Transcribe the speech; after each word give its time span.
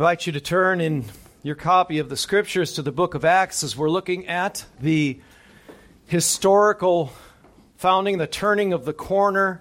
invite 0.00 0.26
you 0.26 0.32
to 0.32 0.40
turn 0.40 0.80
in 0.80 1.04
your 1.42 1.54
copy 1.54 1.98
of 1.98 2.08
the 2.08 2.16
scriptures 2.16 2.72
to 2.72 2.80
the 2.80 2.90
book 2.90 3.14
of 3.14 3.22
Acts 3.22 3.62
as 3.62 3.76
we're 3.76 3.90
looking 3.90 4.26
at 4.28 4.64
the 4.80 5.20
historical 6.06 7.12
founding, 7.76 8.16
the 8.16 8.26
turning 8.26 8.72
of 8.72 8.86
the 8.86 8.94
corner 8.94 9.60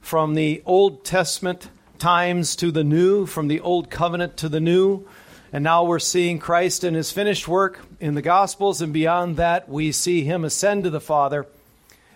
from 0.00 0.34
the 0.34 0.60
Old 0.66 1.04
Testament 1.04 1.68
times 2.00 2.56
to 2.56 2.72
the 2.72 2.82
new, 2.82 3.26
from 3.26 3.46
the 3.46 3.60
Old 3.60 3.88
Covenant 3.88 4.36
to 4.38 4.48
the 4.48 4.58
new. 4.58 5.06
And 5.52 5.62
now 5.62 5.84
we're 5.84 6.00
seeing 6.00 6.40
Christ 6.40 6.82
in 6.82 6.94
his 6.94 7.12
finished 7.12 7.46
work 7.46 7.78
in 8.00 8.16
the 8.16 8.22
Gospels, 8.22 8.80
and 8.80 8.92
beyond 8.92 9.36
that, 9.36 9.68
we 9.68 9.92
see 9.92 10.24
him 10.24 10.44
ascend 10.44 10.82
to 10.82 10.90
the 10.90 11.00
Father, 11.00 11.46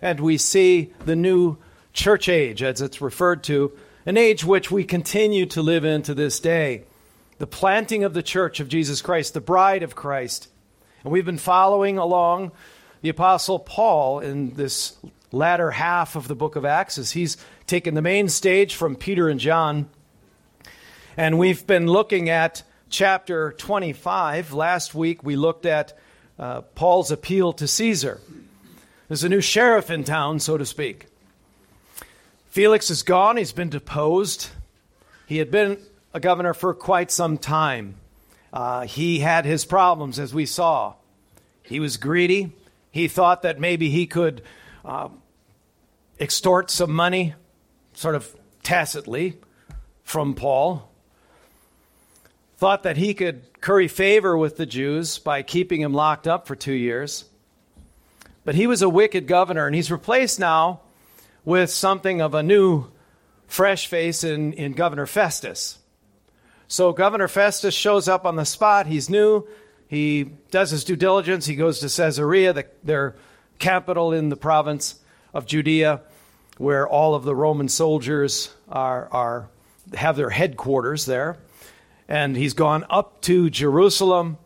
and 0.03 0.19
we 0.19 0.39
see 0.39 0.93
the 1.05 1.15
new 1.15 1.57
church 1.93 2.29
age, 2.29 2.65
as 2.65 2.81
it's 2.81 3.01
referred 3.01 3.45
to, 3.45 3.71
an 4.07 4.17
age 4.17 4.45
which 4.45 4.73
we 4.73 4.83
continue 4.83 5.47
to 5.47 5.63
live 5.63 5.85
in 5.85 6.03
to 6.03 6.15
this 6.15 6.41
day. 6.41 6.83
The 7.41 7.47
planting 7.47 8.05
of 8.05 8.13
the 8.13 8.23
church 8.23 8.61
of 8.61 8.69
Jesus 8.69 9.01
Christ, 9.01 9.33
the 9.33 9.41
bride 9.41 9.83
of 9.83 9.97
Christ. 9.97 10.51
And 11.03 11.11
we've 11.11 11.25
been 11.25 11.39
following 11.39 11.97
along 11.97 12.53
the 13.01 13.09
Apostle 13.09 13.59
Paul 13.59 14.21
in 14.21 14.51
this 14.57 14.99
latter 15.33 15.71
half 15.71 16.17
of 16.17 16.29
the 16.29 16.35
book 16.35 16.55
of 16.55 16.67
Acts 16.67 16.99
as 16.99 17.13
he's 17.13 17.39
taken 17.67 17.95
the 17.95 18.03
main 18.03 18.29
stage 18.29 18.75
from 18.75 18.95
Peter 18.95 19.31
and 19.31 19.41
John. 19.41 19.89
And 21.17 21.39
we've 21.39 21.67
been 21.67 21.87
looking 21.87 22.29
at 22.29 22.63
chapter 22.91 23.53
25. 23.53 24.53
Last 24.53 24.95
week 24.95 25.25
we 25.25 25.35
looked 25.35 25.65
at 25.65 25.99
uh, 26.39 26.61
Paul's 26.61 27.11
appeal 27.11 27.55
to 27.55 27.67
Caesar. 27.67 28.21
There's 29.09 29.25
a 29.25 29.31
new 29.31 29.41
sheriff 29.41 29.91
in 29.91 30.05
town, 30.05 30.41
so 30.41 30.59
to 30.59 30.67
speak. 30.67 31.07
Felix 32.51 32.91
is 32.91 33.03
gone, 33.03 33.39
he's 33.39 33.53
been 33.53 33.71
deposed. 33.71 34.51
He 35.27 35.39
had 35.39 35.51
been 35.51 35.79
a 36.13 36.21
governor 36.21 36.55
for 36.55 36.75
quite 36.75 37.11
some 37.11 37.39
time. 37.39 37.95
Uh, 38.53 38.83
he 38.83 39.21
had 39.21 39.45
his 39.45 39.65
problems, 39.65 40.19
as 40.19 40.35
we 40.35 40.47
saw. 40.47 40.95
He 41.63 41.79
was 41.79 41.97
greedy. 41.97 42.53
He 42.91 43.07
thought 43.07 43.43
that 43.43 43.61
maybe 43.61 43.91
he 43.91 44.07
could 44.07 44.43
uh, 44.85 45.09
extort 46.19 46.71
some 46.71 46.93
money, 46.93 47.35
sort 47.95 48.17
of 48.17 48.35
tacitly, 48.63 49.39
from 50.03 50.35
Paul. 50.35 50.91
Thought 52.59 52.83
that 52.83 52.97
he 52.97 53.15
could 53.15 53.61
curry 53.61 53.89
favor 53.89 54.37
with 54.37 54.57
the 54.57 54.67
Jews 54.67 55.19
by 55.19 55.43
keeping 55.43 55.81
him 55.81 55.95
locked 55.95 56.27
up 56.27 56.47
for 56.47 56.57
two 56.57 56.73
years. 56.73 57.25
But 58.45 58.55
he 58.55 58.67
was 58.67 58.83
a 58.83 58.89
wicked 58.89 59.27
governor, 59.27 59.67
and 59.67 59.75
he's 59.75 59.93
replaced 59.93 60.41
now 60.41 60.81
with 61.45 61.71
something 61.71 62.21
of 62.21 62.35
a 62.35 62.43
new, 62.43 62.87
fresh 63.47 63.87
face 63.87 64.25
in, 64.25 64.53
in 64.55 64.73
Governor 64.73 65.07
Festus. 65.07 65.80
So 66.71 66.93
Governor 66.93 67.27
Festus 67.27 67.75
shows 67.75 68.07
up 68.07 68.25
on 68.25 68.37
the 68.37 68.45
spot. 68.45 68.87
He's 68.87 69.11
new. 69.11 69.45
He 69.89 70.31
does 70.53 70.71
his 70.71 70.85
due 70.85 70.95
diligence. 70.95 71.45
He 71.45 71.57
goes 71.57 71.81
to 71.81 71.87
Caesarea, 71.87 72.53
the, 72.53 72.67
their 72.85 73.17
capital 73.59 74.13
in 74.13 74.29
the 74.29 74.37
province 74.37 75.01
of 75.35 75.47
Judea, 75.47 76.03
where 76.59 76.89
all 76.89 77.17
of 77.17 77.25
the 77.25 77.35
Roman 77.35 77.69
soldiers 77.69 78.55
are, 78.69 79.09
are 79.11 79.49
have 79.95 80.15
their 80.15 80.31
headquarters 80.31 81.07
there. 81.07 81.39
And 82.09 82.37
he's 82.37 82.55
gone 82.55 82.87
up 82.89 83.21
to 83.23 83.51
Jerusalem 83.51 84.39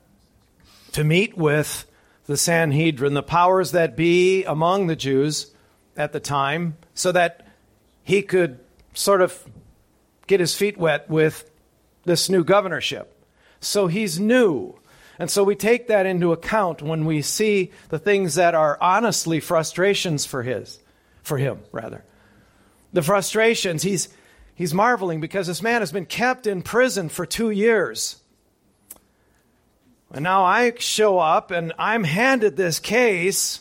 to 0.93 1.05
meet 1.05 1.37
with 1.37 1.85
the 2.25 2.39
Sanhedrin, 2.39 3.13
the 3.13 3.23
powers 3.23 3.73
that 3.73 3.99
be 3.99 4.45
among 4.45 4.87
the 4.87 4.97
Jews 4.97 5.53
at 5.95 6.15
the 6.15 6.21
time 6.21 6.79
so 6.95 7.13
that 7.13 7.47
he 8.03 8.23
could 8.23 8.61
sort 8.95 9.21
of 9.21 9.39
get 10.27 10.41
his 10.41 10.55
feet 10.55 10.79
wet 10.79 11.11
with 11.11 11.51
this 12.05 12.29
new 12.29 12.45
governorship. 12.45 13.13
So 13.61 13.87
he's 13.87 14.21
new. 14.21 14.79
And 15.19 15.31
so 15.31 15.45
we 15.45 15.55
take 15.55 15.89
that 15.89 16.07
into 16.07 16.33
account 16.33 16.83
when 16.83 17.05
we 17.05 17.23
see 17.23 17.71
the 17.89 17.99
things 17.99 18.35
that 18.35 18.55
are 18.55 18.79
honestly 18.81 19.41
frustrations 19.41 20.27
for 20.27 20.43
his 20.43 20.81
for 21.23 21.39
him 21.39 21.61
rather. 21.73 22.05
The 22.93 23.03
frustrations 23.03 23.83
he's 23.83 24.09
he's 24.55 24.75
marveling 24.75 25.21
because 25.21 25.47
this 25.47 25.63
man 25.63 25.81
has 25.81 25.93
been 25.93 26.07
kept 26.07 26.47
in 26.47 26.63
prison 26.63 27.09
for 27.09 27.27
2 27.27 27.51
years. 27.51 28.17
And 30.13 30.23
now 30.23 30.45
I 30.45 30.75
show 30.79 31.19
up 31.19 31.51
and 31.51 31.73
I'm 31.79 32.05
handed 32.05 32.57
this 32.57 32.79
case 32.79 33.61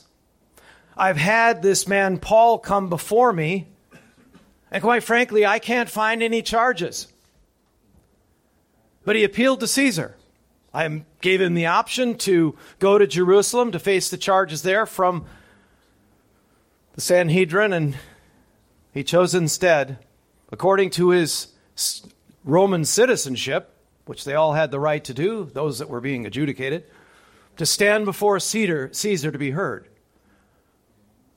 I've 0.96 1.18
had 1.18 1.62
this 1.62 1.88
man 1.88 2.20
Paul 2.20 2.60
come 2.60 2.90
before 2.90 3.34
me, 3.34 3.68
and 4.70 4.82
quite 4.84 5.04
frankly, 5.04 5.46
I 5.46 5.60
can't 5.60 5.90
find 5.90 6.22
any 6.22 6.42
charges. 6.42 7.08
But 9.06 9.16
he 9.16 9.24
appealed 9.24 9.60
to 9.60 9.68
Caesar. 9.68 10.16
I 10.74 11.04
gave 11.22 11.42
him 11.42 11.54
the 11.54 11.68
option 11.68 12.18
to 12.20 12.56
go 12.80 12.98
to 12.98 13.06
Jerusalem 13.06 13.72
to 13.72 13.80
face 13.80 14.10
the 14.10 14.18
charges 14.18 14.64
there 14.64 14.86
from 14.86 15.26
the 16.96 17.02
Sanhedrin, 17.02 17.74
and 17.74 17.96
he 18.92 19.04
chose 19.04 19.36
instead, 19.36 20.00
according 20.52 20.90
to 20.92 21.10
his 21.10 21.48
Roman 22.44 22.86
citizenship, 22.86 23.70
which 24.06 24.26
they 24.26 24.34
all 24.34 24.54
had 24.54 24.72
the 24.72 24.80
right 24.80 25.04
to 25.04 25.14
do, 25.14 25.46
those 25.54 25.80
that 25.80 25.90
were 25.90 26.02
being 26.02 26.26
adjudicated, 26.26 26.84
to 27.58 27.66
stand 27.66 28.06
before 28.06 28.40
Caesar, 28.40 28.90
Caesar 28.92 29.32
to 29.32 29.38
be 29.38 29.52
heard. 29.52 29.88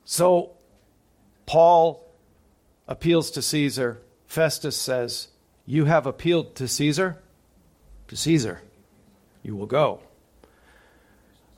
So 0.03 0.51
Paul 1.45 2.03
appeals 2.87 3.31
to 3.31 3.41
Caesar. 3.41 4.01
Festus 4.25 4.75
says, 4.75 5.27
You 5.65 5.85
have 5.85 6.05
appealed 6.05 6.55
to 6.55 6.67
Caesar? 6.67 7.17
To 8.07 8.15
Caesar, 8.15 8.61
you 9.43 9.55
will 9.55 9.65
go. 9.65 9.99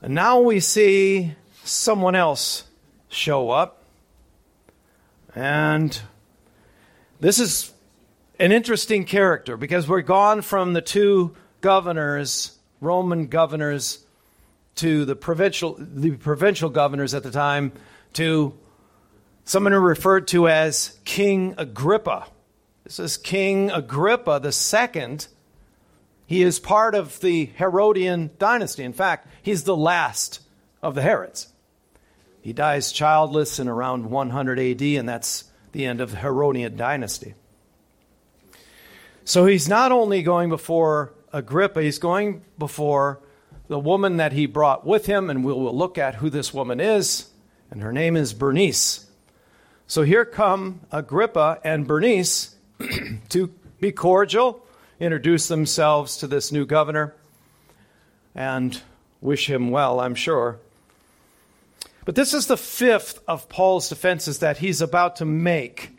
And 0.02 0.14
now 0.14 0.40
we 0.40 0.60
see 0.60 1.34
someone 1.64 2.14
else 2.14 2.64
show 3.08 3.50
up. 3.50 3.84
And 5.34 6.00
this 7.20 7.38
is 7.38 7.72
an 8.38 8.50
interesting 8.50 9.04
character 9.04 9.56
because 9.56 9.86
we're 9.86 10.00
gone 10.00 10.42
from 10.42 10.72
the 10.72 10.80
two 10.80 11.36
governors, 11.60 12.58
Roman 12.80 13.26
governors, 13.26 14.04
to 14.76 15.04
the 15.04 15.14
provincial, 15.14 15.76
the 15.78 16.12
provincial 16.12 16.70
governors 16.70 17.12
at 17.12 17.22
the 17.22 17.30
time 17.30 17.72
to 18.14 18.54
someone 19.44 19.72
who 19.72 19.78
referred 19.78 20.26
to 20.28 20.48
as 20.48 20.98
King 21.04 21.54
Agrippa. 21.58 22.26
This 22.84 22.98
is 22.98 23.16
King 23.18 23.70
Agrippa 23.70 24.40
the 24.42 24.52
second. 24.52 25.28
He 26.30 26.42
is 26.42 26.60
part 26.60 26.94
of 26.94 27.18
the 27.18 27.46
Herodian 27.56 28.30
dynasty. 28.38 28.84
In 28.84 28.92
fact, 28.92 29.26
he's 29.42 29.64
the 29.64 29.76
last 29.76 30.38
of 30.80 30.94
the 30.94 31.02
Herods. 31.02 31.48
He 32.40 32.52
dies 32.52 32.92
childless 32.92 33.58
in 33.58 33.66
around 33.66 34.08
100 34.08 34.60
AD, 34.60 34.80
and 34.80 35.08
that's 35.08 35.50
the 35.72 35.84
end 35.86 36.00
of 36.00 36.12
the 36.12 36.18
Herodian 36.18 36.76
dynasty. 36.76 37.34
So 39.24 39.46
he's 39.46 39.68
not 39.68 39.90
only 39.90 40.22
going 40.22 40.50
before 40.50 41.12
Agrippa, 41.32 41.82
he's 41.82 41.98
going 41.98 42.44
before 42.56 43.18
the 43.66 43.80
woman 43.80 44.18
that 44.18 44.32
he 44.32 44.46
brought 44.46 44.86
with 44.86 45.06
him, 45.06 45.30
and 45.30 45.44
we'll, 45.44 45.58
we'll 45.58 45.76
look 45.76 45.98
at 45.98 46.14
who 46.14 46.30
this 46.30 46.54
woman 46.54 46.78
is 46.78 47.28
and 47.72 47.82
her 47.82 47.92
name 47.92 48.16
is 48.16 48.34
Bernice. 48.34 49.06
So 49.88 50.02
here 50.02 50.24
come 50.24 50.82
Agrippa 50.92 51.58
and 51.64 51.88
Bernice 51.88 52.54
to 53.30 53.52
be 53.80 53.90
cordial, 53.90 54.64
introduce 55.00 55.48
themselves 55.48 56.18
to 56.18 56.26
this 56.26 56.52
new 56.52 56.66
governor, 56.66 57.14
and 58.34 58.80
wish 59.20 59.48
him 59.48 59.70
well, 59.70 59.98
I'm 59.98 60.14
sure. 60.14 60.58
But 62.04 62.14
this 62.14 62.34
is 62.34 62.46
the 62.46 62.56
fifth 62.56 63.20
of 63.26 63.48
Paul's 63.48 63.88
defenses 63.88 64.38
that 64.38 64.58
he's 64.58 64.80
about 64.80 65.16
to 65.16 65.24
make 65.24 65.90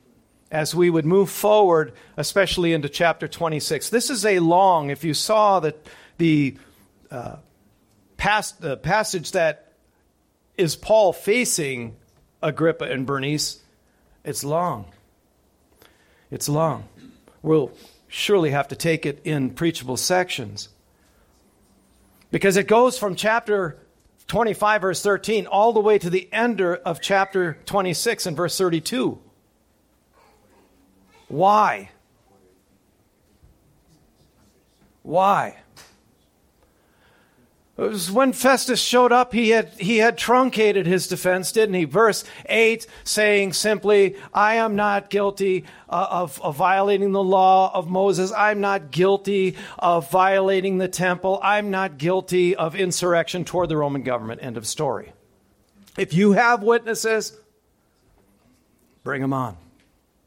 as 0.51 0.75
we 0.75 0.89
would 0.89 1.05
move 1.05 1.29
forward, 1.29 1.93
especially 2.17 2.73
into 2.73 2.89
chapter 2.89 3.27
26. 3.27 3.89
This 3.89 4.09
is 4.09 4.25
a 4.25 4.39
long, 4.39 4.89
if 4.89 5.03
you 5.03 5.13
saw 5.13 5.59
the, 5.61 5.73
the, 6.17 6.57
uh, 7.09 7.37
past, 8.17 8.61
the 8.61 8.75
passage 8.75 9.31
that 9.31 9.71
is 10.57 10.75
Paul 10.75 11.13
facing 11.13 11.95
Agrippa 12.41 12.85
and 12.85 13.05
Bernice? 13.05 13.59
It's 14.23 14.43
long. 14.43 14.85
It's 16.29 16.49
long. 16.49 16.83
We'll 17.41 17.71
surely 18.13 18.49
have 18.49 18.67
to 18.67 18.75
take 18.75 19.05
it 19.05 19.21
in 19.23 19.49
preachable 19.49 19.95
sections. 19.95 20.67
Because 22.29 22.57
it 22.57 22.67
goes 22.67 22.97
from 22.97 23.15
chapter 23.15 23.77
25, 24.27 24.81
verse 24.81 25.01
13, 25.01 25.47
all 25.47 25.71
the 25.71 25.79
way 25.79 25.97
to 25.97 26.09
the 26.09 26.27
end 26.33 26.59
of 26.59 26.99
chapter 26.99 27.57
26 27.65 28.25
and 28.25 28.35
verse 28.35 28.57
32. 28.57 29.17
Why? 31.29 31.89
Why? 35.03 35.55
When 37.81 38.31
Festus 38.31 38.79
showed 38.79 39.11
up, 39.11 39.33
he 39.33 39.49
had, 39.49 39.69
he 39.79 39.97
had 39.97 40.15
truncated 40.15 40.85
his 40.85 41.07
defense, 41.07 41.51
didn't 41.51 41.73
he? 41.73 41.85
Verse 41.85 42.23
8 42.45 42.85
saying 43.03 43.53
simply, 43.53 44.17
I 44.31 44.55
am 44.55 44.75
not 44.75 45.09
guilty 45.09 45.65
uh, 45.89 46.05
of, 46.11 46.39
of 46.43 46.57
violating 46.57 47.11
the 47.11 47.23
law 47.23 47.71
of 47.73 47.89
Moses. 47.89 48.31
I'm 48.31 48.61
not 48.61 48.91
guilty 48.91 49.55
of 49.79 50.11
violating 50.11 50.77
the 50.77 50.87
temple. 50.87 51.39
I'm 51.41 51.71
not 51.71 51.97
guilty 51.97 52.55
of 52.55 52.75
insurrection 52.75 53.45
toward 53.45 53.69
the 53.69 53.77
Roman 53.77 54.03
government. 54.03 54.43
End 54.43 54.57
of 54.57 54.67
story. 54.67 55.13
If 55.97 56.13
you 56.13 56.33
have 56.33 56.61
witnesses, 56.61 57.35
bring 59.03 59.21
them 59.21 59.33
on. 59.33 59.57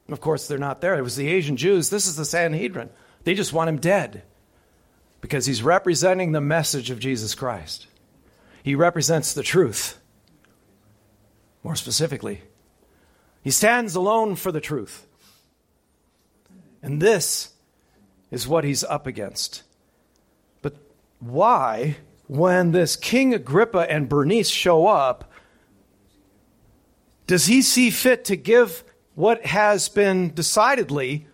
Of 0.08 0.20
course, 0.20 0.48
they're 0.48 0.58
not 0.58 0.80
there. 0.80 0.96
It 0.96 1.02
was 1.02 1.14
the 1.14 1.28
Asian 1.28 1.56
Jews. 1.56 1.88
This 1.88 2.08
is 2.08 2.16
the 2.16 2.24
Sanhedrin. 2.24 2.90
They 3.22 3.34
just 3.34 3.52
want 3.52 3.68
him 3.68 3.78
dead 3.78 4.24
because 5.24 5.46
he's 5.46 5.62
representing 5.62 6.32
the 6.32 6.40
message 6.42 6.90
of 6.90 6.98
Jesus 6.98 7.34
Christ. 7.34 7.86
He 8.62 8.74
represents 8.74 9.32
the 9.32 9.42
truth. 9.42 9.98
More 11.62 11.76
specifically, 11.76 12.42
he 13.42 13.50
stands 13.50 13.94
alone 13.94 14.36
for 14.36 14.52
the 14.52 14.60
truth. 14.60 15.06
And 16.82 17.00
this 17.00 17.54
is 18.30 18.46
what 18.46 18.64
he's 18.64 18.84
up 18.84 19.06
against. 19.06 19.62
But 20.60 20.76
why, 21.20 21.96
when 22.26 22.72
this 22.72 22.94
King 22.94 23.32
Agrippa 23.32 23.90
and 23.90 24.10
Bernice 24.10 24.50
show 24.50 24.86
up, 24.86 25.32
does 27.26 27.46
he 27.46 27.62
see 27.62 27.88
fit 27.88 28.26
to 28.26 28.36
give 28.36 28.84
what 29.14 29.46
has 29.46 29.88
been 29.88 30.34
decidedly 30.34 31.26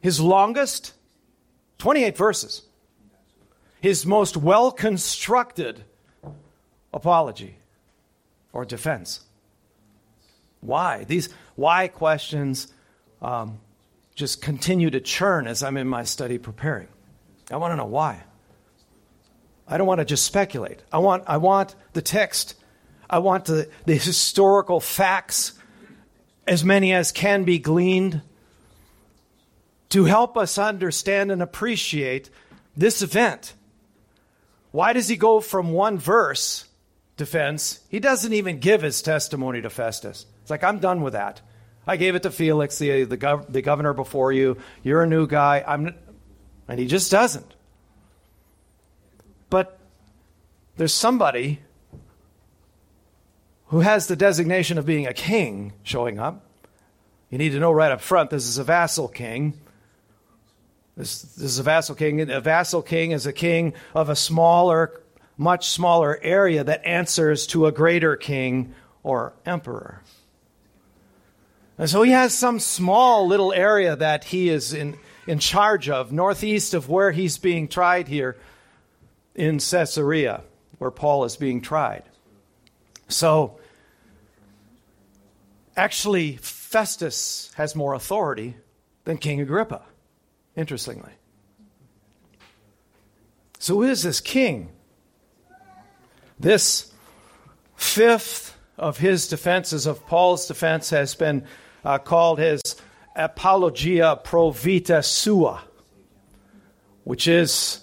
his 0.00 0.20
longest 0.20 0.94
28 1.78 2.16
verses, 2.16 2.62
his 3.80 4.04
most 4.04 4.36
well 4.36 4.70
constructed 4.70 5.84
apology 6.92 7.56
or 8.52 8.64
defense. 8.64 9.20
Why? 10.60 11.04
These 11.04 11.28
why 11.54 11.88
questions 11.88 12.72
um, 13.22 13.60
just 14.14 14.42
continue 14.42 14.90
to 14.90 15.00
churn 15.00 15.46
as 15.46 15.62
I'm 15.62 15.76
in 15.76 15.86
my 15.86 16.02
study 16.02 16.38
preparing. 16.38 16.88
I 17.50 17.56
want 17.56 17.72
to 17.72 17.76
know 17.76 17.86
why. 17.86 18.24
I 19.66 19.78
don't 19.78 19.86
want 19.86 20.00
to 20.00 20.04
just 20.04 20.24
speculate. 20.24 20.82
I 20.90 20.98
want, 20.98 21.24
I 21.26 21.36
want 21.36 21.74
the 21.92 22.02
text. 22.02 22.54
I 23.08 23.18
want 23.20 23.44
the, 23.44 23.68
the 23.86 23.94
historical 23.94 24.80
facts, 24.80 25.52
as 26.46 26.64
many 26.64 26.92
as 26.92 27.12
can 27.12 27.44
be 27.44 27.58
gleaned 27.58 28.22
to 29.90 30.04
help 30.04 30.36
us 30.36 30.58
understand 30.58 31.30
and 31.30 31.42
appreciate 31.42 32.30
this 32.76 33.02
event. 33.02 33.54
Why 34.70 34.92
does 34.92 35.08
he 35.08 35.16
go 35.16 35.40
from 35.40 35.72
one 35.72 35.98
verse 35.98 36.66
defense? 37.16 37.80
He 37.88 38.00
doesn't 38.00 38.32
even 38.32 38.58
give 38.58 38.82
his 38.82 39.00
testimony 39.02 39.62
to 39.62 39.70
Festus. 39.70 40.26
It's 40.42 40.50
like, 40.50 40.64
I'm 40.64 40.78
done 40.78 41.02
with 41.02 41.14
that. 41.14 41.40
I 41.86 41.96
gave 41.96 42.14
it 42.14 42.22
to 42.24 42.30
Felix, 42.30 42.78
the, 42.78 43.04
the, 43.04 43.16
gov- 43.16 43.50
the 43.50 43.62
governor 43.62 43.94
before 43.94 44.30
you. 44.30 44.58
You're 44.82 45.02
a 45.02 45.06
new 45.06 45.26
guy. 45.26 45.64
I'm, 45.66 45.94
and 46.68 46.78
he 46.78 46.86
just 46.86 47.10
doesn't. 47.10 47.54
But 49.48 49.78
there's 50.76 50.92
somebody 50.92 51.60
who 53.68 53.80
has 53.80 54.06
the 54.06 54.16
designation 54.16 54.76
of 54.76 54.84
being 54.84 55.06
a 55.06 55.14
king 55.14 55.72
showing 55.82 56.18
up. 56.18 56.44
You 57.30 57.38
need 57.38 57.50
to 57.50 57.58
know 57.58 57.72
right 57.72 57.92
up 57.92 58.00
front 58.00 58.30
this 58.30 58.46
is 58.46 58.58
a 58.58 58.64
vassal 58.64 59.08
king. 59.08 59.54
This, 60.98 61.22
this 61.22 61.44
is 61.44 61.58
a 61.60 61.62
vassal 61.62 61.94
king. 61.94 62.28
A 62.28 62.40
vassal 62.40 62.82
king 62.82 63.12
is 63.12 63.24
a 63.24 63.32
king 63.32 63.72
of 63.94 64.08
a 64.08 64.16
smaller, 64.16 65.00
much 65.36 65.68
smaller 65.68 66.18
area 66.20 66.64
that 66.64 66.84
answers 66.84 67.46
to 67.48 67.66
a 67.66 67.72
greater 67.72 68.16
king 68.16 68.74
or 69.04 69.32
emperor. 69.46 70.02
And 71.78 71.88
so 71.88 72.02
he 72.02 72.10
has 72.10 72.36
some 72.36 72.58
small 72.58 73.28
little 73.28 73.52
area 73.52 73.94
that 73.94 74.24
he 74.24 74.48
is 74.48 74.74
in, 74.74 74.98
in 75.28 75.38
charge 75.38 75.88
of, 75.88 76.10
northeast 76.10 76.74
of 76.74 76.88
where 76.88 77.12
he's 77.12 77.38
being 77.38 77.68
tried 77.68 78.08
here 78.08 78.36
in 79.36 79.60
Caesarea, 79.60 80.42
where 80.78 80.90
Paul 80.90 81.22
is 81.22 81.36
being 81.36 81.60
tried. 81.60 82.02
So, 83.06 83.60
actually, 85.76 86.38
Festus 86.38 87.52
has 87.54 87.76
more 87.76 87.94
authority 87.94 88.56
than 89.04 89.16
King 89.16 89.40
Agrippa 89.40 89.82
interestingly. 90.58 91.12
So, 93.60 93.76
who 93.76 93.84
is 93.84 94.02
this 94.02 94.20
king? 94.20 94.70
This 96.38 96.92
fifth 97.76 98.56
of 98.76 98.98
his 98.98 99.28
defenses, 99.28 99.86
of 99.86 100.04
Paul's 100.06 100.46
defense, 100.46 100.90
has 100.90 101.14
been 101.14 101.44
uh, 101.84 101.98
called 101.98 102.38
his 102.38 102.60
apologia 103.16 104.20
pro 104.22 104.50
vita 104.50 105.02
sua, 105.02 105.62
which 107.04 107.26
is 107.26 107.80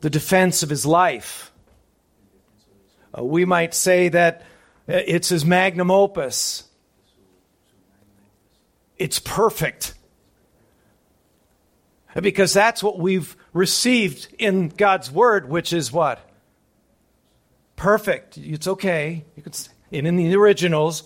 the 0.00 0.10
defense 0.10 0.62
of 0.62 0.70
his 0.70 0.86
life. 0.86 1.50
Uh, 3.16 3.24
we 3.24 3.44
might 3.44 3.74
say 3.74 4.08
that 4.10 4.42
it's 4.86 5.30
his 5.30 5.44
magnum 5.44 5.90
opus. 5.90 6.64
It's 8.98 9.18
perfect 9.18 9.94
because 12.22 12.52
that's 12.52 12.82
what 12.82 12.98
we've 12.98 13.36
received 13.52 14.28
in 14.38 14.68
God's 14.68 15.10
word, 15.10 15.48
which 15.48 15.72
is 15.72 15.92
what? 15.92 16.20
Perfect. 17.76 18.38
It's 18.38 18.66
okay. 18.66 19.24
You 19.36 19.42
could 19.42 19.56
and 19.92 20.06
in 20.06 20.16
the 20.16 20.34
originals, 20.34 21.04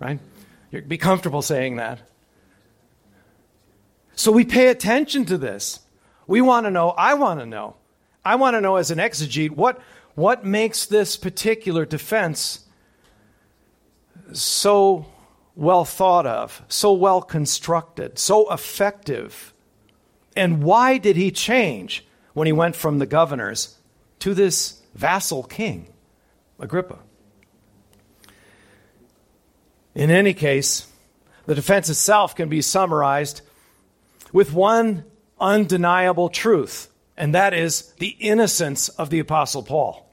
right? 0.00 0.18
You'd 0.70 0.88
be 0.88 0.98
comfortable 0.98 1.42
saying 1.42 1.76
that. 1.76 2.00
So 4.14 4.32
we 4.32 4.44
pay 4.44 4.68
attention 4.68 5.24
to 5.26 5.38
this. 5.38 5.80
We 6.26 6.40
want 6.40 6.66
to 6.66 6.70
know, 6.70 6.90
I 6.90 7.14
want 7.14 7.40
to 7.40 7.46
know. 7.46 7.76
I 8.24 8.34
want 8.34 8.54
to 8.54 8.60
know 8.60 8.76
as 8.76 8.90
an 8.90 8.98
exegete 8.98 9.50
what 9.50 9.80
what 10.14 10.44
makes 10.44 10.86
this 10.86 11.16
particular 11.16 11.86
defense 11.86 12.64
so 14.32 15.06
well 15.54 15.84
thought 15.84 16.26
of, 16.26 16.62
so 16.68 16.92
well 16.92 17.22
constructed, 17.22 18.18
so 18.18 18.52
effective 18.52 19.54
and 20.38 20.62
why 20.62 20.98
did 20.98 21.16
he 21.16 21.32
change 21.32 22.06
when 22.32 22.46
he 22.46 22.52
went 22.52 22.76
from 22.76 23.00
the 23.00 23.06
governors 23.06 23.76
to 24.20 24.34
this 24.34 24.80
vassal 24.94 25.42
king, 25.42 25.88
Agrippa? 26.60 27.00
In 29.96 30.10
any 30.10 30.32
case, 30.32 30.86
the 31.46 31.56
defense 31.56 31.88
itself 31.88 32.36
can 32.36 32.48
be 32.48 32.62
summarized 32.62 33.40
with 34.32 34.52
one 34.52 35.04
undeniable 35.40 36.28
truth, 36.28 36.88
and 37.16 37.34
that 37.34 37.52
is 37.52 37.92
the 37.98 38.14
innocence 38.20 38.88
of 38.90 39.10
the 39.10 39.18
Apostle 39.18 39.64
Paul. 39.64 40.08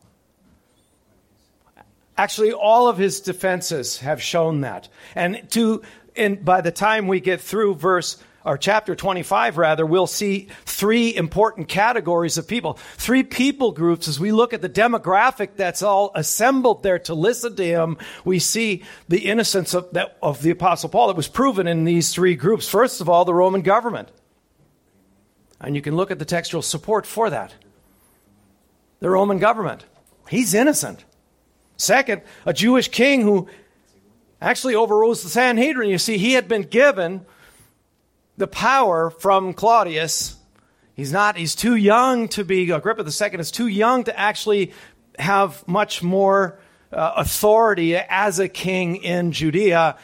Actually, 2.18 2.52
all 2.52 2.88
of 2.88 2.98
his 2.98 3.20
defenses 3.20 4.00
have 4.00 4.24
shown 4.24 4.62
that. 4.62 4.90
And 5.14 5.48
to 5.52 5.84
and 6.16 6.44
by 6.44 6.62
the 6.62 6.72
time 6.72 7.08
we 7.08 7.20
get 7.20 7.42
through 7.42 7.76
verse 7.76 8.18
or 8.46 8.58
chapter 8.58 8.96
25 8.96 9.58
rather, 9.58 9.86
we'll 9.86 10.06
see 10.06 10.48
three 10.66 11.16
important 11.16 11.68
categories 11.68 12.38
of 12.38 12.48
people, 12.48 12.74
three 12.96 13.24
people 13.24 13.72
groups 13.72 14.08
as 14.08 14.20
we 14.20 14.32
look 14.32 14.54
at 14.54 14.62
the 14.62 14.70
demographic 14.70 15.56
that's 15.56 15.82
all 15.82 16.12
assembled 16.14 16.84
there 16.84 17.00
to 17.00 17.16
listen 17.16 17.56
to 17.56 17.66
him. 17.66 17.98
We 18.24 18.38
see 18.38 18.84
the 19.10 19.26
innocence 19.26 19.74
of, 19.74 19.92
that, 19.94 20.18
of 20.22 20.44
the 20.44 20.52
apostle 20.52 20.90
Paul 20.90 21.08
that 21.08 21.18
was 21.18 21.28
proven 21.28 21.66
in 21.66 21.86
these 21.86 22.14
three 22.14 22.36
groups. 22.36 22.70
First 22.70 23.02
of 23.02 23.10
all, 23.10 23.26
the 23.26 23.34
Roman 23.34 23.62
government. 23.62 24.10
And 25.60 25.76
you 25.76 25.82
can 25.82 25.96
look 25.96 26.12
at 26.12 26.20
the 26.20 26.26
textual 26.26 26.62
support 26.62 27.08
for 27.08 27.32
that. 27.32 27.56
The 29.00 29.10
Roman 29.10 29.40
government. 29.40 29.86
He's 30.30 30.54
innocent. 30.54 31.04
Second, 31.78 32.22
a 32.46 32.54
Jewish 32.54 32.90
king 32.90 33.22
who 33.22 33.48
actually 34.40 34.76
overrules 34.76 35.24
the 35.24 35.30
Sanhedrin. 35.30 35.90
You 35.90 35.98
see, 35.98 36.18
he 36.18 36.34
had 36.34 36.48
been 36.48 36.62
given 36.62 37.26
the 38.38 38.48
power 38.48 39.10
from 39.10 39.54
Claudius. 39.54 40.36
He's 40.96 41.12
not, 41.12 41.38
he's 41.38 41.56
too 41.56 41.76
young 41.76 42.28
to 42.30 42.44
be, 42.44 42.70
Agrippa 42.72 43.04
II 43.04 43.40
is 43.40 43.52
too 43.52 43.68
young 43.68 44.06
to 44.06 44.18
actually 44.18 44.74
have 45.18 45.68
much 45.68 46.04
more 46.04 46.60
uh, 46.92 47.14
authority 47.18 47.96
as 47.96 48.40
a 48.40 48.48
king 48.48 48.98
in 48.98 49.32
Judea. 49.32 49.98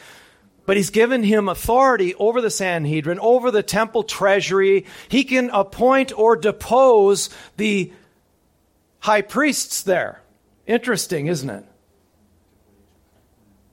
But 0.64 0.76
he's 0.76 0.90
given 0.90 1.24
him 1.24 1.48
authority 1.48 2.14
over 2.14 2.40
the 2.40 2.50
Sanhedrin, 2.50 3.18
over 3.18 3.50
the 3.50 3.62
temple 3.62 4.04
treasury. 4.04 4.86
He 5.08 5.24
can 5.24 5.50
appoint 5.50 6.16
or 6.16 6.36
depose 6.36 7.30
the 7.56 7.92
high 9.00 9.22
priests 9.22 9.82
there. 9.82 10.22
Interesting, 10.66 11.26
isn't 11.26 11.50
it? 11.50 11.64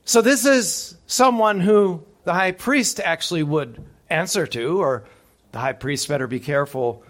So, 0.04 0.20
this 0.22 0.44
is 0.44 0.96
someone 1.06 1.60
who 1.60 2.04
the 2.24 2.34
high 2.34 2.50
priest 2.50 2.98
actually 2.98 3.44
would 3.44 3.80
answer 4.10 4.46
to, 4.48 4.80
or 4.80 5.04
the 5.52 5.58
high 5.58 5.72
priest 5.72 6.08
better 6.08 6.26
be 6.26 6.40
careful 6.40 7.02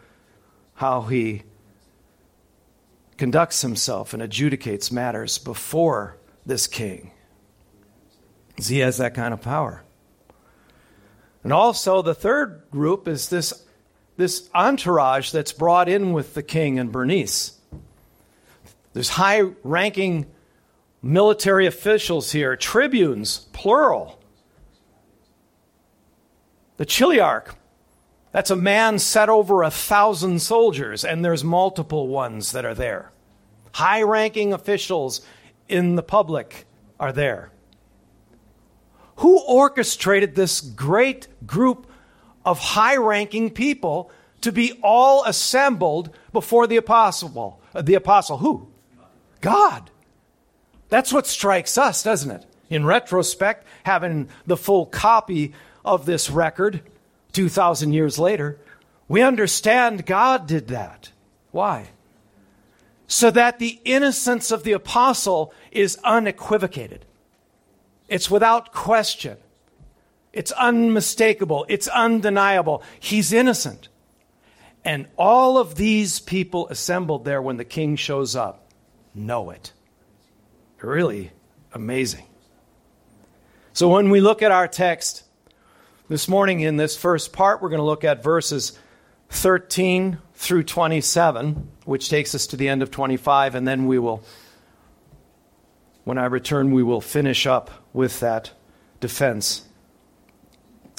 how 0.75 1.02
he 1.02 1.42
conducts 3.16 3.61
himself 3.62 4.14
and 4.14 4.23
adjudicates 4.23 4.90
matters 4.90 5.38
before 5.38 6.16
this 6.47 6.66
king. 6.66 7.11
He 8.57 8.78
has 8.78 8.99
that 8.99 9.14
kind 9.14 9.35
of 9.35 9.40
power. 9.42 9.83
And 11.42 11.52
also, 11.52 12.02
the 12.02 12.14
third 12.14 12.62
group 12.71 13.09
is 13.09 13.28
this, 13.28 13.64
this 14.16 14.49
entourage 14.54 15.30
that's 15.33 15.52
brought 15.52 15.88
in 15.88 16.12
with 16.12 16.35
the 16.35 16.42
king 16.42 16.78
and 16.78 16.92
Bernice. 16.92 17.59
There's 18.92 19.11
high 19.11 19.42
ranking 19.62 20.26
military 21.02 21.66
officials 21.66 22.33
here, 22.33 22.57
tribunes, 22.57 23.49
plural. 23.52 24.19
The 26.80 26.87
chiliarch, 26.87 27.54
that's 28.32 28.49
a 28.49 28.56
man 28.56 28.99
set 28.99 29.28
over 29.28 29.62
a 29.62 29.70
thousand 29.70 30.40
soldiers, 30.40 31.04
and 31.04 31.22
there's 31.22 31.44
multiple 31.44 32.08
ones 32.08 32.52
that 32.52 32.64
are 32.64 32.72
there. 32.72 33.12
High 33.72 34.00
ranking 34.00 34.54
officials 34.54 35.20
in 35.68 35.96
the 35.96 36.02
public 36.02 36.64
are 36.99 37.12
there. 37.12 37.50
Who 39.16 39.40
orchestrated 39.40 40.34
this 40.34 40.62
great 40.62 41.28
group 41.46 41.87
of 42.46 42.58
high 42.58 42.96
ranking 42.96 43.50
people 43.50 44.10
to 44.40 44.50
be 44.50 44.80
all 44.82 45.22
assembled 45.25 46.08
before 46.32 46.66
the 46.66 46.78
apostle? 46.78 47.60
The 47.78 47.92
apostle, 47.92 48.38
who? 48.38 48.68
God. 49.42 49.90
That's 50.88 51.12
what 51.12 51.26
strikes 51.26 51.76
us, 51.76 52.02
doesn't 52.02 52.30
it? 52.30 52.46
In 52.70 52.87
retrospect, 52.87 53.66
having 53.84 54.30
the 54.46 54.56
full 54.56 54.87
copy 54.87 55.52
of 55.84 56.06
this 56.06 56.30
record 56.30 56.82
2,000 57.32 57.92
years 57.92 58.18
later, 58.18 58.58
we 59.08 59.22
understand 59.22 60.06
God 60.06 60.46
did 60.46 60.68
that. 60.68 61.10
Why? 61.50 61.90
So 63.06 63.30
that 63.30 63.58
the 63.58 63.80
innocence 63.84 64.50
of 64.50 64.62
the 64.62 64.72
apostle 64.72 65.52
is 65.72 65.99
unequivocated. 66.04 67.04
It's 68.08 68.30
without 68.30 68.72
question. 68.72 69.37
It's 70.32 70.52
unmistakable. 70.52 71.66
It's 71.68 71.88
undeniable. 71.88 72.82
He's 73.00 73.32
innocent. 73.32 73.88
And 74.84 75.06
all 75.16 75.58
of 75.58 75.75
these 75.75 76.20
people 76.20 76.68
assembled 76.68 77.25
there 77.25 77.42
when 77.42 77.56
the 77.56 77.64
king 77.64 77.96
shows 77.96 78.37
up 78.37 78.70
know 79.14 79.50
it. 79.50 79.72
Really 80.80 81.32
amazing. 81.72 82.26
So 83.72 83.88
when 83.88 84.10
we 84.10 84.20
look 84.20 84.42
at 84.42 84.50
our 84.52 84.68
text, 84.68 85.25
this 86.10 86.26
morning, 86.26 86.58
in 86.58 86.76
this 86.76 86.96
first 86.96 87.32
part, 87.32 87.62
we're 87.62 87.68
going 87.68 87.78
to 87.78 87.84
look 87.84 88.02
at 88.02 88.20
verses 88.20 88.76
13 89.28 90.18
through 90.34 90.64
27, 90.64 91.70
which 91.84 92.10
takes 92.10 92.34
us 92.34 92.48
to 92.48 92.56
the 92.56 92.68
end 92.68 92.82
of 92.82 92.90
25, 92.90 93.54
and 93.54 93.66
then 93.66 93.86
we 93.86 93.96
will, 93.96 94.20
when 96.02 96.18
I 96.18 96.24
return, 96.24 96.72
we 96.72 96.82
will 96.82 97.00
finish 97.00 97.46
up 97.46 97.70
with 97.92 98.18
that 98.18 98.50
defense 98.98 99.62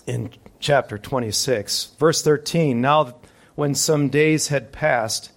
in 0.08 0.32
chapter 0.62 0.98
26. 0.98 1.94
Verse 2.00 2.22
13 2.22 2.80
Now, 2.80 3.16
when 3.56 3.76
some 3.76 4.08
days 4.08 4.48
had 4.48 4.72
passed, 4.72 5.34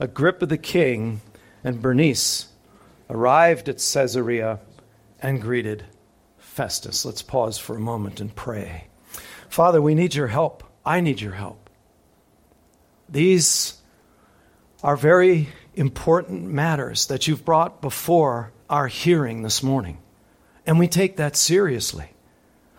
Agrippa 0.00 0.46
the 0.46 0.58
king 0.58 1.20
and 1.62 1.80
Bernice 1.80 2.48
arrived 3.08 3.68
at 3.68 3.76
Caesarea 3.76 4.58
and 5.20 5.40
greeted 5.40 5.84
Festus. 6.36 7.04
Let's 7.04 7.22
pause 7.22 7.58
for 7.58 7.76
a 7.76 7.80
moment 7.80 8.20
and 8.20 8.34
pray. 8.34 8.88
Father, 9.54 9.80
we 9.80 9.94
need 9.94 10.16
your 10.16 10.26
help. 10.26 10.64
I 10.84 11.00
need 11.00 11.20
your 11.20 11.34
help. 11.34 11.70
These 13.08 13.74
are 14.82 14.96
very 14.96 15.48
important 15.74 16.42
matters 16.42 17.06
that 17.06 17.28
you've 17.28 17.44
brought 17.44 17.80
before 17.80 18.50
our 18.68 18.88
hearing 18.88 19.42
this 19.42 19.62
morning, 19.62 19.98
and 20.66 20.76
we 20.76 20.88
take 20.88 21.18
that 21.18 21.36
seriously. 21.36 22.10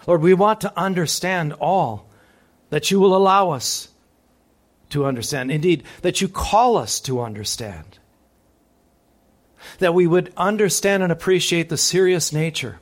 Lord, 0.06 0.22
we 0.22 0.34
want 0.34 0.60
to 0.62 0.78
understand 0.78 1.54
all 1.54 2.10
that 2.72 2.92
you 2.92 3.00
will 3.00 3.16
allow 3.16 3.52
us 3.52 3.88
to 4.90 5.06
understand. 5.06 5.52
Indeed, 5.52 5.84
that 6.02 6.20
you 6.20 6.28
call 6.28 6.76
us 6.76 7.00
to 7.00 7.22
understand. 7.22 8.00
That 9.80 9.94
we 9.94 10.08
would 10.08 10.34
understand 10.36 11.04
and 11.04 11.12
appreciate 11.14 11.70
the 11.70 11.78
serious 11.78 12.34
nature 12.34 12.82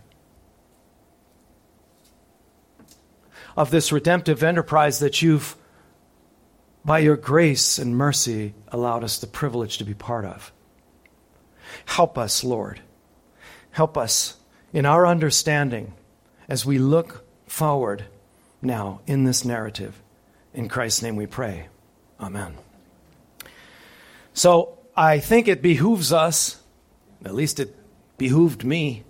of 3.55 3.71
this 3.71 3.91
redemptive 3.91 4.43
enterprise 4.43 4.99
that 4.99 5.21
you've, 5.21 5.55
by 6.83 6.99
your 6.99 7.17
grace 7.17 7.77
and 7.77 7.97
mercy, 7.97 8.53
allowed 8.69 9.03
us 9.03 9.19
the 9.19 9.27
privilege 9.27 9.77
to 9.77 9.83
be 9.83 9.93
part 9.93 10.25
of. 10.25 10.51
Help 11.85 12.17
us, 12.17 12.43
Lord. 12.43 12.81
Help 13.71 13.97
us 13.97 14.37
in 14.71 14.85
our 14.85 15.05
understanding 15.05 15.93
as 16.47 16.65
we 16.65 16.77
look 16.77 17.25
forward 17.47 18.05
now 18.61 19.01
in 19.05 19.23
this 19.23 19.45
narrative. 19.45 20.01
In 20.53 20.67
Christ's 20.69 21.01
name 21.01 21.15
we 21.15 21.25
pray. 21.25 21.67
Amen. 22.19 22.55
So 24.33 24.77
I 24.95 25.19
think 25.19 25.47
it 25.47 25.61
behooves 25.61 26.11
us, 26.11 26.61
at 27.23 27.33
least 27.33 27.59
it 27.59 27.75
behooved 28.17 28.63
me, 28.63 29.03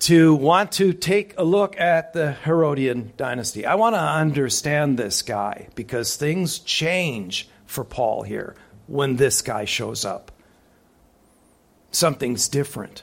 to 0.00 0.34
want 0.34 0.72
to 0.72 0.92
take 0.92 1.34
a 1.36 1.44
look 1.44 1.78
at 1.78 2.12
the 2.12 2.32
Herodian 2.32 3.12
dynasty. 3.16 3.66
I 3.66 3.74
want 3.74 3.94
to 3.94 4.00
understand 4.00 4.98
this 4.98 5.22
guy 5.22 5.68
because 5.74 6.16
things 6.16 6.58
change 6.58 7.48
for 7.66 7.84
Paul 7.84 8.22
here 8.22 8.54
when 8.86 9.16
this 9.16 9.42
guy 9.42 9.64
shows 9.64 10.04
up. 10.04 10.30
Something's 11.90 12.48
different. 12.48 13.02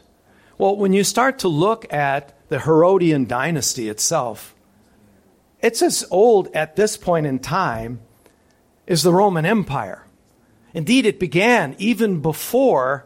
Well, 0.57 0.75
when 0.75 0.93
you 0.93 1.03
start 1.03 1.39
to 1.39 1.47
look 1.47 1.91
at 1.93 2.35
the 2.49 2.59
Herodian 2.59 3.25
dynasty 3.25 3.89
itself, 3.89 4.55
it's 5.61 5.81
as 5.81 6.05
old 6.09 6.47
at 6.53 6.75
this 6.75 6.97
point 6.97 7.25
in 7.25 7.39
time 7.39 7.99
as 8.87 9.03
the 9.03 9.13
Roman 9.13 9.45
Empire. 9.45 10.05
Indeed, 10.73 11.05
it 11.05 11.19
began 11.19 11.75
even 11.77 12.21
before 12.21 13.05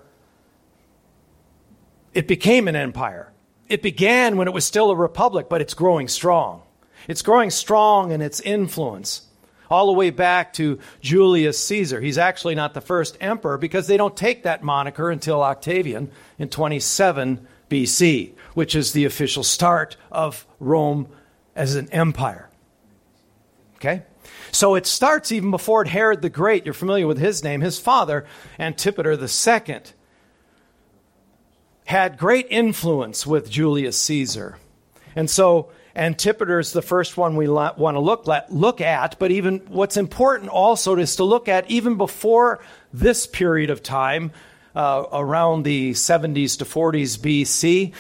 it 2.14 2.28
became 2.28 2.68
an 2.68 2.76
empire. 2.76 3.33
It 3.70 3.82
began 3.82 4.38
when 4.38 4.48
it 4.48 4.54
was 4.54 4.66
still 4.66 4.92
a 4.92 4.96
republic, 4.96 5.48
but 5.50 5.62
it's 5.62 5.74
growing 5.74 6.08
strong. 6.08 6.62
It's 7.08 7.22
growing 7.22 7.50
strong 7.50 8.12
in 8.12 8.22
its 8.22 8.40
influence 8.40 9.28
all 9.70 9.88
the 9.88 9.94
way 9.94 10.12
back 10.12 10.54
to 10.54 10.80
Julius 11.02 11.58
Caesar. 11.66 12.00
He's 12.00 12.18
actually 12.18 12.56
not 12.56 12.74
the 12.74 12.82
first 12.82 13.18
emperor 13.20 13.58
because 13.58 13.88
they 13.88 13.98
don't 13.98 14.16
take 14.16 14.44
that 14.44 14.64
moniker 14.64 15.10
until 15.10 15.42
Octavian 15.42 16.12
in 16.38 16.50
27 16.50 17.48
BC, 17.70 18.34
which 18.54 18.76
is 18.76 18.94
the 18.94 19.06
official 19.06 19.44
start 19.44 19.98
of 20.12 20.46
Rome 20.60 21.08
as 21.56 21.76
an 21.76 21.90
empire. 21.92 22.50
Okay? 23.78 24.04
So 24.52 24.76
it 24.76 24.86
starts 24.86 25.32
even 25.32 25.50
before 25.50 25.84
Herod 25.86 26.22
the 26.22 26.30
Great. 26.30 26.66
You're 26.66 26.74
familiar 26.74 27.08
with 27.08 27.18
his 27.18 27.44
name. 27.44 27.62
His 27.62 27.80
father, 27.80 28.26
Antipater 28.60 29.14
II, 29.14 29.82
had 31.86 32.18
great 32.18 32.48
influence 32.50 33.26
with 33.26 33.50
Julius 33.50 33.98
Caesar. 33.98 34.58
And 35.16 35.30
so 35.30 35.72
Antipater 35.96 36.60
is 36.60 36.72
the 36.72 36.82
first 36.82 37.18
one 37.18 37.36
we 37.36 37.48
want 37.48 37.78
to 37.78 38.00
look 38.00 38.28
at, 38.28 38.52
look 38.52 38.82
at, 38.82 39.20
but 39.20 39.32
even 39.32 39.60
what's 39.68 39.98
important 39.98 40.50
also 40.50 40.96
is 40.96 41.18
to 41.18 41.24
look 41.24 41.48
at 41.48 41.70
even 41.70 41.98
before 41.98 42.60
this 42.92 43.28
period 43.28 43.70
of 43.70 43.84
time, 43.84 44.32
uh, 44.76 45.06
around 45.12 45.64
the 45.64 45.92
70s 45.92 46.58
to 46.58 46.66
40s 46.66 47.20
BC, 47.20 47.94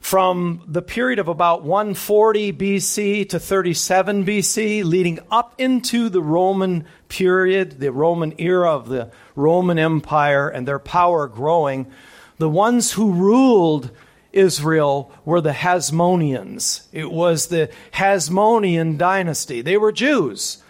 from 0.00 0.62
the 0.66 0.82
period 0.82 1.18
of 1.18 1.28
about 1.28 1.62
140 1.62 2.52
BC 2.52 3.28
to 3.28 3.40
37 3.40 4.24
BC, 4.24 4.84
leading 4.84 5.18
up 5.30 5.54
into 5.58 6.08
the 6.08 6.22
Roman 6.22 6.86
period, 7.08 7.80
the 7.80 7.92
Roman 7.92 8.34
era 8.38 8.70
of 8.70 8.88
the 8.88 9.10
Roman 9.34 9.78
Empire 9.78 10.48
and 10.48 10.66
their 10.66 10.78
power 10.78 11.26
growing 11.26 11.90
the 12.40 12.48
ones 12.48 12.92
who 12.92 13.12
ruled 13.12 13.90
Israel 14.32 15.12
were 15.26 15.42
the 15.42 15.52
Hasmoneans. 15.52 16.86
It 16.90 17.12
was 17.12 17.48
the 17.48 17.70
Hasmonean 17.92 18.96
dynasty. 18.96 19.60
They 19.60 19.76
were 19.76 19.92
Jews. 19.92 20.62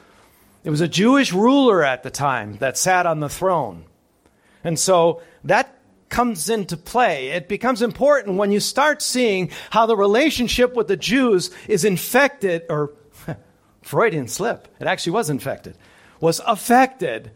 It 0.64 0.70
was 0.70 0.80
a 0.80 0.88
Jewish 0.88 1.32
ruler 1.32 1.84
at 1.84 2.02
the 2.02 2.10
time 2.10 2.56
that 2.56 2.76
sat 2.76 3.06
on 3.06 3.20
the 3.20 3.28
throne. 3.28 3.84
And 4.64 4.80
so 4.80 5.22
that 5.44 5.78
comes 6.08 6.50
into 6.50 6.76
play. 6.76 7.28
It 7.28 7.48
becomes 7.48 7.82
important 7.82 8.36
when 8.36 8.50
you 8.50 8.58
start 8.58 9.00
seeing 9.00 9.52
how 9.70 9.86
the 9.86 9.96
relationship 9.96 10.74
with 10.74 10.88
the 10.88 10.96
Jews 10.96 11.50
is 11.68 11.84
infected, 11.84 12.62
or 12.68 12.94
Freudian 13.82 14.26
slip, 14.26 14.66
it 14.80 14.88
actually 14.88 15.12
was 15.12 15.30
infected, 15.30 15.78
was 16.20 16.40
affected 16.44 17.30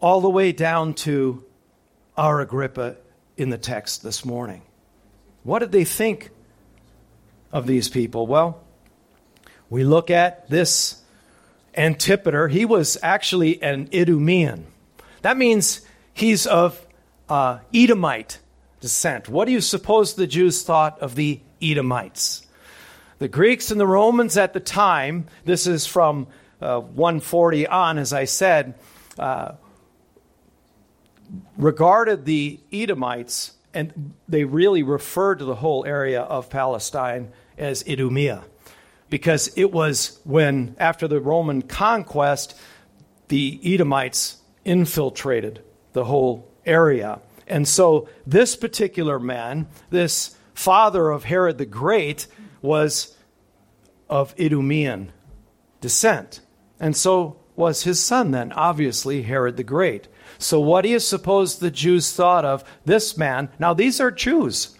all 0.00 0.20
the 0.20 0.28
way 0.28 0.50
down 0.50 0.94
to 0.94 1.44
our 2.16 2.40
Agrippa 2.40 2.96
in 3.40 3.48
the 3.48 3.58
text 3.58 4.02
this 4.02 4.22
morning. 4.22 4.60
What 5.44 5.60
did 5.60 5.72
they 5.72 5.84
think 5.84 6.30
of 7.50 7.66
these 7.66 7.88
people? 7.88 8.26
Well, 8.26 8.62
we 9.70 9.82
look 9.82 10.10
at 10.10 10.50
this 10.50 11.02
Antipater. 11.74 12.48
He 12.48 12.66
was 12.66 12.98
actually 13.02 13.62
an 13.62 13.88
Idumean. 13.94 14.66
That 15.22 15.38
means 15.38 15.80
he's 16.12 16.46
of 16.46 16.84
uh, 17.30 17.60
Edomite 17.72 18.40
descent. 18.80 19.28
What 19.28 19.46
do 19.46 19.52
you 19.52 19.62
suppose 19.62 20.14
the 20.14 20.26
Jews 20.26 20.62
thought 20.62 20.98
of 21.00 21.14
the 21.14 21.40
Edomites? 21.62 22.46
The 23.20 23.28
Greeks 23.28 23.70
and 23.70 23.80
the 23.80 23.86
Romans 23.86 24.36
at 24.36 24.52
the 24.52 24.60
time, 24.60 25.28
this 25.46 25.66
is 25.66 25.86
from 25.86 26.26
uh, 26.60 26.80
140 26.80 27.66
on, 27.66 27.96
as 27.96 28.12
I 28.12 28.24
said, 28.24 28.74
uh, 29.18 29.52
regarded 31.56 32.24
the 32.24 32.60
Edomites, 32.72 33.52
and 33.72 34.14
they 34.28 34.44
really 34.44 34.82
referred 34.82 35.38
to 35.38 35.44
the 35.44 35.54
whole 35.54 35.84
area 35.84 36.22
of 36.22 36.50
Palestine 36.50 37.32
as 37.56 37.84
Idumea, 37.88 38.44
because 39.08 39.52
it 39.56 39.72
was 39.72 40.18
when, 40.24 40.74
after 40.78 41.06
the 41.06 41.20
Roman 41.20 41.62
conquest, 41.62 42.58
the 43.28 43.60
Edomites 43.62 44.38
infiltrated 44.64 45.62
the 45.92 46.04
whole 46.04 46.48
area. 46.66 47.20
And 47.46 47.66
so 47.66 48.08
this 48.26 48.56
particular 48.56 49.18
man, 49.18 49.66
this 49.90 50.36
father 50.54 51.10
of 51.10 51.24
Herod 51.24 51.58
the 51.58 51.66
Great, 51.66 52.26
was 52.62 53.16
of 54.08 54.34
Idumean 54.38 55.12
descent. 55.80 56.40
And 56.78 56.96
so 56.96 57.36
was 57.56 57.82
his 57.82 58.00
son 58.00 58.30
then, 58.30 58.52
obviously, 58.52 59.22
Herod 59.22 59.56
the 59.56 59.64
Great. 59.64 60.08
So, 60.40 60.58
what 60.58 60.82
do 60.82 60.88
you 60.88 60.98
suppose 60.98 61.58
the 61.58 61.70
Jews 61.70 62.12
thought 62.12 62.46
of 62.46 62.64
this 62.86 63.18
man? 63.18 63.50
Now, 63.58 63.74
these 63.74 64.00
are 64.00 64.10
Jews. 64.10 64.74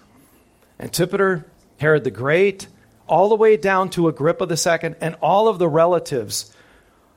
Antipater, 0.80 1.46
Herod 1.78 2.04
the 2.04 2.10
Great, 2.10 2.66
all 3.06 3.28
the 3.28 3.36
way 3.36 3.58
down 3.58 3.90
to 3.90 4.08
Agrippa 4.08 4.46
II, 4.50 4.94
and 5.02 5.16
all 5.20 5.48
of 5.48 5.58
the 5.58 5.68
relatives 5.68 6.56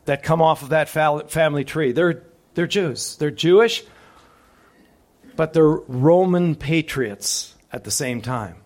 that 0.03 0.23
come 0.23 0.41
off 0.41 0.62
of 0.62 0.69
that 0.69 0.89
family 0.89 1.63
tree. 1.63 1.93
They're, 1.93 2.23
they're 2.53 2.67
Jews. 2.67 3.15
They're 3.15 3.31
Jewish, 3.31 3.85
but 5.38 5.53
they're 5.53 5.63
Roman 5.65 6.55
patriots 6.55 7.55
at 7.71 7.85
the 7.85 7.91
same 7.91 8.21
time. 8.21 8.57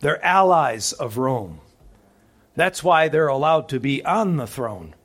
They're 0.00 0.24
allies 0.24 0.92
of 0.92 1.18
Rome. 1.18 1.60
That's 2.56 2.82
why 2.82 3.06
they're 3.06 3.28
allowed 3.28 3.68
to 3.68 3.78
be 3.78 4.04
on 4.04 4.38
the 4.38 4.46
throne. 4.48 4.96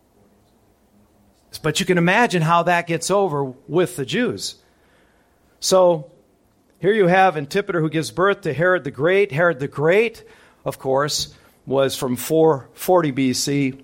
But 1.57 1.79
you 1.79 1.85
can 1.85 1.97
imagine 1.97 2.41
how 2.41 2.63
that 2.63 2.87
gets 2.87 3.11
over 3.11 3.45
with 3.67 3.95
the 3.95 4.05
Jews. 4.05 4.55
So 5.59 6.11
here 6.79 6.93
you 6.93 7.07
have 7.07 7.37
Antipater 7.37 7.79
who 7.79 7.89
gives 7.89 8.11
birth 8.11 8.41
to 8.41 8.53
Herod 8.53 8.83
the 8.83 8.91
Great. 8.91 9.31
Herod 9.31 9.59
the 9.59 9.67
Great, 9.67 10.23
of 10.65 10.79
course, 10.79 11.33
was 11.65 11.95
from 11.95 12.15
440 12.15 13.11
BC 13.13 13.81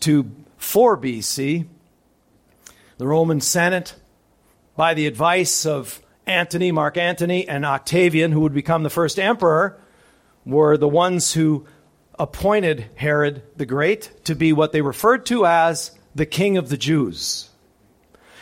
to 0.00 0.30
4 0.58 0.98
BC. 0.98 1.66
The 2.98 3.06
Roman 3.06 3.40
Senate, 3.40 3.94
by 4.76 4.94
the 4.94 5.06
advice 5.06 5.64
of 5.64 6.02
Antony, 6.26 6.72
Mark 6.72 6.96
Antony, 6.96 7.48
and 7.48 7.64
Octavian, 7.64 8.32
who 8.32 8.40
would 8.40 8.52
become 8.52 8.82
the 8.82 8.90
first 8.90 9.18
emperor, 9.18 9.80
were 10.44 10.76
the 10.76 10.88
ones 10.88 11.32
who 11.32 11.66
appointed 12.18 12.90
Herod 12.96 13.42
the 13.56 13.66
Great 13.66 14.10
to 14.24 14.34
be 14.34 14.52
what 14.52 14.72
they 14.72 14.82
referred 14.82 15.24
to 15.26 15.46
as 15.46 15.97
the 16.14 16.26
King 16.26 16.56
of 16.56 16.68
the 16.68 16.76
Jews. 16.76 17.48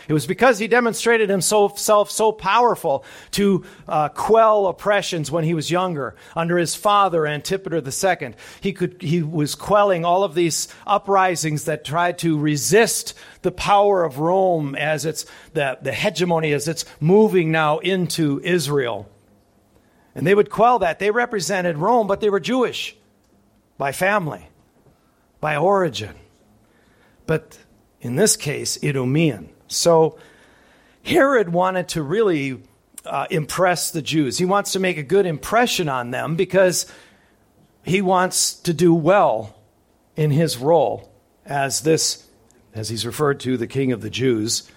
It 0.09 0.13
was 0.13 0.27
because 0.27 0.59
he 0.59 0.69
demonstrated 0.69 1.29
himself 1.29 1.81
so 1.81 2.33
powerful 2.33 3.05
to 3.33 3.65
uh, 3.89 4.09
quell 4.11 4.69
oppressions 4.69 5.33
when 5.33 5.43
he 5.43 5.55
was 5.55 5.71
younger 5.71 6.15
under 6.37 6.59
his 6.59 6.77
father 6.77 7.27
Antipater 7.27 7.79
II. 7.79 8.35
He 8.61 8.73
could 8.73 9.03
he 9.03 9.23
was 9.23 9.57
quelling 9.57 10.05
all 10.05 10.23
of 10.23 10.35
these 10.35 10.69
uprisings 10.87 11.65
that 11.65 11.85
tried 11.85 12.19
to 12.19 12.39
resist 12.39 13.15
the 13.43 13.51
power 13.51 14.05
of 14.05 14.19
Rome 14.19 14.77
as 14.77 15.05
it's 15.05 15.27
the, 15.55 15.79
the 15.83 15.93
hegemony 15.93 16.53
as 16.53 16.69
it's 16.69 16.85
moving 17.01 17.51
now 17.51 17.79
into 17.79 18.41
Israel. 18.45 19.11
And 20.15 20.27
they 20.27 20.35
would 20.35 20.51
quell 20.51 20.79
that. 20.79 20.99
They 20.99 21.11
represented 21.11 21.79
Rome, 21.79 22.07
but 22.07 22.21
they 22.21 22.31
were 22.31 22.41
Jewish 22.41 22.97
by 23.77 23.93
family, 23.93 24.49
by 25.41 25.57
origin. 25.57 26.15
But 27.27 27.59
in 28.01 28.17
this 28.17 28.37
case, 28.37 28.79
Idumean. 28.83 29.49
So 29.69 30.19
Herod 31.03 31.49
wanted 31.49 31.89
to 31.91 32.03
really 32.03 32.63
uh, 33.05 33.27
impress 33.31 33.91
the 33.91 34.03
Jews. 34.03 34.39
He 34.39 34.45
wants 34.45 34.73
to 34.73 34.81
make 34.81 34.99
a 34.99 35.03
good 35.03 35.27
impression 35.27 35.89
on 35.89 36.11
them 36.11 36.37
because 36.37 36.87
he 37.85 38.03
wants 38.03 38.55
to 38.55 38.73
do 38.73 38.93
well 38.93 39.57
in 40.17 40.31
his 40.31 40.57
role 40.57 41.13
as 41.45 41.83
this, 41.83 42.27
as 42.75 42.89
he's 42.89 43.07
referred 43.07 43.41
to, 43.41 43.57
the 43.57 43.67
king 43.67 43.93
of 43.93 44.01
the 44.01 44.11
Jews. 44.11 44.71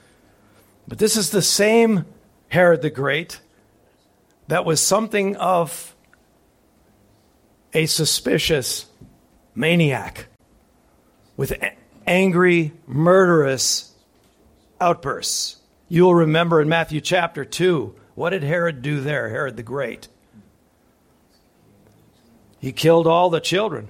But 0.88 1.00
this 1.00 1.18
is 1.18 1.32
the 1.32 1.42
same 1.42 2.06
Herod 2.50 2.82
the 2.82 2.90
Great 2.90 3.42
that 4.48 4.66
was 4.66 4.82
something 4.82 5.36
of 5.36 5.96
a 7.74 7.86
suspicious 7.86 8.88
maniac 9.54 10.26
with 11.38 11.54
angry, 12.10 12.74
murderous 12.88 13.94
outbursts. 14.82 15.58
You'll 15.88 16.16
remember 16.16 16.60
in 16.60 16.68
Matthew 16.68 17.00
chapter 17.00 17.46
2, 17.46 17.96
what 18.16 18.32
did 18.32 18.44
Herod 18.44 18.82
do 18.82 19.00
there, 19.00 19.30
Herod 19.30 19.56
the 19.56 19.64
Great? 19.64 20.08
He 22.60 22.74
killed 22.74 23.08
all 23.08 23.30
the 23.30 23.40
children, 23.40 23.90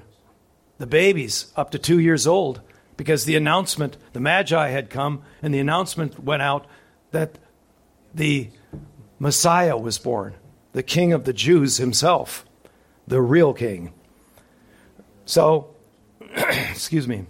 the 0.78 0.86
babies 0.86 1.52
up 1.56 1.72
to 1.72 1.80
two 1.80 1.98
years 1.98 2.28
old, 2.28 2.62
because 2.98 3.24
the 3.24 3.38
announcement, 3.38 3.98
the 4.12 4.20
Magi 4.20 4.68
had 4.68 4.90
come, 4.90 5.24
and 5.42 5.54
the 5.54 5.60
announcement 5.60 6.22
went 6.22 6.42
out 6.42 6.68
that 7.12 7.40
the 8.14 8.50
Messiah 9.18 9.78
was 9.78 9.98
born, 9.98 10.36
the 10.74 10.84
King 10.84 11.14
of 11.14 11.24
the 11.24 11.34
Jews 11.34 11.78
himself, 11.78 12.46
the 13.08 13.22
real 13.22 13.54
King. 13.54 13.94
So, 15.26 15.74
excuse 16.36 17.08
me. 17.08 17.26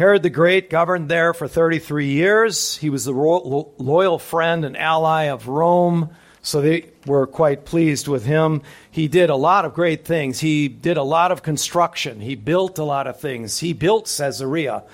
Herod 0.00 0.22
the 0.22 0.30
Great 0.30 0.70
governed 0.70 1.10
there 1.10 1.34
for 1.34 1.46
33 1.46 2.06
years. 2.06 2.74
He 2.78 2.88
was 2.88 3.04
the 3.04 3.12
loyal 3.12 4.18
friend 4.18 4.64
and 4.64 4.74
ally 4.74 5.24
of 5.24 5.46
Rome, 5.46 6.16
so 6.40 6.62
they 6.62 6.86
were 7.04 7.26
quite 7.26 7.66
pleased 7.66 8.08
with 8.08 8.24
him. 8.24 8.62
He 8.90 9.08
did 9.08 9.28
a 9.28 9.36
lot 9.36 9.66
of 9.66 9.74
great 9.74 10.06
things. 10.06 10.40
He 10.40 10.68
did 10.68 10.96
a 10.96 11.02
lot 11.02 11.32
of 11.32 11.42
construction. 11.42 12.18
He 12.18 12.34
built 12.34 12.78
a 12.78 12.82
lot 12.82 13.08
of 13.08 13.20
things. 13.20 13.58
He 13.58 13.74
built 13.74 14.06
Caesarea, 14.06 14.84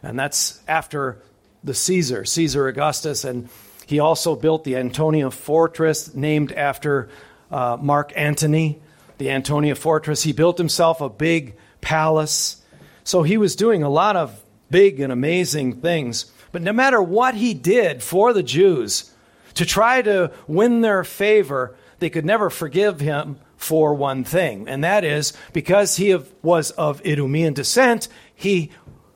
and 0.00 0.16
that's 0.16 0.60
after 0.68 1.20
the 1.64 1.74
Caesar, 1.74 2.24
Caesar 2.24 2.68
Augustus, 2.68 3.24
and 3.24 3.48
he 3.86 3.98
also 3.98 4.36
built 4.36 4.62
the 4.62 4.76
Antonia 4.76 5.32
fortress 5.32 6.14
named 6.14 6.52
after 6.52 7.08
uh, 7.50 7.78
Mark 7.80 8.12
Antony, 8.14 8.80
the 9.18 9.32
Antonia 9.32 9.74
fortress. 9.74 10.22
He 10.22 10.32
built 10.32 10.56
himself 10.56 11.00
a 11.00 11.08
big 11.08 11.56
palace. 11.80 12.62
So 13.02 13.24
he 13.24 13.36
was 13.36 13.56
doing 13.56 13.82
a 13.82 13.88
lot 13.88 14.14
of 14.14 14.41
big 14.72 14.98
and 14.98 15.12
amazing 15.12 15.80
things. 15.80 16.26
But 16.50 16.62
no 16.62 16.72
matter 16.72 17.00
what 17.00 17.36
he 17.36 17.54
did 17.54 18.02
for 18.02 18.32
the 18.32 18.42
Jews 18.42 19.12
to 19.54 19.64
try 19.64 20.02
to 20.02 20.32
win 20.48 20.80
their 20.80 21.04
favor, 21.04 21.76
they 22.00 22.10
could 22.10 22.24
never 22.24 22.50
forgive 22.50 22.98
him 22.98 23.38
for 23.56 23.94
one 23.94 24.24
thing, 24.24 24.68
and 24.68 24.82
that 24.82 25.04
is 25.04 25.32
because 25.52 25.96
he 25.96 26.18
was 26.42 26.72
of 26.72 27.00
Idumean 27.02 27.54
descent, 27.54 28.08
he 28.34 28.72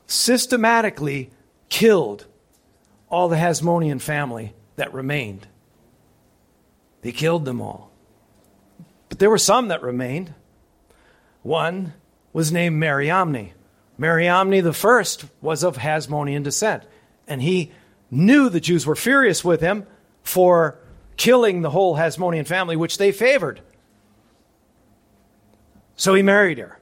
systematically 0.06 1.30
killed 1.68 2.26
all 3.08 3.28
the 3.28 3.36
Hasmonean 3.36 4.00
family 4.00 4.54
that 4.76 4.94
remained. 4.94 5.48
They 7.02 7.10
killed 7.10 7.44
them 7.44 7.60
all. 7.60 7.90
But 9.08 9.18
there 9.18 9.30
were 9.30 9.38
some 9.38 9.66
that 9.68 9.82
remained. 9.82 10.32
One 11.42 11.94
was 12.32 12.52
named 12.52 12.76
Mariamne. 12.76 13.52
Mariamne 13.98 14.62
the 14.62 14.72
first 14.72 15.24
was 15.40 15.62
of 15.62 15.76
Hasmonean 15.76 16.42
descent, 16.42 16.84
and 17.26 17.40
he 17.40 17.72
knew 18.10 18.48
the 18.48 18.60
Jews 18.60 18.86
were 18.86 18.96
furious 18.96 19.44
with 19.44 19.60
him 19.60 19.86
for 20.22 20.78
killing 21.16 21.62
the 21.62 21.70
whole 21.70 21.96
Hasmonean 21.96 22.46
family, 22.46 22.76
which 22.76 22.98
they 22.98 23.12
favored. 23.12 23.60
So 25.96 26.14
he 26.14 26.22
married 26.22 26.58
her. 26.58 26.78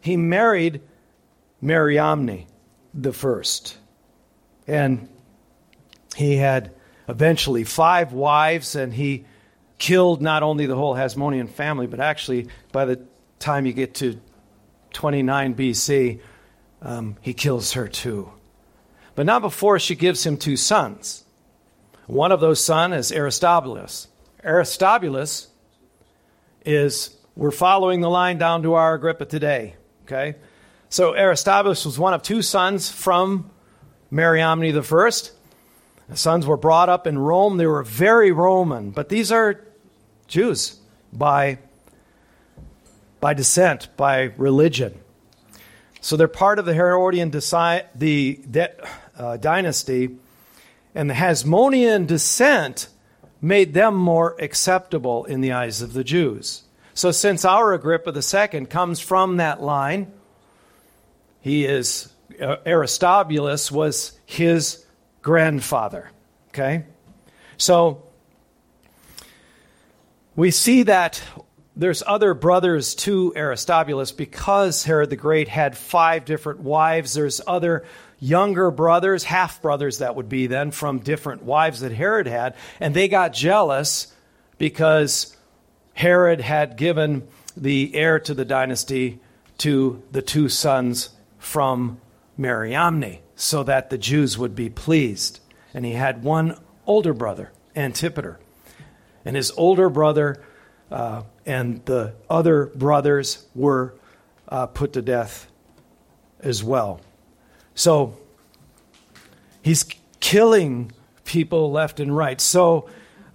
He 0.00 0.16
married 0.16 0.80
Mariamne 1.60 2.46
the 2.94 3.12
first. 3.12 3.76
And 4.66 5.08
he 6.16 6.36
had 6.36 6.72
eventually 7.08 7.64
five 7.64 8.12
wives, 8.12 8.74
and 8.74 8.92
he 8.92 9.26
killed 9.78 10.22
not 10.22 10.42
only 10.42 10.66
the 10.66 10.76
whole 10.76 10.94
Hasmonean 10.94 11.50
family, 11.50 11.86
but 11.86 12.00
actually, 12.00 12.48
by 12.72 12.86
the 12.86 13.02
time 13.38 13.66
you 13.66 13.72
get 13.72 13.94
to 13.96 14.18
29 14.96 15.54
BC, 15.54 16.20
um, 16.80 17.16
he 17.20 17.34
kills 17.34 17.74
her 17.74 17.86
too. 17.86 18.32
But 19.14 19.26
not 19.26 19.42
before 19.42 19.78
she 19.78 19.94
gives 19.94 20.24
him 20.24 20.38
two 20.38 20.56
sons. 20.56 21.24
One 22.06 22.32
of 22.32 22.40
those 22.40 22.64
sons 22.64 22.94
is 22.94 23.12
Aristobulus. 23.12 24.08
Aristobulus 24.42 25.48
is, 26.64 27.14
we're 27.34 27.50
following 27.50 28.00
the 28.00 28.08
line 28.08 28.38
down 28.38 28.62
to 28.62 28.74
our 28.74 28.94
Agrippa 28.94 29.26
today, 29.26 29.76
okay? 30.04 30.36
So 30.88 31.14
Aristobulus 31.14 31.84
was 31.84 31.98
one 31.98 32.14
of 32.14 32.22
two 32.22 32.40
sons 32.40 32.90
from 32.90 33.50
Mariamne 34.10 34.72
the 34.72 34.82
first, 34.82 35.32
The 36.08 36.16
sons 36.16 36.46
were 36.46 36.56
brought 36.56 36.88
up 36.88 37.06
in 37.06 37.18
Rome. 37.18 37.58
They 37.58 37.66
were 37.66 37.82
very 37.82 38.32
Roman, 38.32 38.92
but 38.92 39.10
these 39.10 39.30
are 39.30 39.62
Jews 40.26 40.78
by, 41.12 41.58
by 43.20 43.34
descent, 43.34 43.88
by 43.96 44.32
religion. 44.36 44.98
So 46.00 46.16
they're 46.16 46.28
part 46.28 46.58
of 46.58 46.66
the 46.66 46.74
Herodian 46.74 47.30
deci- 47.30 47.84
the, 47.94 48.40
uh, 49.18 49.36
dynasty, 49.38 50.16
and 50.94 51.10
the 51.10 51.14
Hasmonean 51.14 52.06
descent 52.06 52.88
made 53.40 53.74
them 53.74 53.96
more 53.96 54.36
acceptable 54.40 55.24
in 55.24 55.40
the 55.40 55.52
eyes 55.52 55.82
of 55.82 55.92
the 55.92 56.04
Jews. 56.04 56.62
So 56.94 57.10
since 57.10 57.44
our 57.44 57.74
Agrippa 57.74 58.12
II 58.14 58.66
comes 58.66 59.00
from 59.00 59.36
that 59.36 59.62
line, 59.62 60.12
he 61.40 61.64
is 61.64 62.12
uh, 62.40 62.56
Aristobulus 62.64 63.70
was 63.70 64.18
his 64.24 64.84
grandfather. 65.22 66.10
Okay? 66.48 66.84
So 67.56 68.02
we 70.34 70.50
see 70.50 70.84
that 70.84 71.22
there's 71.76 72.02
other 72.06 72.32
brothers 72.32 72.94
to 72.94 73.34
Aristobulus 73.36 74.10
because 74.10 74.82
Herod 74.82 75.10
the 75.10 75.16
Great 75.16 75.48
had 75.48 75.76
five 75.76 76.24
different 76.24 76.60
wives. 76.60 77.12
There's 77.12 77.42
other 77.46 77.84
younger 78.18 78.70
brothers, 78.70 79.24
half 79.24 79.60
brothers 79.60 79.98
that 79.98 80.16
would 80.16 80.28
be 80.28 80.46
then, 80.46 80.70
from 80.70 81.00
different 81.00 81.42
wives 81.42 81.80
that 81.80 81.92
Herod 81.92 82.26
had. 82.26 82.54
And 82.80 82.94
they 82.94 83.08
got 83.08 83.34
jealous 83.34 84.10
because 84.56 85.36
Herod 85.92 86.40
had 86.40 86.78
given 86.78 87.28
the 87.54 87.94
heir 87.94 88.20
to 88.20 88.32
the 88.32 88.46
dynasty 88.46 89.20
to 89.58 90.02
the 90.12 90.22
two 90.22 90.48
sons 90.48 91.10
from 91.38 92.00
Mariamne 92.38 93.18
so 93.34 93.62
that 93.64 93.90
the 93.90 93.98
Jews 93.98 94.38
would 94.38 94.54
be 94.54 94.70
pleased. 94.70 95.40
And 95.74 95.84
he 95.84 95.92
had 95.92 96.22
one 96.22 96.58
older 96.86 97.12
brother, 97.12 97.52
Antipater. 97.74 98.40
And 99.26 99.36
his 99.36 99.50
older 99.52 99.90
brother 99.90 100.42
uh, 100.90 101.22
and 101.44 101.84
the 101.84 102.14
other 102.30 102.66
brothers 102.66 103.46
were 103.54 103.94
uh, 104.48 104.66
put 104.66 104.92
to 104.94 105.02
death 105.02 105.50
as 106.40 106.62
well. 106.62 107.00
So 107.74 108.16
he's 109.62 109.84
killing 110.20 110.92
people 111.24 111.70
left 111.70 112.00
and 112.00 112.16
right. 112.16 112.40
So 112.40 112.88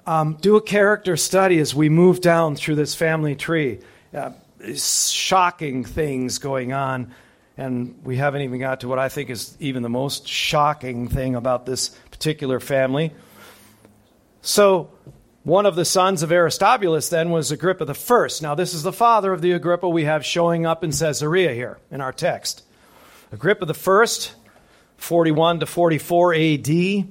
um, 0.06 0.38
do 0.42 0.56
a 0.56 0.62
character 0.62 1.18
study 1.18 1.60
as 1.60 1.76
we 1.76 1.90
move 1.90 2.22
down 2.22 2.56
through 2.56 2.76
this 2.76 2.96
family 2.96 3.36
tree. 3.36 3.80
Uh, 4.14 4.32
shocking 4.76 5.84
things 5.84 6.38
going 6.38 6.74
on. 6.74 7.14
And 7.58 8.00
we 8.04 8.16
haven't 8.16 8.42
even 8.42 8.60
got 8.60 8.82
to 8.82 8.88
what 8.88 9.00
I 9.00 9.10
think 9.10 9.30
is 9.30 9.56
even 9.60 9.84
the 9.84 9.90
most 9.90 10.28
shocking 10.28 11.08
thing 11.08 11.36
about 11.36 11.66
this 11.66 11.90
particular 12.10 12.60
family. 12.60 13.12
So, 14.42 14.90
one 15.44 15.66
of 15.66 15.76
the 15.76 15.86
sons 15.86 16.22
of 16.22 16.32
Aristobulus 16.32 17.10
then 17.10 17.32
was 17.32 17.52
Agrippa 17.52 17.86
the 17.86 17.96
first. 17.96 18.44
Now, 18.44 18.54
this 18.54 18.76
is 18.76 18.84
the 18.84 18.94
father 18.94 19.34
of 19.34 19.42
the 19.42 19.54
Agrippa 19.54 19.90
we 19.90 20.04
have 20.04 20.24
showing 20.24 20.68
up 20.68 20.84
in 20.84 20.92
Caesarea 20.92 21.54
here 21.54 21.80
in 21.90 22.00
our 22.00 22.14
text. 22.14 22.64
Agrippa 23.32 23.66
the 23.66 23.74
first, 23.74 24.36
41 24.98 25.62
to 25.62 25.66
44 25.66 26.34
AD. 26.36 26.68
He 26.68 27.08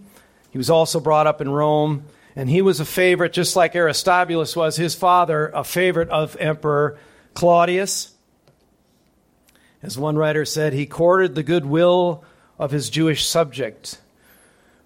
was 0.54 0.70
also 0.70 1.00
brought 1.00 1.26
up 1.26 1.40
in 1.40 1.50
Rome, 1.50 2.04
and 2.36 2.48
he 2.48 2.62
was 2.62 2.78
a 2.78 2.84
favorite, 2.84 3.32
just 3.32 3.56
like 3.56 3.74
Aristobulus 3.74 4.54
was, 4.54 4.76
his 4.76 4.94
father, 4.94 5.48
a 5.48 5.64
favorite 5.64 6.08
of 6.10 6.36
Emperor 6.38 6.98
Claudius. 7.34 8.12
As 9.82 9.98
one 9.98 10.16
writer 10.16 10.44
said, 10.44 10.72
he 10.72 10.86
courted 10.86 11.34
the 11.34 11.42
goodwill 11.42 12.24
of 12.60 12.70
his 12.70 12.90
Jewish 12.90 13.26
subject, 13.26 13.98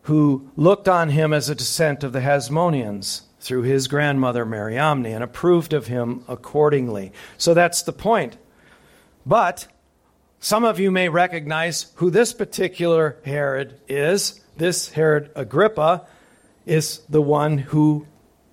who 0.03 0.51
looked 0.57 0.89
on 0.89 1.11
him 1.11 1.35
as 1.35 1.51
a 1.51 1.55
descent 1.55 2.05
of 2.05 2.13
the 2.13 2.21
Hasmoneans 2.21 3.23
through 3.45 3.63
his 3.63 3.89
grandmother 3.89 4.47
Mary 4.47 4.75
Mariamne 4.75 5.07
and 5.07 5.23
approved 5.23 5.75
of 5.75 5.87
him 5.87 6.25
accordingly. 6.27 7.13
So 7.37 7.53
that's 7.53 7.83
the 7.83 7.93
point. 7.93 8.39
But 9.27 9.67
some 10.41 10.65
of 10.65 10.81
you 10.81 10.91
may 10.91 11.11
recognize 11.11 11.93
who 11.97 12.11
this 12.11 12.33
particular 12.33 13.19
Herod 13.25 13.79
is. 13.87 14.41
This 14.57 14.91
Herod 14.91 15.31
Agrippa 15.35 16.07
is 16.65 17.01
the 17.09 17.21
one 17.21 17.59
who 17.59 18.07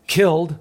killed 0.07 0.59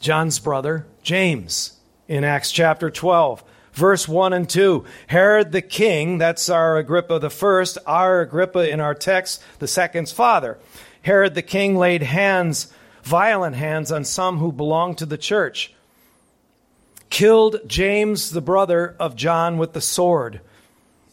John's 0.00 0.38
brother 0.38 0.86
James 1.02 1.78
in 2.08 2.24
Acts 2.24 2.50
chapter 2.50 2.90
12 2.90 3.44
verse 3.72 4.06
1 4.06 4.32
and 4.34 4.48
2. 4.48 4.84
Herod 5.06 5.52
the 5.52 5.62
king, 5.62 6.18
that's 6.18 6.50
our 6.50 6.76
Agrippa 6.76 7.18
the 7.18 7.30
first, 7.30 7.78
our 7.86 8.20
Agrippa 8.20 8.70
in 8.70 8.80
our 8.80 8.94
text, 8.94 9.42
the 9.58 9.66
second's 9.66 10.12
father. 10.12 10.58
Herod 11.02 11.34
the 11.34 11.42
king 11.42 11.76
laid 11.76 12.02
hands, 12.02 12.72
violent 13.02 13.56
hands, 13.56 13.92
on 13.92 14.04
some 14.04 14.38
who 14.38 14.52
belonged 14.52 14.98
to 14.98 15.06
the 15.06 15.18
church. 15.18 15.74
Killed 17.10 17.60
James, 17.66 18.30
the 18.30 18.40
brother 18.40 18.96
of 18.98 19.16
John, 19.16 19.58
with 19.58 19.72
the 19.72 19.80
sword. 19.80 20.40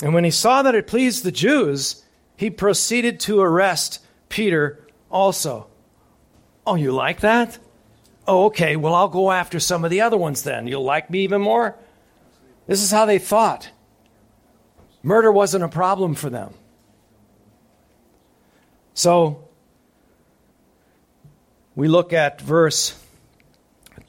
And 0.01 0.13
when 0.13 0.23
he 0.23 0.31
saw 0.31 0.61
that 0.61 0.75
it 0.75 0.87
pleased 0.87 1.23
the 1.23 1.31
Jews, 1.31 2.03
he 2.37 2.49
proceeded 2.49 3.19
to 3.21 3.41
arrest 3.41 3.99
Peter 4.29 4.79
also. 5.11 5.67
Oh, 6.65 6.75
you 6.75 6.91
like 6.91 7.19
that? 7.21 7.57
Oh, 8.27 8.45
okay. 8.45 8.75
Well, 8.75 8.93
I'll 8.93 9.09
go 9.09 9.31
after 9.31 9.59
some 9.59 9.83
of 9.83 9.91
the 9.91 10.01
other 10.01 10.17
ones 10.17 10.43
then. 10.43 10.67
You'll 10.67 10.83
like 10.83 11.09
me 11.09 11.21
even 11.21 11.41
more? 11.41 11.75
This 12.67 12.81
is 12.81 12.91
how 12.91 13.05
they 13.05 13.17
thought. 13.17 13.71
Murder 15.01 15.31
wasn't 15.31 15.63
a 15.63 15.69
problem 15.69 16.13
for 16.13 16.29
them. 16.29 16.53
So, 18.93 19.48
we 21.79 21.87
look 21.87 22.11
at 22.11 22.41
verse 22.41 23.01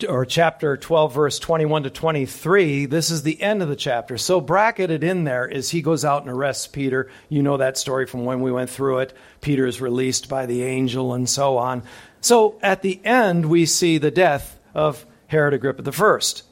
or 0.09 0.27
chapter 0.27 0.77
12 0.77 1.15
verse 1.15 1.39
21 1.39 1.85
to 1.85 1.91
23 1.91 2.87
this 2.87 3.11
is 3.11 3.23
the 3.23 3.41
end 3.41 3.63
of 3.63 3.69
the 3.69 3.77
chapter. 3.77 4.19
So 4.19 4.41
bracketed 4.41 5.05
in 5.05 5.23
there 5.23 5.47
is 5.47 5.71
he 5.71 5.81
goes 5.81 6.05
out 6.05 6.23
and 6.23 6.33
arrests 6.33 6.67
peter. 6.67 7.13
You 7.29 7.45
know 7.45 7.59
that 7.59 7.79
story 7.79 8.07
from 8.07 8.25
when 8.25 8.41
we 8.41 8.51
went 8.51 8.71
through 8.71 8.99
it. 8.99 9.17
Peter 9.41 9.69
is 9.69 9.81
released 9.81 10.29
by 10.29 10.47
the 10.47 10.65
angel 10.65 11.15
and 11.15 11.29
so 11.29 11.59
on. 11.59 11.85
So 12.21 12.59
at 12.61 12.83
the 12.83 13.01
end 13.07 13.47
we 13.47 13.67
see 13.67 13.99
the 13.99 14.11
death 14.11 14.59
of 14.75 15.07
herod 15.29 15.55
agrippa 15.55 15.83
the 15.83 15.93
first. 15.93 16.43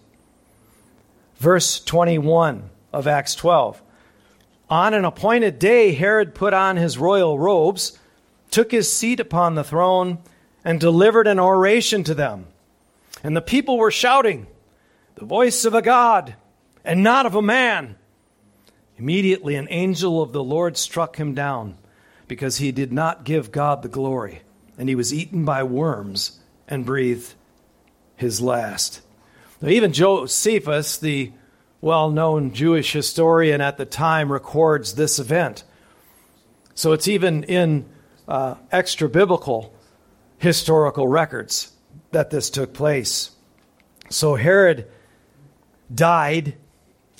Verse 1.38 1.80
21 1.80 2.70
of 2.92 3.08
Acts 3.08 3.34
12. 3.34 3.82
On 4.70 4.94
an 4.94 5.04
appointed 5.04 5.58
day, 5.58 5.94
Herod 5.94 6.32
put 6.32 6.54
on 6.54 6.76
his 6.76 6.96
royal 6.96 7.40
robes, 7.40 7.98
took 8.52 8.70
his 8.70 8.92
seat 8.92 9.18
upon 9.18 9.56
the 9.56 9.64
throne, 9.64 10.18
and 10.64 10.80
delivered 10.80 11.26
an 11.26 11.38
oration 11.38 12.04
to 12.04 12.14
them. 12.14 12.46
And 13.22 13.36
the 13.36 13.42
people 13.42 13.78
were 13.78 13.90
shouting, 13.90 14.46
The 15.16 15.24
voice 15.24 15.64
of 15.64 15.74
a 15.74 15.82
God, 15.82 16.34
and 16.84 17.02
not 17.02 17.26
of 17.26 17.34
a 17.34 17.42
man. 17.42 17.96
Immediately, 18.96 19.54
an 19.54 19.68
angel 19.70 20.22
of 20.22 20.32
the 20.32 20.42
Lord 20.42 20.76
struck 20.76 21.16
him 21.16 21.34
down, 21.34 21.78
because 22.26 22.58
he 22.58 22.72
did 22.72 22.92
not 22.92 23.24
give 23.24 23.52
God 23.52 23.82
the 23.82 23.88
glory, 23.88 24.42
and 24.76 24.88
he 24.88 24.94
was 24.94 25.14
eaten 25.14 25.44
by 25.44 25.62
worms 25.62 26.38
and 26.66 26.84
breathed 26.84 27.34
his 28.16 28.40
last. 28.40 29.00
Now, 29.60 29.68
even 29.68 29.92
Josephus, 29.92 30.98
the 30.98 31.32
well 31.80 32.10
known 32.10 32.52
Jewish 32.52 32.92
historian 32.92 33.60
at 33.60 33.76
the 33.76 33.86
time, 33.86 34.30
records 34.30 34.94
this 34.94 35.18
event. 35.18 35.64
So 36.74 36.92
it's 36.92 37.08
even 37.08 37.44
in 37.44 37.86
uh, 38.26 38.54
extra 38.70 39.08
biblical 39.08 39.74
historical 40.38 41.06
records 41.06 41.72
that 42.12 42.30
this 42.30 42.50
took 42.50 42.72
place. 42.72 43.30
So 44.10 44.34
Herod 44.36 44.88
died 45.92 46.56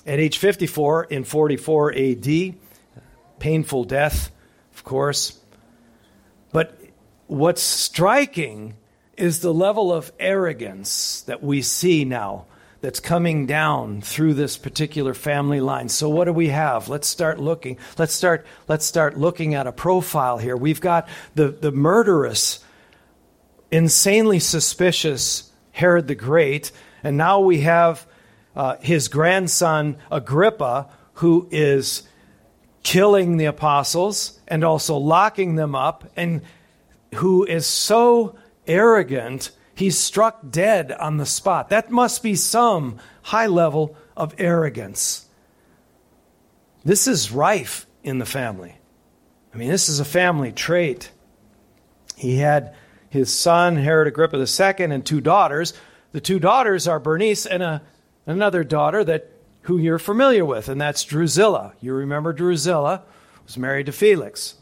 at 0.07 0.19
age 0.19 0.39
54 0.39 1.05
in 1.05 1.25
44 1.25 1.95
AD. 1.95 2.55
Painful 3.39 3.85
death, 3.85 4.31
of 4.75 4.85
course. 4.85 5.39
But 6.53 6.81
what's 7.27 7.63
striking 7.63 8.75
is 9.17 9.41
the 9.41 9.53
level 9.53 9.93
of 9.93 10.13
arrogance 10.19 11.23
that 11.23 11.43
we 11.43 11.63
see 11.63 12.05
now 12.05 12.47
that's 12.81 13.01
coming 13.01 13.47
down 13.47 14.01
through 14.01 14.35
this 14.35 14.57
particular 14.57 15.13
family 15.13 15.61
line. 15.61 15.89
So 15.89 16.09
what 16.09 16.25
do 16.25 16.33
we 16.33 16.49
have? 16.49 16.89
Let's 16.89 17.09
start 17.09 17.39
looking. 17.39 17.77
Let's 17.99 18.13
start 18.13 18.47
let's 18.69 18.87
start 18.87 19.19
looking 19.19 19.55
at 19.55 19.67
a 19.67 19.73
profile 19.73 20.39
here. 20.39 20.57
We've 20.57 20.81
got 20.81 21.09
the 21.35 21.49
the 21.49 21.73
murderous 21.73 22.61
insanely 23.71 24.41
suspicious 24.41 25.51
Herod 25.73 26.09
the 26.09 26.15
Great, 26.15 26.73
and 27.03 27.17
now 27.17 27.41
we 27.41 27.61
have 27.61 28.07
uh, 28.57 28.77
his 28.81 29.09
grandson 29.09 29.97
Agrippa 30.11 30.89
who 31.15 31.49
is 31.51 32.03
killing 32.83 33.37
the 33.37 33.45
apostles 33.45 34.39
and 34.49 34.65
also 34.65 34.97
locking 34.97 35.57
them 35.57 35.75
up 35.75 36.11
and 36.17 36.43
who 37.17 37.45
is 37.45 37.67
so 37.67 38.37
arrogant, 38.67 39.51
he's 39.75 39.99
struck 39.99 40.51
dead 40.51 40.93
on 40.93 41.17
the 41.17 41.27
spot. 41.27 41.71
That 41.71 41.91
must 41.91 42.23
be 42.23 42.35
some 42.35 42.99
high 43.23 43.47
level 43.47 43.97
of 44.17 44.35
arrogance. 44.39 45.27
This 46.85 47.07
is 47.07 47.33
rife 47.33 47.87
in 48.03 48.19
the 48.19 48.27
family. 48.27 48.77
I 49.53 49.57
mean, 49.57 49.71
this 49.71 49.89
is 49.89 50.01
a 50.01 50.05
family 50.05 50.53
trait. 50.53 51.11
He 52.17 52.39
had 52.39 52.75
his 53.11 53.33
son, 53.33 53.77
Herod 53.77 54.09
Agrippa 54.09 54.37
II, 54.37 54.85
and 54.85 55.05
two 55.05 55.21
daughters. 55.21 55.75
The 56.13 56.21
two 56.21 56.39
daughters 56.39 56.89
are 56.89 57.01
Bernice 57.01 57.47
and 57.47 57.63
a, 57.63 57.83
another 58.27 58.65
daughter 58.65 59.05
that 59.05 59.31
who 59.63 59.79
you're 59.79 59.99
familiar 59.99 60.45
with, 60.45 60.69
and 60.69 60.81
that's 60.81 61.05
Drusilla. 61.05 61.75
You 61.81 61.93
remember 61.93 62.33
Drusilla 62.33 63.03
was 63.45 63.59
married 63.59 63.87
to 63.87 63.93
Felix. 63.93 64.55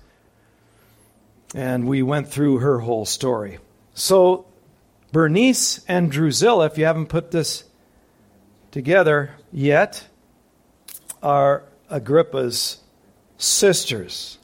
And 1.55 1.87
we 1.87 2.03
went 2.03 2.29
through 2.29 2.59
her 2.59 2.81
whole 2.81 3.05
story. 3.05 3.59
So 3.95 4.47
Bernice 5.13 5.85
and 5.89 6.11
Drusilla, 6.11 6.67
if 6.67 6.77
you 6.77 6.85
haven't 6.85 7.07
put 7.07 7.31
this 7.31 7.65
together 8.71 9.31
yet, 9.53 10.07
are 11.23 11.63
Agrippa's 11.89 12.81
sisters. 13.39 14.39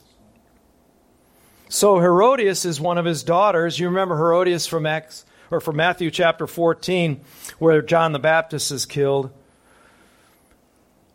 So 1.73 1.97
Herodias 1.97 2.65
is 2.65 2.79
one 2.79 2.99
of 2.99 3.05
his 3.05 3.23
daughters. 3.23 3.79
You 3.79 3.87
remember 3.87 4.15
Herodias 4.15 4.67
from 4.67 4.85
Acts 4.85 5.25
or 5.49 5.59
from 5.59 5.77
Matthew 5.77 6.11
chapter 6.11 6.45
14 6.45 7.19
where 7.57 7.81
John 7.81 8.11
the 8.11 8.19
Baptist 8.19 8.71
is 8.71 8.85
killed. 8.85 9.31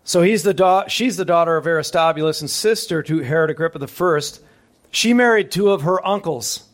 So 0.03 0.21
he's 0.23 0.42
the 0.42 0.53
da- 0.53 0.88
she's 0.88 1.16
the 1.16 1.25
daughter 1.25 1.57
of 1.57 1.64
Aristobulus 1.64 2.40
and 2.40 2.51
sister 2.51 3.05
to 3.05 3.21
Herod 3.21 3.51
Agrippa 3.51 3.79
I. 3.81 4.21
She 4.90 5.14
married 5.14 5.53
two 5.53 5.71
of 5.71 5.83
her 5.83 6.05
uncles. 6.05 6.68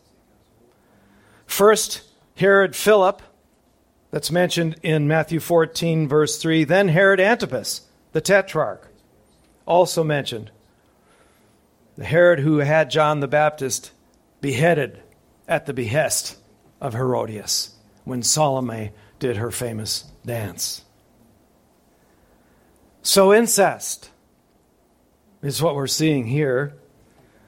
First, 1.44 2.04
Herod 2.36 2.74
Philip, 2.74 3.20
that's 4.10 4.30
mentioned 4.30 4.76
in 4.82 5.08
Matthew 5.08 5.40
14, 5.40 6.08
verse 6.08 6.38
3. 6.38 6.64
Then 6.64 6.88
Herod 6.88 7.20
Antipas, 7.20 7.82
the 8.12 8.22
tetrarch, 8.22 8.88
also 9.66 10.02
mentioned 10.02 10.52
the 11.96 12.04
Herod 12.04 12.40
who 12.40 12.58
had 12.58 12.90
John 12.90 13.20
the 13.20 13.28
Baptist 13.28 13.92
beheaded 14.40 15.02
at 15.46 15.66
the 15.66 15.74
behest 15.74 16.36
of 16.80 16.94
Herodias 16.94 17.74
when 18.04 18.22
Salome 18.22 18.90
did 19.18 19.36
her 19.36 19.50
famous 19.50 20.04
dance. 20.24 20.82
So, 23.02 23.32
incest 23.32 24.10
is 25.42 25.62
what 25.62 25.74
we're 25.74 25.86
seeing 25.86 26.26
here. 26.26 26.74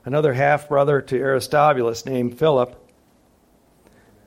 Another 0.05 0.35
half 0.35 0.69
brother 0.69 1.01
to 1.01 1.17
Aristobulus 1.17 2.07
named 2.07 2.39
Philip 2.39 2.83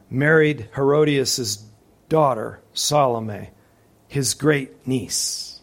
married 0.10 0.70
Herodias' 0.76 1.64
daughter, 2.10 2.60
Salome, 2.74 3.52
his 4.08 4.34
great 4.34 4.88
niece. 4.88 5.62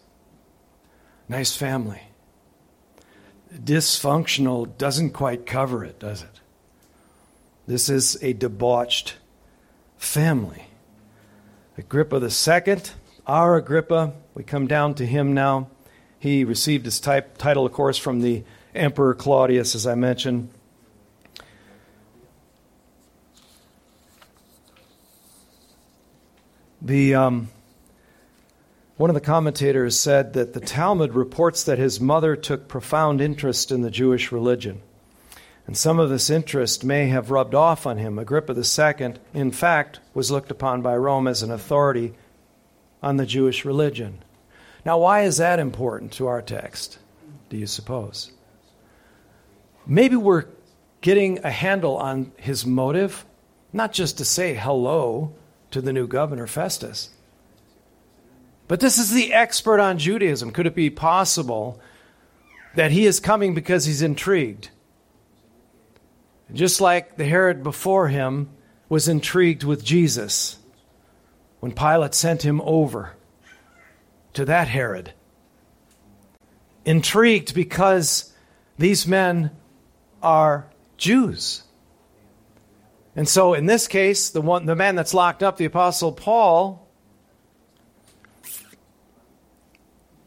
Nice 1.27 1.55
family 1.55 2.06
dysfunctional 3.53 4.77
doesn't 4.77 5.11
quite 5.11 5.45
cover 5.45 5.83
it, 5.83 5.99
does 5.99 6.23
it? 6.23 6.39
This 7.65 7.89
is 7.89 8.17
a 8.21 8.33
debauched 8.33 9.15
family. 9.97 10.65
Agrippa 11.77 12.17
II, 12.17 12.77
our 13.27 13.57
Agrippa, 13.57 14.13
we 14.33 14.43
come 14.43 14.67
down 14.67 14.95
to 14.95 15.05
him 15.05 15.33
now. 15.33 15.67
He 16.19 16.43
received 16.43 16.85
his 16.85 16.99
type, 16.99 17.37
title, 17.37 17.65
of 17.65 17.73
course, 17.73 17.97
from 17.97 18.21
the 18.21 18.43
Emperor 18.73 19.13
Claudius, 19.13 19.75
as 19.75 19.85
I 19.85 19.95
mentioned. 19.95 20.49
The 26.81 27.15
um, 27.15 27.49
one 28.97 29.11
of 29.11 29.13
the 29.13 29.21
commentators 29.21 29.97
said 29.99 30.33
that 30.33 30.53
the 30.53 30.59
Talmud 30.59 31.13
reports 31.13 31.63
that 31.63 31.77
his 31.77 32.01
mother 32.01 32.35
took 32.35 32.67
profound 32.67 33.21
interest 33.21 33.71
in 33.71 33.81
the 33.81 33.91
Jewish 33.91 34.31
religion. 34.31 34.81
And 35.67 35.77
some 35.77 35.99
of 35.99 36.09
this 36.09 36.31
interest 36.31 36.83
may 36.83 37.07
have 37.07 37.29
rubbed 37.29 37.53
off 37.53 37.85
on 37.85 37.97
him. 37.97 38.17
Agrippa 38.17 38.53
II, 38.53 39.13
in 39.35 39.51
fact, 39.51 39.99
was 40.15 40.31
looked 40.31 40.49
upon 40.49 40.81
by 40.81 40.97
Rome 40.97 41.27
as 41.27 41.43
an 41.43 41.51
authority 41.51 42.15
on 43.03 43.17
the 43.17 43.25
Jewish 43.27 43.65
religion. 43.65 44.23
Now, 44.83 44.97
why 44.97 45.21
is 45.21 45.37
that 45.37 45.59
important 45.59 46.13
to 46.13 46.25
our 46.27 46.41
text, 46.41 46.97
do 47.49 47.57
you 47.57 47.67
suppose? 47.67 48.31
Maybe 49.85 50.15
we're 50.15 50.45
getting 51.01 51.45
a 51.45 51.51
handle 51.51 51.97
on 51.97 52.31
his 52.37 52.65
motive, 52.65 53.25
not 53.71 53.93
just 53.93 54.17
to 54.17 54.25
say 54.25 54.55
hello 54.55 55.35
to 55.69 55.81
the 55.81 55.93
new 55.93 56.07
governor, 56.07 56.47
Festus 56.47 57.11
but 58.67 58.79
this 58.79 58.97
is 58.97 59.11
the 59.11 59.33
expert 59.33 59.79
on 59.79 59.97
Judaism. 59.97 60.51
Could 60.51 60.67
it 60.67 60.75
be 60.75 60.89
possible 60.89 61.79
that 62.75 62.91
he 62.91 63.05
is 63.05 63.19
coming 63.19 63.53
because 63.53 63.85
he's 63.85 64.01
intrigued? 64.01 64.69
Just 66.53 66.79
like 66.79 67.17
the 67.17 67.25
Herod 67.25 67.63
before 67.63 68.07
him 68.07 68.49
was 68.89 69.07
intrigued 69.07 69.63
with 69.63 69.83
Jesus 69.83 70.57
when 71.59 71.71
Pilate 71.71 72.13
sent 72.13 72.43
him 72.43 72.61
over 72.61 73.13
to 74.33 74.45
that 74.45 74.67
Herod. 74.67 75.13
Intrigued 76.85 77.53
because 77.53 78.33
these 78.77 79.07
men 79.07 79.51
are 80.21 80.67
Jews. 80.95 81.63
And 83.15 83.27
so 83.27 83.53
in 83.53 83.65
this 83.65 83.87
case, 83.87 84.29
the 84.29 84.41
one 84.41 84.65
the 84.65 84.75
man 84.75 84.95
that's 84.95 85.13
locked 85.13 85.43
up, 85.43 85.57
the 85.57 85.65
apostle 85.65 86.11
Paul, 86.11 86.86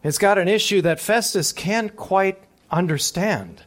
has 0.03 0.17
got 0.17 0.37
an 0.37 0.47
issue 0.47 0.81
that 0.81 0.99
Festus 0.99 1.51
can't 1.51 1.95
quite 1.95 2.39
understand. 2.69 3.63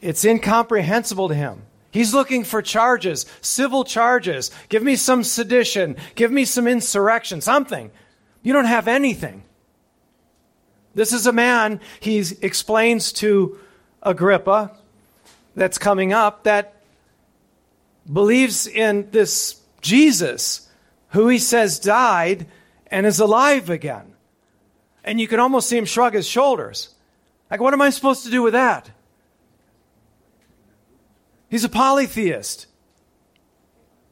It's 0.00 0.24
incomprehensible 0.24 1.28
to 1.28 1.34
him. 1.34 1.62
He's 1.90 2.14
looking 2.14 2.44
for 2.44 2.62
charges, 2.62 3.26
civil 3.42 3.84
charges. 3.84 4.50
Give 4.70 4.82
me 4.82 4.96
some 4.96 5.22
sedition. 5.22 5.96
Give 6.14 6.32
me 6.32 6.46
some 6.46 6.66
insurrection, 6.66 7.40
something. 7.40 7.90
You 8.42 8.52
don't 8.52 8.64
have 8.64 8.88
anything. 8.88 9.44
This 10.94 11.12
is 11.12 11.26
a 11.26 11.32
man, 11.32 11.80
he 12.00 12.18
explains 12.42 13.12
to 13.14 13.58
Agrippa, 14.02 14.72
that's 15.54 15.78
coming 15.78 16.12
up, 16.12 16.44
that 16.44 16.82
believes 18.10 18.66
in 18.66 19.10
this 19.10 19.60
Jesus, 19.80 20.68
who 21.10 21.28
he 21.28 21.38
says 21.38 21.78
died 21.78 22.46
and 22.86 23.06
is 23.06 23.20
alive 23.20 23.70
again. 23.70 24.11
And 25.04 25.20
you 25.20 25.28
can 25.28 25.40
almost 25.40 25.68
see 25.68 25.76
him 25.76 25.84
shrug 25.84 26.14
his 26.14 26.26
shoulders. 26.26 26.94
Like, 27.50 27.60
what 27.60 27.74
am 27.74 27.82
I 27.82 27.90
supposed 27.90 28.24
to 28.24 28.30
do 28.30 28.42
with 28.42 28.52
that? 28.52 28.90
He's 31.48 31.64
a 31.64 31.68
polytheist. 31.68 32.66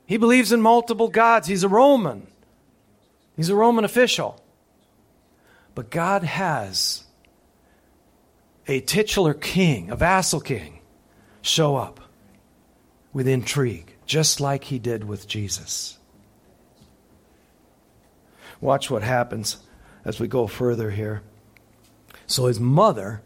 He 0.05 0.16
believes 0.16 0.53
in 0.53 0.61
multiple 0.61 1.09
gods. 1.09 1.48
He's 1.48 1.64
a 1.64 1.68
Roman. 1.68 2.26
He's 3.37 3.48
a 3.48 3.55
Roman 3.55 3.85
official. 3.85 4.42
But 5.74 5.90
God 5.90 6.24
has 6.24 7.05
a 8.66 8.81
titular 8.81 9.35
king, 9.35 9.90
a 9.90 9.96
vassal 9.96 10.40
king, 10.40 10.81
show 11.40 11.76
up 11.76 12.00
with 13.12 13.26
intrigue, 13.26 13.96
just 14.05 14.40
like 14.40 14.64
he 14.64 14.79
did 14.79 15.05
with 15.05 15.26
Jesus. 15.26 15.98
Watch 18.61 18.90
what 18.90 19.03
happens 19.03 19.57
as 20.04 20.20
we 20.20 20.28
go 20.28 20.46
further 20.46 20.90
here. 20.90 21.22
So 22.26 22.46
his 22.46 22.60
mother 22.60 23.22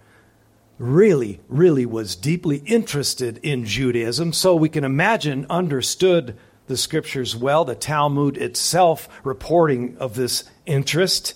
really, 0.79 1.41
really 1.49 1.87
was 1.87 2.17
deeply 2.17 2.57
interested 2.59 3.39
in 3.39 3.65
Judaism, 3.65 4.33
so 4.33 4.57
we 4.57 4.69
can 4.69 4.85
imagine 4.85 5.47
understood 5.49 6.37
the 6.67 6.77
scriptures 6.77 7.37
well, 7.37 7.65
the 7.65 7.75
Talmud 7.75 8.37
itself 8.37 9.09
reporting 9.23 9.97
of 9.99 10.15
this 10.15 10.45
interest. 10.67 11.35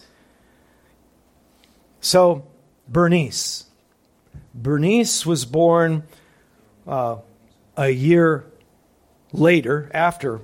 So, 2.01 2.47
Bernice. 2.89 3.67
Bernice 4.55 5.27
was 5.27 5.45
born 5.45 6.05
uh, 6.87 7.19
a 7.77 7.91
year 7.91 8.45
later, 9.33 9.91
after 9.93 10.41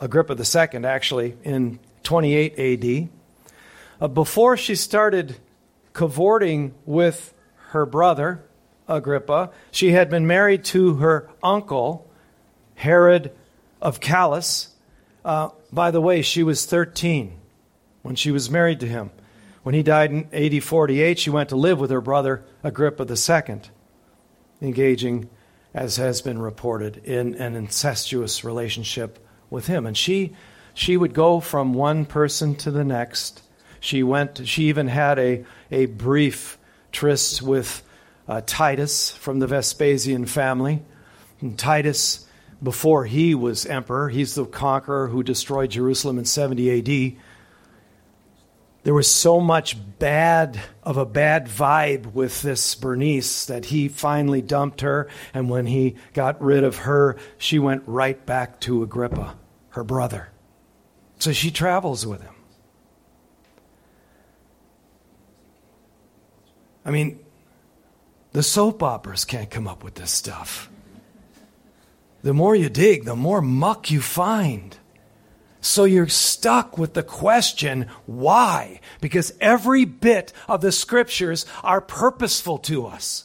Agrippa 0.00 0.34
II, 0.34 0.84
actually, 0.84 1.36
in 1.44 1.78
28 2.02 2.58
AD. 2.58 3.08
Uh, 4.02 4.08
before 4.08 4.56
she 4.56 4.74
started 4.74 5.36
cavorting 5.92 6.74
with 6.84 7.32
her 7.68 7.86
brother, 7.86 8.42
Agrippa, 8.88 9.52
she 9.70 9.92
had 9.92 10.10
been 10.10 10.26
married 10.26 10.64
to 10.64 10.96
her 10.96 11.30
uncle, 11.40 12.10
Herod 12.74 13.30
of 13.80 14.00
Chalcis. 14.00 14.70
Uh, 15.24 15.50
by 15.72 15.92
the 15.92 16.00
way, 16.00 16.20
she 16.20 16.42
was 16.42 16.66
13 16.66 17.38
when 18.02 18.16
she 18.16 18.32
was 18.32 18.50
married 18.50 18.80
to 18.80 18.88
him. 18.88 19.12
When 19.62 19.76
he 19.76 19.84
died 19.84 20.10
in 20.10 20.28
AD 20.32 20.64
48, 20.64 21.20
she 21.20 21.30
went 21.30 21.50
to 21.50 21.56
live 21.56 21.78
with 21.78 21.92
her 21.92 22.00
brother, 22.00 22.44
Agrippa 22.64 23.06
II, 23.06 23.60
engaging, 24.60 25.30
as 25.72 25.98
has 25.98 26.22
been 26.22 26.40
reported, 26.40 26.96
in 27.04 27.36
an 27.36 27.54
incestuous 27.54 28.42
relationship 28.42 29.24
with 29.48 29.68
him. 29.68 29.86
And 29.86 29.96
she, 29.96 30.34
she 30.74 30.96
would 30.96 31.14
go 31.14 31.38
from 31.38 31.72
one 31.72 32.04
person 32.04 32.56
to 32.56 32.72
the 32.72 32.82
next 32.82 33.41
she 33.82 34.04
went. 34.04 34.46
She 34.46 34.68
even 34.68 34.86
had 34.86 35.18
a 35.18 35.44
a 35.72 35.86
brief 35.86 36.56
tryst 36.92 37.42
with 37.42 37.82
uh, 38.28 38.40
Titus 38.46 39.10
from 39.10 39.40
the 39.40 39.48
Vespasian 39.48 40.24
family. 40.24 40.82
And 41.40 41.58
Titus 41.58 42.28
before 42.62 43.06
he 43.06 43.34
was 43.34 43.66
emperor. 43.66 44.08
He's 44.08 44.36
the 44.36 44.46
conqueror 44.46 45.08
who 45.08 45.24
destroyed 45.24 45.70
Jerusalem 45.70 46.16
in 46.16 46.24
70 46.24 46.78
AD. 46.78 47.16
There 48.84 48.94
was 48.94 49.08
so 49.08 49.40
much 49.40 49.76
bad 49.98 50.60
of 50.84 50.96
a 50.96 51.04
bad 51.04 51.48
vibe 51.48 52.12
with 52.12 52.40
this 52.42 52.76
Bernice 52.76 53.46
that 53.46 53.64
he 53.64 53.88
finally 53.88 54.42
dumped 54.42 54.82
her. 54.82 55.08
And 55.34 55.50
when 55.50 55.66
he 55.66 55.96
got 56.14 56.40
rid 56.40 56.62
of 56.62 56.76
her, 56.78 57.16
she 57.36 57.58
went 57.58 57.82
right 57.86 58.24
back 58.24 58.60
to 58.60 58.84
Agrippa, 58.84 59.36
her 59.70 59.82
brother. 59.82 60.28
So 61.18 61.32
she 61.32 61.50
travels 61.50 62.06
with 62.06 62.22
him. 62.22 62.31
I 66.84 66.90
mean, 66.90 67.20
the 68.32 68.42
soap 68.42 68.82
operas 68.82 69.24
can't 69.24 69.50
come 69.50 69.68
up 69.68 69.84
with 69.84 69.94
this 69.94 70.10
stuff. 70.10 70.68
The 72.22 72.32
more 72.32 72.54
you 72.54 72.68
dig, 72.68 73.04
the 73.04 73.16
more 73.16 73.42
muck 73.42 73.90
you 73.90 74.00
find. 74.00 74.76
So 75.60 75.84
you're 75.84 76.08
stuck 76.08 76.78
with 76.78 76.94
the 76.94 77.02
question, 77.02 77.86
why? 78.06 78.80
Because 79.00 79.32
every 79.40 79.84
bit 79.84 80.32
of 80.48 80.60
the 80.60 80.72
scriptures 80.72 81.46
are 81.62 81.80
purposeful 81.80 82.58
to 82.58 82.86
us. 82.86 83.24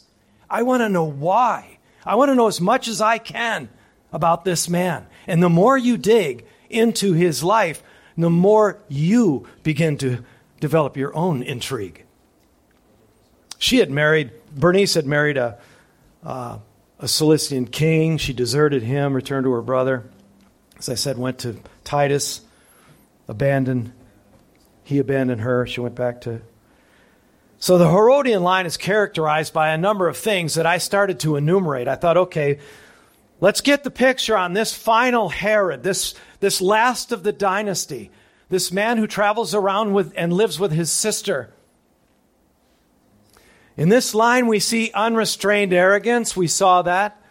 I 0.49 0.63
want 0.63 0.81
to 0.81 0.89
know 0.89 1.05
why. 1.05 1.79
I 2.05 2.15
want 2.15 2.29
to 2.29 2.35
know 2.35 2.47
as 2.47 2.61
much 2.61 2.87
as 2.87 3.01
I 3.01 3.17
can 3.17 3.69
about 4.11 4.45
this 4.45 4.69
man. 4.69 5.07
And 5.25 5.41
the 5.41 5.49
more 5.49 5.77
you 5.77 5.97
dig 5.97 6.45
into 6.69 7.13
his 7.13 7.43
life, 7.43 7.83
the 8.17 8.29
more 8.29 8.81
you 8.87 9.47
begin 9.63 9.97
to 9.99 10.23
develop 10.59 10.97
your 10.97 11.15
own 11.15 11.43
intrigue. 11.43 12.03
She 13.57 13.77
had 13.77 13.89
married, 13.89 14.31
Bernice 14.55 14.93
had 14.93 15.05
married 15.05 15.37
a, 15.37 15.57
uh, 16.23 16.59
a 16.99 17.07
Cilician 17.07 17.65
king. 17.67 18.17
She 18.17 18.33
deserted 18.33 18.83
him, 18.83 19.13
returned 19.13 19.45
to 19.45 19.51
her 19.51 19.61
brother. 19.61 20.09
As 20.77 20.89
I 20.89 20.95
said, 20.95 21.17
went 21.17 21.39
to 21.39 21.57
Titus, 21.83 22.41
abandoned, 23.27 23.93
he 24.83 24.99
abandoned 24.99 25.41
her. 25.41 25.65
She 25.65 25.81
went 25.81 25.95
back 25.95 26.21
to. 26.21 26.41
So 27.59 27.79
the 27.79 27.89
Herodian 27.89 28.43
line 28.43 28.67
is 28.67 28.77
characterized 28.77 29.53
by 29.53 29.69
a 29.69 29.77
number 29.77 30.07
of 30.07 30.15
things 30.15 30.53
that 30.53 30.67
I 30.67 30.77
started 30.77 31.19
to 31.21 31.35
enumerate. 31.35 31.87
I 31.87 31.95
thought, 31.95 32.17
okay, 32.17 32.59
let's 33.39 33.61
get 33.61 33.83
the 33.83 33.89
picture 33.89 34.37
on 34.37 34.53
this 34.53 34.73
final 34.75 35.29
Herod, 35.29 35.81
this, 35.81 36.13
this 36.39 36.61
last 36.61 37.11
of 37.11 37.23
the 37.23 37.31
dynasty, 37.31 38.11
this 38.49 38.71
man 38.71 38.97
who 38.97 39.07
travels 39.07 39.55
around 39.55 39.93
with 39.93 40.13
and 40.15 40.31
lives 40.31 40.59
with 40.59 40.71
his 40.71 40.91
sister. 40.91 41.51
In 43.77 43.89
this 43.89 44.15
line, 44.15 44.47
we 44.47 44.59
see 44.59 44.91
unrestrained 44.93 45.71
arrogance. 45.71 46.35
We 46.35 46.47
saw 46.47 46.81
that 46.81 47.21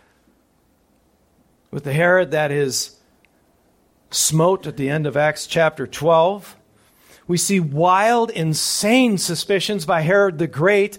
with 1.72 1.82
the 1.82 1.92
Herod 1.92 2.30
that 2.30 2.52
is 2.52 2.96
smote 4.12 4.68
at 4.68 4.76
the 4.76 4.88
end 4.88 5.09
of 5.09 5.16
Acts 5.16 5.48
chapter 5.48 5.88
12. 5.88 6.56
We 7.26 7.37
see 7.37 7.59
wild, 7.59 8.30
insane 8.30 9.18
suspicions 9.18 9.85
by 9.85 10.02
Herod 10.02 10.38
the 10.38 10.46
Great, 10.46 10.98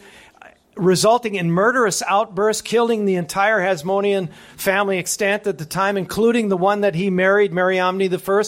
resulting 0.75 1.35
in 1.35 1.49
murderous 1.49 2.03
outbursts, 2.03 2.61
killing 2.61 3.05
the 3.05 3.15
entire 3.15 3.59
Hasmonean 3.59 4.29
family 4.57 4.97
extant 4.97 5.47
at 5.47 5.57
the 5.57 5.65
time, 5.65 5.95
including 5.95 6.49
the 6.49 6.57
one 6.57 6.81
that 6.81 6.95
he 6.95 7.09
married, 7.09 7.53
Mariamne 7.53 8.01
I. 8.01 8.43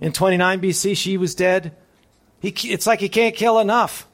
In 0.00 0.12
29 0.12 0.60
BC, 0.60 0.96
she 0.96 1.16
was 1.16 1.34
dead. 1.34 1.74
He, 2.40 2.50
it's 2.70 2.86
like 2.86 3.00
he 3.00 3.08
can't 3.08 3.34
kill 3.34 3.58
enough. 3.58 4.06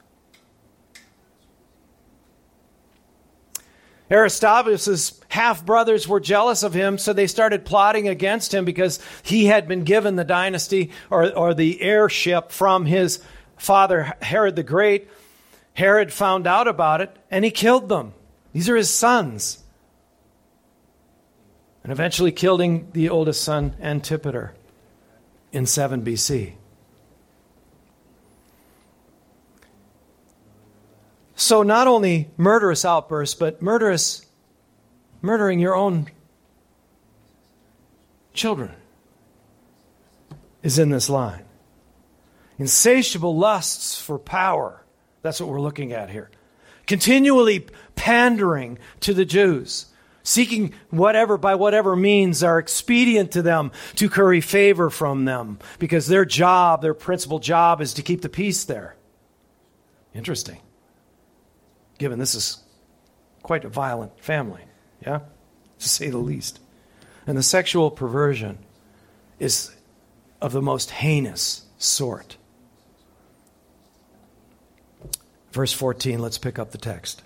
Aristobulus' 4.09 5.19
half 5.27 5.65
brothers 5.65 6.07
were 6.07 6.19
jealous 6.19 6.63
of 6.63 6.73
him, 6.73 6.97
so 6.97 7.11
they 7.11 7.27
started 7.27 7.65
plotting 7.65 8.07
against 8.07 8.53
him 8.53 8.63
because 8.63 8.99
he 9.21 9.45
had 9.45 9.67
been 9.67 9.83
given 9.83 10.15
the 10.15 10.23
dynasty 10.23 10.91
or, 11.09 11.33
or 11.35 11.53
the 11.53 11.81
heirship 11.81 12.51
from 12.51 12.85
his 12.85 13.21
father, 13.57 14.13
Herod 14.21 14.55
the 14.55 14.63
Great. 14.63 15.09
Herod 15.73 16.13
found 16.13 16.47
out 16.47 16.67
about 16.67 17.01
it 17.01 17.15
and 17.29 17.43
he 17.43 17.51
killed 17.51 17.89
them. 17.89 18.13
These 18.53 18.69
are 18.69 18.75
his 18.75 18.89
sons. 18.89 19.63
And 21.83 21.91
eventually 21.91 22.31
killing 22.31 22.89
the 22.93 23.09
oldest 23.09 23.43
son, 23.43 23.75
Antipater, 23.81 24.53
in 25.51 25.65
7 25.65 26.03
BC. 26.03 26.56
So 31.39 31.61
not 31.61 31.85
only 31.85 32.31
murderous 32.35 32.83
outbursts, 32.83 33.35
but 33.35 33.61
murderous, 33.61 34.25
murdering 35.21 35.59
your 35.59 35.75
own 35.75 36.07
children 38.33 38.71
is 40.63 40.79
in 40.79 40.89
this 40.89 41.11
line. 41.11 41.45
Insatiable 42.57 43.37
lusts 43.37 44.01
for 44.01 44.17
power. 44.17 44.83
That's 45.21 45.39
what 45.39 45.49
we're 45.49 45.61
looking 45.61 45.93
at 45.93 46.09
here. 46.09 46.31
Continually 46.87 47.67
pandering 47.95 48.79
to 49.01 49.13
the 49.13 49.25
Jews, 49.25 49.85
seeking 50.23 50.73
whatever, 50.89 51.37
by 51.37 51.53
whatever 51.53 51.95
means 51.95 52.41
are 52.41 52.57
expedient 52.57 53.33
to 53.33 53.43
them 53.43 53.71
to 53.97 54.09
curry 54.09 54.41
favor 54.41 54.89
from 54.89 55.25
them, 55.25 55.59
because 55.77 56.07
their 56.07 56.25
job, 56.25 56.81
their 56.81 56.95
principal 56.95 57.37
job, 57.37 57.79
is 57.79 57.93
to 57.93 58.01
keep 58.01 58.23
the 58.23 58.29
peace 58.29 58.63
there. 58.63 58.95
Interesting 60.15 60.61
given 61.97 62.19
this 62.19 62.35
is 62.35 62.57
quite 63.43 63.65
a 63.65 63.69
violent 63.69 64.19
family, 64.23 64.63
yeah? 65.01 65.19
To 65.79 65.87
say 65.87 66.09
the 66.09 66.17
least. 66.17 66.59
And 67.27 67.37
the 67.37 67.43
sexual 67.43 67.91
perversion 67.91 68.57
is 69.37 69.71
of 70.41 70.51
the 70.51 70.61
most 70.61 70.89
heinous 70.89 71.65
sort. 71.77 72.37
Verse 75.51 75.71
14, 75.71 76.17
let's 76.17 76.39
pick 76.39 76.57
up 76.57 76.71
the 76.71 76.79
text. 76.79 77.21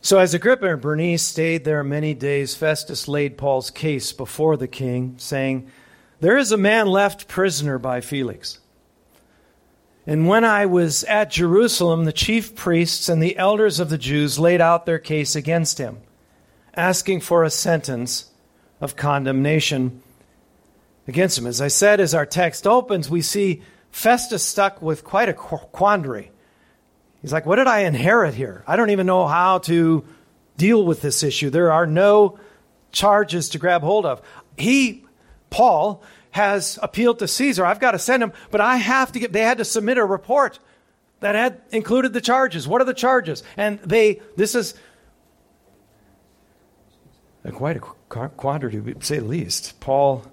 So, 0.00 0.18
as 0.18 0.34
Agrippa 0.34 0.72
and 0.72 0.80
Bernice 0.80 1.22
stayed 1.22 1.64
there 1.64 1.84
many 1.84 2.12
days, 2.14 2.56
Festus 2.56 3.06
laid 3.06 3.38
Paul's 3.38 3.70
case 3.70 4.12
before 4.12 4.56
the 4.56 4.68
king, 4.68 5.14
saying, 5.18 5.70
There 6.18 6.38
is 6.38 6.50
a 6.50 6.56
man 6.56 6.88
left 6.88 7.28
prisoner 7.28 7.78
by 7.78 8.00
Felix 8.00 8.58
and 10.08 10.26
when 10.26 10.42
I 10.42 10.64
was 10.64 11.04
at 11.04 11.30
Jerusalem, 11.30 12.06
the 12.06 12.14
chief 12.14 12.54
priests 12.54 13.10
and 13.10 13.22
the 13.22 13.36
elders 13.36 13.78
of 13.78 13.90
the 13.90 13.98
Jews 13.98 14.38
laid 14.38 14.58
out 14.58 14.86
their 14.86 14.98
case 14.98 15.36
against 15.36 15.76
him, 15.76 15.98
asking 16.72 17.20
for 17.20 17.44
a 17.44 17.50
sentence 17.50 18.30
of 18.80 18.96
condemnation 18.96 20.02
against 21.06 21.36
him. 21.36 21.46
As 21.46 21.60
I 21.60 21.68
said, 21.68 22.00
as 22.00 22.14
our 22.14 22.24
text 22.24 22.66
opens, 22.66 23.10
we 23.10 23.20
see 23.20 23.60
Festus 23.90 24.42
stuck 24.42 24.80
with 24.80 25.04
quite 25.04 25.28
a 25.28 25.34
quandary. 25.34 26.30
He's 27.20 27.34
like, 27.34 27.44
What 27.44 27.56
did 27.56 27.66
I 27.66 27.80
inherit 27.80 28.32
here? 28.32 28.64
I 28.66 28.76
don't 28.76 28.88
even 28.88 29.06
know 29.06 29.26
how 29.26 29.58
to 29.58 30.06
deal 30.56 30.86
with 30.86 31.02
this 31.02 31.22
issue. 31.22 31.50
There 31.50 31.70
are 31.70 31.86
no 31.86 32.38
charges 32.92 33.50
to 33.50 33.58
grab 33.58 33.82
hold 33.82 34.06
of. 34.06 34.22
He, 34.56 35.04
Paul, 35.50 36.02
has 36.30 36.78
appealed 36.82 37.18
to 37.20 37.28
Caesar. 37.28 37.64
I've 37.64 37.80
got 37.80 37.92
to 37.92 37.98
send 37.98 38.22
him, 38.22 38.32
but 38.50 38.60
I 38.60 38.76
have 38.76 39.12
to 39.12 39.18
get, 39.18 39.32
they 39.32 39.42
had 39.42 39.58
to 39.58 39.64
submit 39.64 39.98
a 39.98 40.04
report 40.04 40.58
that 41.20 41.34
had 41.34 41.60
included 41.70 42.12
the 42.12 42.20
charges. 42.20 42.68
What 42.68 42.80
are 42.80 42.84
the 42.84 42.94
charges? 42.94 43.42
And 43.56 43.78
they, 43.80 44.20
this 44.36 44.54
is 44.54 44.74
quite 47.52 47.76
a 47.76 47.80
quandary, 48.28 48.72
to 48.72 49.04
say 49.04 49.18
the 49.18 49.24
least. 49.24 49.80
Paul 49.80 50.24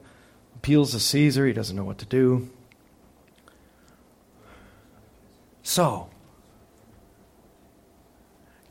appeals 0.56 0.92
to 0.92 1.00
Caesar. 1.00 1.48
He 1.48 1.54
doesn't 1.54 1.76
know 1.76 1.84
what 1.84 1.98
to 2.00 2.06
do. 2.06 2.50
So, 5.64 6.10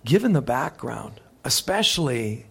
given 0.05 0.33
the 0.33 0.43
background, 0.43 1.21
especially 1.45 2.47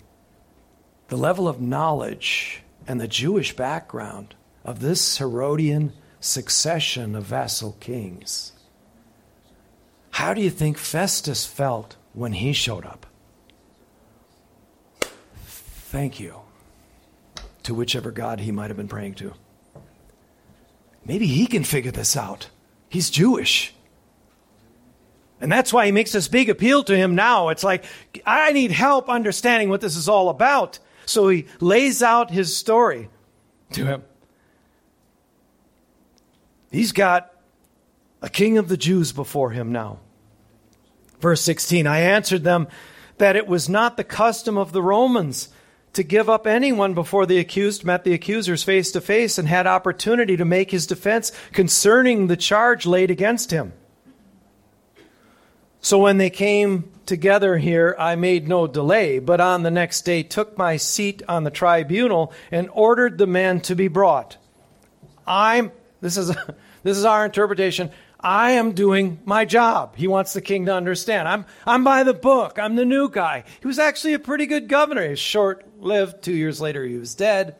the 1.08 1.16
level 1.16 1.48
of 1.48 1.62
knowledge 1.62 2.64
and 2.88 3.00
the 3.00 3.08
Jewish 3.08 3.56
background, 3.56 4.36
of 4.63 4.80
this 4.80 5.17
Herodian 5.17 5.93
succession 6.19 7.15
of 7.15 7.26
vassal 7.26 7.76
kings. 7.80 8.54
How 10.12 10.33
do 10.33 10.42
you 10.42 10.50
think 10.50 10.77
Festus 10.77 11.46
felt 11.46 11.98
when 12.13 12.33
he 12.33 12.54
showed 12.54 12.85
up? 12.85 13.06
Thank 15.44 16.19
you 16.19 16.42
to 17.63 17.73
whichever 17.73 18.12
God 18.12 18.40
he 18.40 18.52
might 18.52 18.69
have 18.69 18.77
been 18.77 18.88
praying 18.88 19.15
to. 19.15 19.33
Maybe 21.06 21.27
he 21.27 21.48
can 21.48 21.63
figure 21.63 21.92
this 21.92 22.15
out. 22.15 22.50
He's 22.90 23.10
Jewish. 23.10 23.73
And 25.42 25.52
that's 25.52 25.73
why 25.73 25.85
he 25.85 25.92
makes 25.92 26.13
this 26.13 26.27
big 26.27 26.50
appeal 26.50 26.83
to 26.85 26.96
him 26.96 27.15
now. 27.15 27.50
It's 27.50 27.63
like, 27.63 27.83
I 28.25 28.54
need 28.54 28.71
help 28.71 29.10
understanding 29.10 29.69
what 29.69 29.81
this 29.81 29.98
is 29.98 30.08
all 30.08 30.29
about. 30.29 30.79
So 31.06 31.27
he 31.27 31.48
lays 31.60 32.02
out 32.02 32.31
his 32.31 32.56
story 32.56 33.10
to 33.73 33.85
him. 33.85 34.04
He's 36.74 36.92
got 36.92 37.32
a 38.19 38.30
king 38.30 38.58
of 38.58 38.67
the 38.67 38.78
Jews 38.78 39.12
before 39.12 39.52
him 39.52 39.71
now. 39.71 40.00
Verse 41.21 41.42
16 41.42 41.86
I 41.86 42.00
answered 42.00 42.44
them 42.44 42.67
that 43.19 43.36
it 43.36 43.46
was 43.46 43.69
not 43.69 43.96
the 43.96 44.04
custom 44.04 44.58
of 44.58 44.71
the 44.71 44.82
Romans 44.82 45.50
to 45.94 46.02
give 46.02 46.32
up 46.32 46.48
anyone 46.48 46.96
before 46.96 47.28
the 47.28 47.38
accused 47.38 47.86
met 47.86 48.04
the 48.04 48.15
accusers 48.15 48.63
face 48.63 48.92
to 48.92 49.02
face 49.02 49.38
and 49.38 49.48
had 49.48 49.67
opportunity 49.67 50.36
to 50.36 50.46
make 50.46 50.71
his 50.71 50.88
defense 50.88 51.32
concerning 51.52 52.26
the 52.26 52.36
charge 52.36 52.88
laid 52.88 53.12
against 53.12 53.52
him. 53.52 53.71
So 55.80 56.00
when 56.00 56.17
they 56.17 56.32
came 56.32 56.90
together 57.06 57.60
here, 57.60 57.96
I 58.00 58.15
made 58.15 58.48
no 58.48 58.65
delay, 58.65 59.19
but 59.19 59.40
on 59.40 59.62
the 59.62 59.69
next 59.69 60.02
day 60.02 60.24
took 60.24 60.58
my 60.58 60.78
seat 60.78 61.21
on 61.28 61.44
the 61.44 61.52
tribunal 61.52 62.34
and 62.50 62.67
ordered 62.74 63.19
the 63.19 63.28
men 63.28 63.62
to 63.62 63.76
be 63.76 63.88
brought. 63.88 64.38
I'm 65.28 65.71
this 66.04 66.17
is 66.17 66.27
this 66.83 66.97
is 66.97 67.06
our 67.06 67.25
interpretation. 67.25 67.89
I 68.19 68.51
am 68.51 68.71
doing 68.71 69.19
my 69.25 69.43
job. 69.43 69.97
He 69.97 70.08
wants 70.08 70.31
the 70.31 70.41
king 70.41 70.65
to 70.67 70.73
understand. 70.73 71.27
I'm, 71.27 71.45
I'm 71.67 71.83
by 71.83 72.04
the 72.04 72.13
book. 72.13 72.58
I'm 72.58 72.75
the 72.75 72.85
new 72.85 73.10
guy. 73.10 73.43
He 73.60 73.67
was 73.67 73.79
actually 73.79 74.13
a 74.13 74.19
pretty 74.19 74.45
good 74.45 74.69
governor. 74.69 75.10
He's 75.10 75.19
short 75.19 75.65
lived. 75.81 76.23
Two 76.23 76.31
years 76.31 76.62
later, 76.62 76.85
he 76.85 76.95
was 76.95 77.15
dead. 77.15 77.58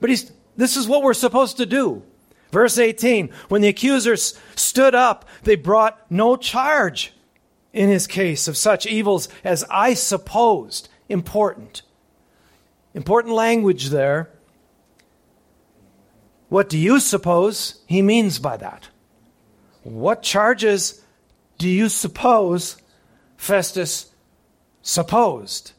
But 0.00 0.08
he's, 0.08 0.32
this 0.56 0.76
is 0.76 0.88
what 0.88 1.02
we're 1.02 1.12
supposed 1.12 1.58
to 1.58 1.66
do. 1.66 2.02
Verse 2.50 2.78
18 2.78 3.30
When 3.48 3.60
the 3.60 3.68
accusers 3.68 4.38
stood 4.54 4.94
up, 4.94 5.26
they 5.42 5.56
brought 5.56 6.10
no 6.10 6.36
charge 6.36 7.12
in 7.74 7.90
his 7.90 8.06
case 8.06 8.48
of 8.48 8.56
such 8.56 8.86
evils 8.86 9.28
as 9.44 9.64
I 9.70 9.92
supposed. 9.92 10.88
Important. 11.10 11.82
Important 12.94 13.34
language 13.34 13.90
there. 13.90 14.30
What 16.48 16.68
do 16.68 16.78
you 16.78 17.00
suppose 17.00 17.80
he 17.86 18.02
means 18.02 18.38
by 18.38 18.56
that? 18.56 18.88
What 19.82 20.22
charges 20.22 21.02
do 21.58 21.68
you 21.68 21.88
suppose 21.88 22.76
Festus 23.36 24.10
supposed? 24.82 25.72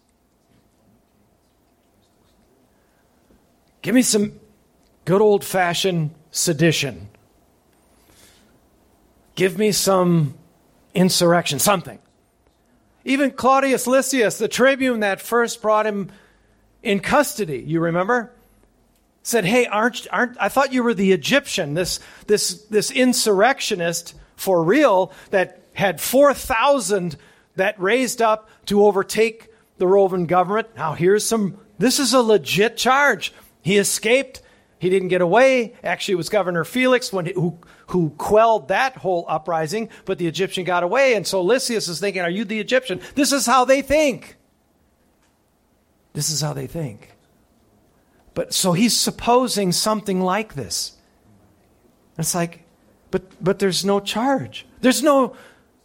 Give 3.82 3.96
me 3.96 4.02
some 4.02 4.40
good 5.06 5.22
old 5.22 5.46
fashioned 5.46 6.12
sedition. 6.32 7.08
Give 9.36 9.58
me 9.58 9.72
some 9.72 10.34
insurrection, 10.94 11.60
something. 11.60 12.00
Even 13.06 13.32
Claudius 13.32 13.88
Lysias, 13.88 14.38
the 14.38 14.50
tribune 14.50 15.00
that 15.00 15.22
first 15.22 15.62
brought 15.62 15.86
him 15.86 16.12
in 16.84 17.00
custody, 17.00 17.60
you 17.60 17.80
remember? 17.80 18.34
Said, 19.28 19.44
"Hey, 19.44 19.66
aren't, 19.66 20.08
aren't 20.10 20.38
I 20.40 20.48
thought 20.48 20.72
you 20.72 20.84
were 20.84 20.94
the 20.94 21.12
Egyptian, 21.12 21.74
this 21.74 22.00
this 22.28 22.64
this 22.64 22.92
insurrectionist 22.92 24.16
for 24.38 24.64
real 24.64 25.12
that 25.32 25.64
had 25.74 26.00
4,000 26.00 27.18
that 27.56 27.80
raised 27.80 28.22
up 28.22 28.50
to 28.68 28.86
overtake 28.86 29.50
the 29.80 29.88
Roman 29.88 30.28
government. 30.28 30.70
Now 30.78 30.94
here's 30.94 31.26
some 31.26 31.60
this 31.78 32.00
is 32.00 32.14
a 32.14 32.22
legit 32.22 32.78
charge. 32.78 33.34
He 33.62 33.78
escaped. 33.78 34.42
He 34.80 34.90
didn't 34.90 35.10
get 35.10 35.22
away. 35.22 35.74
Actually, 35.84 36.14
it 36.14 36.18
was 36.18 36.30
Governor 36.30 36.64
Felix 36.64 37.12
when, 37.12 37.26
who, 37.26 37.60
who 37.88 38.12
quelled 38.12 38.68
that 38.68 38.96
whole 38.96 39.26
uprising, 39.28 39.90
but 40.06 40.20
the 40.20 40.28
Egyptian 40.28 40.64
got 40.64 40.84
away. 40.84 41.16
And 41.16 41.26
so 41.26 41.42
Lysias 41.42 41.88
is 41.88 42.00
thinking, 42.00 42.22
Are 42.22 42.30
you 42.30 42.46
the 42.46 42.60
Egyptian? 42.60 43.02
This 43.16 43.34
is 43.34 43.46
how 43.46 43.66
they 43.66 43.82
think. 43.82 44.38
This 46.14 46.30
is 46.30 46.42
how 46.42 46.54
they 46.54 46.68
think. 46.68 47.17
But 48.38 48.54
so 48.54 48.74
he's 48.74 48.96
supposing 48.96 49.72
something 49.72 50.22
like 50.22 50.54
this. 50.54 50.96
It's 52.20 52.36
like, 52.36 52.66
but 53.10 53.24
but 53.44 53.58
there's 53.58 53.84
no 53.84 54.00
charge. 54.00 54.68
There's 54.80 55.02
no 55.02 55.36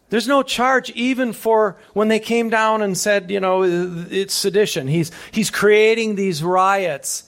there's 0.09 0.27
no 0.27 0.43
charge 0.43 0.91
even 0.91 1.33
for 1.33 1.77
when 1.93 2.09
they 2.09 2.19
came 2.19 2.51
down 2.51 2.83
and 2.83 2.95
said, 2.95 3.31
you 3.31 3.39
know, 3.39 3.63
it's 3.63 4.35
sedition. 4.35 4.87
He's 4.87 5.09
he's 5.31 5.49
creating 5.49 6.13
these 6.13 6.43
riots. 6.43 7.27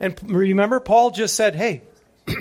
And 0.00 0.18
remember, 0.22 0.80
Paul 0.80 1.10
just 1.10 1.36
said, 1.36 1.54
hey, 1.54 1.82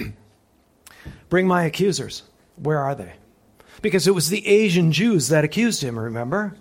bring 1.30 1.48
my 1.48 1.66
accusers. 1.66 2.24
Where 2.56 2.80
are 2.80 2.96
they? 2.96 3.12
Because 3.82 4.08
it 4.08 4.16
was 4.16 4.30
the 4.30 4.48
Asian 4.48 4.94
Jews 4.94 5.28
that 5.28 5.44
accused 5.44 5.84
him, 5.84 6.00
remember? 6.00 6.56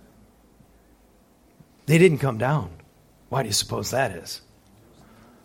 They 1.86 1.99
didn't 1.99 2.18
come 2.18 2.39
down. 2.39 2.70
Why 3.28 3.45
do 3.45 3.49
you 3.49 3.53
suppose 3.53 3.93
that 3.93 4.11
is? 4.11 4.43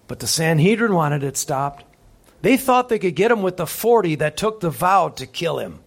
But 0.07 0.19
the 0.19 0.27
Sanhedrin 0.27 0.93
wanted 0.93 1.23
it 1.23 1.37
stopped. 1.37 1.85
They 2.41 2.57
thought 2.57 2.89
they 2.89 2.99
could 2.99 3.15
get 3.15 3.31
him 3.31 3.41
with 3.41 3.57
the 3.57 3.67
40 3.67 4.15
that 4.15 4.37
took 4.37 4.59
the 4.59 4.69
vow 4.69 5.09
to 5.09 5.25
kill 5.25 5.59
him. 5.59 5.79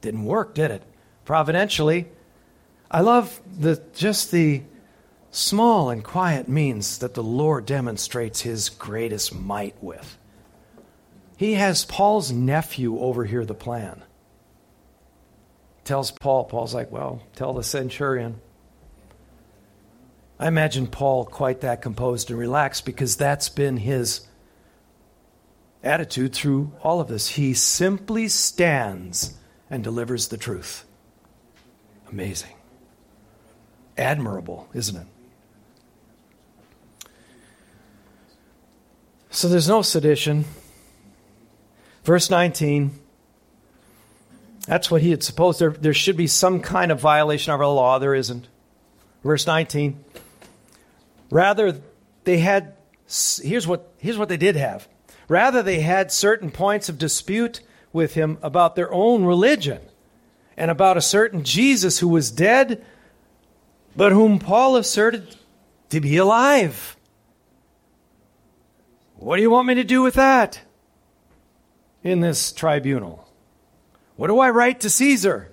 Didn't 0.00 0.24
work, 0.24 0.54
did 0.54 0.70
it? 0.70 0.82
Providentially, 1.24 2.08
I 2.90 3.00
love 3.00 3.40
the 3.58 3.82
just 3.94 4.30
the 4.30 4.62
small 5.30 5.90
and 5.90 6.04
quiet 6.04 6.48
means 6.48 6.98
that 6.98 7.14
the 7.14 7.22
Lord 7.22 7.66
demonstrates 7.66 8.42
his 8.42 8.68
greatest 8.68 9.34
might 9.34 9.74
with. 9.82 10.16
He 11.36 11.54
has 11.54 11.84
Paul's 11.84 12.30
nephew 12.30 12.98
overhear 13.00 13.44
the 13.44 13.54
plan. 13.54 14.02
Tells 15.82 16.12
Paul, 16.12 16.44
Paul's 16.44 16.74
like, 16.74 16.92
well, 16.92 17.22
tell 17.34 17.52
the 17.52 17.64
centurion. 17.64 18.40
I 20.38 20.48
imagine 20.48 20.86
Paul 20.86 21.24
quite 21.24 21.60
that 21.60 21.80
composed 21.80 22.30
and 22.30 22.38
relaxed 22.38 22.84
because 22.84 23.16
that's 23.16 23.48
been 23.48 23.76
his 23.76 24.26
attitude 25.82 26.34
through 26.34 26.72
all 26.82 27.00
of 27.00 27.08
this. 27.08 27.28
He 27.28 27.54
simply 27.54 28.28
stands 28.28 29.36
and 29.70 29.84
delivers 29.84 30.28
the 30.28 30.36
truth. 30.36 30.84
Amazing. 32.10 32.54
Admirable, 33.96 34.68
isn't 34.74 34.96
it? 34.96 35.06
So 39.30 39.48
there's 39.48 39.68
no 39.68 39.82
sedition. 39.82 40.44
Verse 42.04 42.30
19. 42.30 42.98
That's 44.66 44.90
what 44.90 45.02
he 45.02 45.10
had 45.10 45.22
supposed. 45.22 45.60
There, 45.60 45.70
there 45.70 45.94
should 45.94 46.16
be 46.16 46.26
some 46.26 46.60
kind 46.60 46.90
of 46.90 47.00
violation 47.00 47.52
of 47.52 47.60
our 47.60 47.66
law. 47.66 47.98
There 47.98 48.14
isn't. 48.14 48.48
Verse 49.22 49.46
19. 49.46 50.04
Rather, 51.30 51.80
they 52.24 52.38
had, 52.38 52.74
here's 53.42 53.66
what, 53.66 53.92
here's 53.98 54.18
what 54.18 54.28
they 54.28 54.36
did 54.36 54.56
have. 54.56 54.88
Rather, 55.28 55.62
they 55.62 55.80
had 55.80 56.12
certain 56.12 56.50
points 56.50 56.88
of 56.88 56.98
dispute 56.98 57.60
with 57.92 58.14
him 58.14 58.38
about 58.42 58.76
their 58.76 58.92
own 58.92 59.24
religion 59.24 59.80
and 60.56 60.70
about 60.70 60.96
a 60.96 61.02
certain 61.02 61.44
Jesus 61.44 61.98
who 61.98 62.08
was 62.08 62.30
dead, 62.30 62.84
but 63.96 64.12
whom 64.12 64.38
Paul 64.38 64.76
asserted 64.76 65.36
to 65.90 66.00
be 66.00 66.16
alive. 66.16 66.96
What 69.16 69.36
do 69.36 69.42
you 69.42 69.50
want 69.50 69.68
me 69.68 69.74
to 69.74 69.84
do 69.84 70.02
with 70.02 70.14
that 70.14 70.60
in 72.02 72.20
this 72.20 72.52
tribunal? 72.52 73.28
What 74.16 74.28
do 74.28 74.38
I 74.38 74.50
write 74.50 74.80
to 74.80 74.90
Caesar? 74.90 75.50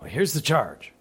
Well, 0.00 0.10
here's 0.10 0.32
the 0.32 0.40
charge 0.40 0.91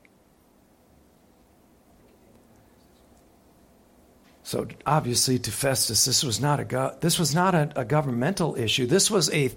So 4.52 4.68
obviously, 4.86 5.40
to 5.40 5.50
Festus, 5.50 6.04
this 6.04 6.26
was 6.26 6.42
not 6.42 6.60
a 6.60 6.66
go- 6.66 6.98
this 7.00 7.18
was 7.18 7.34
not 7.34 7.56
a, 7.56 7.72
a 7.78 7.86
governmental 7.86 8.58
issue. 8.58 8.86
This 8.86 9.10
was 9.10 9.34
a 9.34 9.50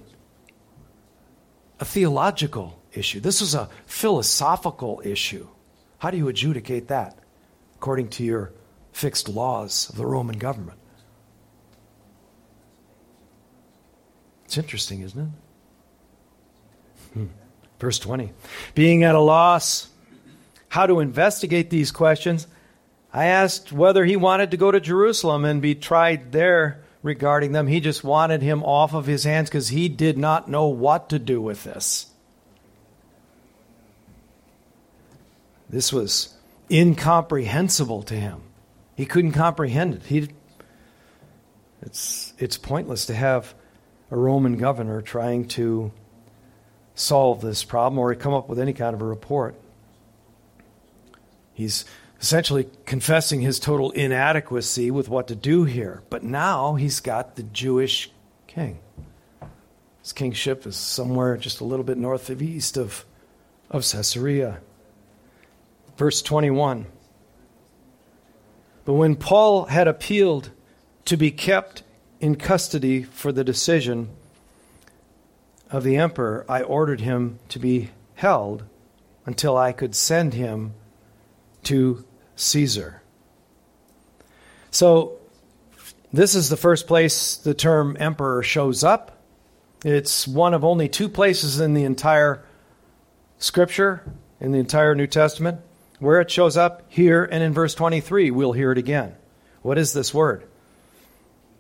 a 1.81 1.85
theological 1.85 2.81
issue. 2.93 3.19
This 3.19 3.41
was 3.41 3.57
a 3.57 3.69
philosophical 3.87 5.03
issue. 5.05 5.49
How 5.99 6.13
do 6.13 6.17
you 6.17 6.29
adjudicate 6.29 6.87
that 6.89 7.19
according 7.75 8.11
to 8.11 8.23
your 8.23 8.53
fixed 8.93 9.29
laws 9.29 9.89
of 9.89 9.97
the 9.97 10.07
Roman 10.07 10.39
government? 10.39 10.79
It's 14.45 14.57
interesting, 14.57 15.01
isn't 15.01 15.21
it? 15.21 15.29
Hmm. 17.15 17.27
Verse 17.81 17.99
20. 17.99 18.33
Being 18.77 19.03
at 19.03 19.17
a 19.17 19.21
loss 19.21 19.89
how 20.69 20.87
to 20.87 21.01
investigate 21.01 21.69
these 21.71 21.91
questions, 21.91 22.47
I 23.15 23.27
asked 23.27 23.71
whether 23.71 24.05
he 24.05 24.17
wanted 24.17 24.51
to 24.51 24.57
go 24.57 24.73
to 24.73 24.81
Jerusalem 24.81 25.45
and 25.45 25.63
be 25.63 25.77
tried 25.77 26.33
there 26.33 26.83
regarding 27.01 27.53
them. 27.53 27.69
He 27.69 27.79
just 27.79 28.03
wanted 28.03 28.43
him 28.43 28.65
off 28.65 28.93
of 28.93 29.07
his 29.07 29.23
hands 29.23 29.49
because 29.49 29.69
he 29.69 29.89
did 29.89 30.19
not 30.19 30.49
know 30.49 30.67
what 30.67 31.11
to 31.11 31.21
do 31.21 31.41
with 31.41 31.63
this. 31.63 32.07
This 35.71 35.93
was 35.93 36.35
incomprehensible 36.69 38.03
to 38.03 38.15
him. 38.15 38.41
He 38.97 39.07
couldn't 39.07 39.33
comprehend 39.33 39.95
it. 39.95 40.03
He, 40.07 40.29
it's, 41.83 42.35
it's 42.39 42.59
pointless 42.59 43.07
to 43.07 43.15
have 43.15 43.55
a 44.11 44.17
Roman 44.17 44.57
governor 44.57 45.01
trying 45.01 45.47
to 45.49 45.93
solve 46.97 47.43
this 47.43 47.63
problem 47.63 47.99
or 48.01 48.13
come 48.17 48.35
up 48.35 48.49
with 48.49 48.59
any 48.59 48.73
kind 48.73 48.93
of 48.93 49.03
a 49.03 49.07
report. 49.07 49.55
He's 51.53 51.85
essentially 52.21 52.69
confessing 52.87 53.41
his 53.41 53.59
total 53.59 53.91
inadequacy 53.93 54.91
with 54.91 55.09
what 55.09 55.29
to 55.29 55.35
do 55.35 55.65
here. 55.65 56.03
But 56.11 56.23
now 56.23 56.75
he's 56.75 57.01
got 57.01 57.37
the 57.37 57.43
Jewish 57.43 58.11
king. 58.47 58.79
His 60.03 60.13
kingship 60.13 60.67
is 60.67 60.77
somewhere 60.77 61.37
just 61.37 61.61
a 61.61 61.65
little 61.65 61.85
bit 61.85 61.99
north 61.99 62.31
of 62.31 62.43
east 62.43 62.77
of, 62.77 63.05
of 63.71 63.83
Caesarea. 63.83 64.61
Verse 65.97 66.23
21. 66.23 66.87
But 68.85 68.95
when 68.95 69.17
Paul 69.17 69.67
had 69.67 69.89
appealed 69.89 70.51
to 71.07 71.17
be 71.17 71.31
kept 71.31 71.83
in 72.21 72.37
custody 72.37 73.03
for 73.03 73.33
the 73.33 73.45
decision 73.45 74.11
of 75.71 75.85
the 75.85 75.97
emperor, 75.97 76.45
I 76.49 76.63
ordered 76.63 77.01
him 77.01 77.39
to 77.49 77.59
be 77.59 77.91
held 78.15 78.65
until 79.27 79.57
I 79.57 79.73
could 79.73 79.95
send 79.95 80.35
him 80.35 80.75
to 81.65 82.05
Caesar. 82.37 83.03
So, 84.71 85.19
this 86.13 86.35
is 86.35 86.49
the 86.49 86.57
first 86.57 86.87
place 86.87 87.37
the 87.37 87.55
term 87.55 87.97
emperor 87.99 88.43
shows 88.43 88.85
up. 88.85 89.23
It's 89.85 90.29
one 90.29 90.55
of 90.55 90.65
only 90.65 90.89
two 90.89 91.09
places 91.09 91.61
in 91.61 91.75
the 91.75 91.85
entire 91.85 92.45
scripture, 93.39 94.03
in 94.41 94.53
the 94.53 94.59
entire 94.59 94.95
New 94.95 95.07
Testament, 95.07 95.61
where 95.99 96.21
it 96.21 96.31
shows 96.31 96.57
up 96.57 96.85
here 96.89 97.25
and 97.25 97.43
in 97.43 97.53
verse 97.53 97.75
23. 97.75 98.31
We'll 98.31 98.53
hear 98.53 98.73
it 98.73 98.79
again. 98.79 99.15
What 99.63 99.79
is 99.79 99.93
this 99.93 100.15
word? 100.15 100.45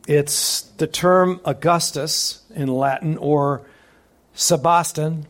It's 0.07 0.63
the 0.63 0.87
term 0.87 1.41
Augustus 1.45 2.43
in 2.55 2.69
Latin 2.69 3.17
or 3.17 3.67
Sebastin 4.37 5.25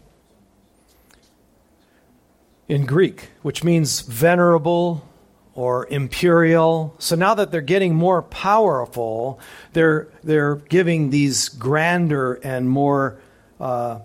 in 2.69 2.87
Greek, 2.87 3.31
which 3.43 3.63
means 3.63 4.01
venerable 4.01 5.07
or 5.55 5.87
imperial. 5.87 6.95
So 6.99 7.15
now 7.15 7.35
that 7.35 7.53
they're 7.53 7.61
getting 7.61 7.95
more 7.95 8.23
powerful, 8.23 9.39
they're, 9.73 10.09
they're 10.23 10.57
giving 10.57 11.11
these 11.11 11.49
grander 11.49 12.35
and 12.35 12.69
more 12.69 13.19
uh, 13.61 14.01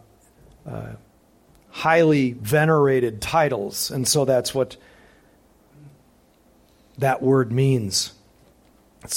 uh, 0.68 0.90
highly 1.70 2.34
venerated 2.34 3.22
titles. 3.22 3.90
And 3.90 4.08
so 4.08 4.26
that's 4.26 4.54
what 4.54 4.78
that 6.98 7.22
word 7.22 7.52
means. 7.52 8.14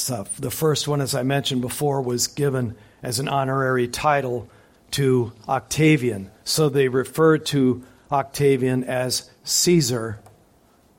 Uh, 0.09 0.25
the 0.39 0.51
first 0.51 0.87
one, 0.87 1.01
as 1.01 1.15
I 1.15 1.25
mentioned 1.25 1.61
before, 1.61 2.01
was 2.01 2.29
given 2.29 2.77
as 3.03 3.19
an 3.19 3.29
honorary 3.29 3.89
title 3.89 4.49
to 4.93 5.33
Octavian. 5.49 6.31
So 6.45 6.69
they 6.69 6.89
refer 6.89 7.39
to 7.39 7.83
Octavian 8.11 8.85
as 8.85 9.31
Caesar, 9.45 10.21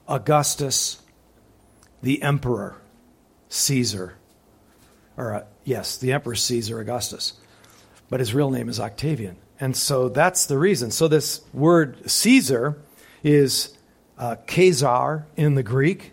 Augustus, 0.08 1.02
the 2.02 2.22
emperor, 2.22 2.78
Caesar. 3.50 4.16
Or, 5.16 5.36
uh, 5.36 5.44
yes, 5.64 5.98
the 5.98 6.12
emperor 6.12 6.36
Caesar 6.36 6.80
Augustus. 6.80 7.34
But 8.10 8.20
his 8.20 8.34
real 8.34 8.52
name 8.52 8.70
is 8.70 8.80
Octavian. 8.80 9.38
And 9.60 9.78
so 9.78 10.10
that's 10.10 10.46
the 10.46 10.58
reason. 10.58 10.92
So 10.92 11.08
this 11.08 11.42
word 11.54 12.10
Caesar 12.10 12.82
is 13.24 13.78
uh, 14.18 14.36
Caesar 14.48 15.26
in 15.38 15.56
the 15.56 15.64
Greek, 15.64 16.12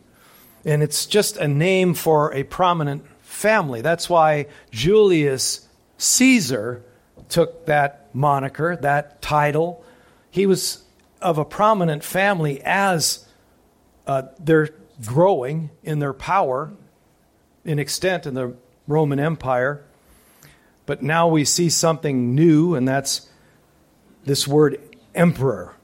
and 0.64 0.83
it's 0.83 1.07
just 1.07 1.37
a 1.37 1.49
name 1.49 1.95
for 1.95 2.33
a 2.33 2.45
prominent 2.45 3.05
family. 3.22 3.81
That's 3.81 4.09
why 4.09 4.47
Julius 4.70 5.66
Caesar 5.99 6.83
took 7.28 7.66
that 7.66 8.14
moniker, 8.14 8.76
that 8.76 9.20
title. 9.22 9.85
He 10.31 10.47
was 10.47 10.85
of 11.21 11.39
a 11.39 11.45
prominent 11.45 12.05
family 12.05 12.61
as 12.64 13.27
uh, 14.07 14.23
they're 14.39 14.71
growing 15.05 15.71
in 15.83 15.99
their 15.99 16.12
power, 16.12 16.73
in 17.64 17.79
extent 17.79 18.27
in 18.27 18.35
the 18.35 18.55
Roman 18.87 19.21
Empire. 19.21 19.85
But 20.87 21.03
now 21.03 21.29
we 21.29 21.45
see 21.45 21.71
something 21.71 22.35
new, 22.35 22.75
and 22.75 22.87
that's 22.87 23.29
this 24.25 24.49
word 24.49 24.81
emperor. 25.14 25.75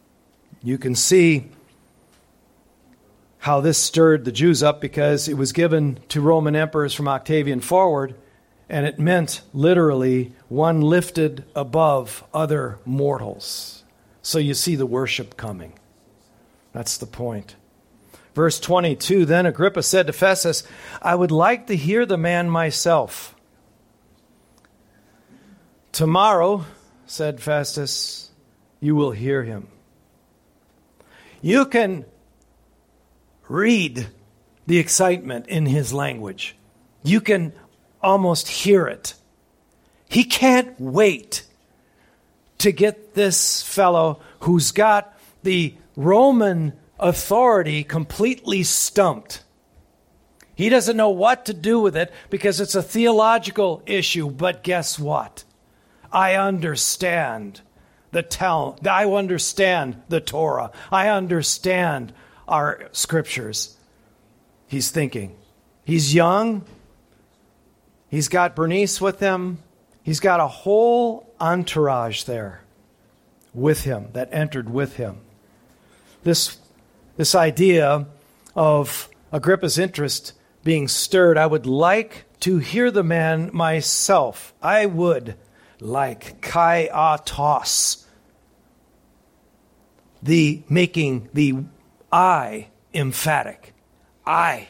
You 0.62 0.78
can 0.78 0.94
see 0.94 1.48
how 3.38 3.60
this 3.60 3.78
stirred 3.78 4.24
the 4.24 4.32
Jews 4.32 4.62
up 4.62 4.80
because 4.80 5.28
it 5.28 5.34
was 5.34 5.52
given 5.52 6.00
to 6.08 6.20
Roman 6.20 6.56
emperors 6.56 6.94
from 6.94 7.06
Octavian 7.06 7.60
forward, 7.60 8.16
and 8.68 8.84
it 8.84 8.98
meant 8.98 9.42
literally 9.52 10.32
one 10.48 10.80
lifted 10.80 11.44
above 11.54 12.24
other 12.34 12.80
mortals. 12.84 13.75
So 14.26 14.40
you 14.40 14.54
see 14.54 14.74
the 14.74 14.86
worship 14.86 15.36
coming. 15.36 15.74
That's 16.72 16.96
the 16.96 17.06
point. 17.06 17.54
Verse 18.34 18.58
22 18.58 19.24
Then 19.24 19.46
Agrippa 19.46 19.84
said 19.84 20.08
to 20.08 20.12
Festus, 20.12 20.64
I 21.00 21.14
would 21.14 21.30
like 21.30 21.68
to 21.68 21.76
hear 21.76 22.04
the 22.04 22.16
man 22.16 22.50
myself. 22.50 23.36
Tomorrow, 25.92 26.64
said 27.06 27.40
Festus, 27.40 28.32
you 28.80 28.96
will 28.96 29.12
hear 29.12 29.44
him. 29.44 29.68
You 31.40 31.64
can 31.64 32.04
read 33.48 34.08
the 34.66 34.78
excitement 34.78 35.46
in 35.46 35.66
his 35.66 35.92
language. 35.92 36.56
You 37.04 37.20
can 37.20 37.52
almost 38.02 38.48
hear 38.48 38.88
it. 38.88 39.14
He 40.08 40.24
can't 40.24 40.74
wait 40.80 41.45
to 42.58 42.72
get 42.72 43.14
this 43.14 43.62
fellow 43.62 44.20
who's 44.40 44.72
got 44.72 45.18
the 45.42 45.74
Roman 45.96 46.72
authority 46.98 47.84
completely 47.84 48.62
stumped. 48.62 49.42
He 50.54 50.68
doesn't 50.70 50.96
know 50.96 51.10
what 51.10 51.46
to 51.46 51.54
do 51.54 51.80
with 51.80 51.96
it 51.96 52.12
because 52.30 52.60
it's 52.60 52.74
a 52.74 52.82
theological 52.82 53.82
issue. 53.84 54.30
But 54.30 54.62
guess 54.62 54.98
what? 54.98 55.44
I 56.10 56.34
understand 56.34 57.60
the 58.10 58.22
tell. 58.22 58.78
I 58.88 59.04
understand 59.04 60.02
the 60.08 60.20
Torah. 60.20 60.70
I 60.90 61.08
understand 61.08 62.14
our 62.48 62.88
scriptures. 62.92 63.76
He's 64.66 64.90
thinking. 64.90 65.36
He's 65.84 66.14
young. 66.14 66.64
He's 68.08 68.28
got 68.28 68.56
Bernice 68.56 68.98
with 69.00 69.20
him. 69.20 69.58
He's 70.06 70.20
got 70.20 70.38
a 70.38 70.46
whole 70.46 71.34
entourage 71.40 72.22
there 72.22 72.62
with 73.52 73.82
him 73.82 74.10
that 74.12 74.28
entered 74.30 74.70
with 74.70 74.98
him. 74.98 75.18
This, 76.22 76.58
this 77.16 77.34
idea 77.34 78.06
of 78.54 79.08
Agrippa's 79.32 79.78
interest 79.78 80.32
being 80.62 80.86
stirred, 80.86 81.36
I 81.36 81.46
would 81.46 81.66
like 81.66 82.24
to 82.42 82.58
hear 82.58 82.92
the 82.92 83.02
man 83.02 83.50
myself. 83.52 84.54
I 84.62 84.86
would 84.86 85.34
like 85.80 86.40
kai 86.40 86.86
autos, 86.86 88.06
the 90.22 90.62
making 90.68 91.30
the 91.34 91.64
I 92.12 92.68
emphatic. 92.94 93.74
I 94.24 94.68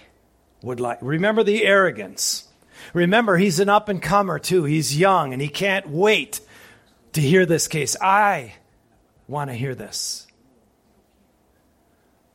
would 0.63 0.81
like. 0.81 0.97
Remember 1.03 1.43
the 1.43 1.67
arrogance. 1.67 2.46
Remember, 2.95 3.37
he's 3.37 3.61
an 3.61 3.69
up 3.69 3.89
and 3.89 4.03
comer 4.03 4.39
too. 4.39 4.65
He's 4.65 4.99
young 4.99 5.33
and 5.33 5.43
he 5.43 5.49
can't 5.49 5.89
wait 5.89 6.41
to 7.13 7.21
hear 7.21 7.47
this 7.47 7.69
case. 7.69 7.97
I 8.01 8.55
want 9.29 9.51
to 9.51 9.55
hear 9.55 9.75
this. 9.75 10.27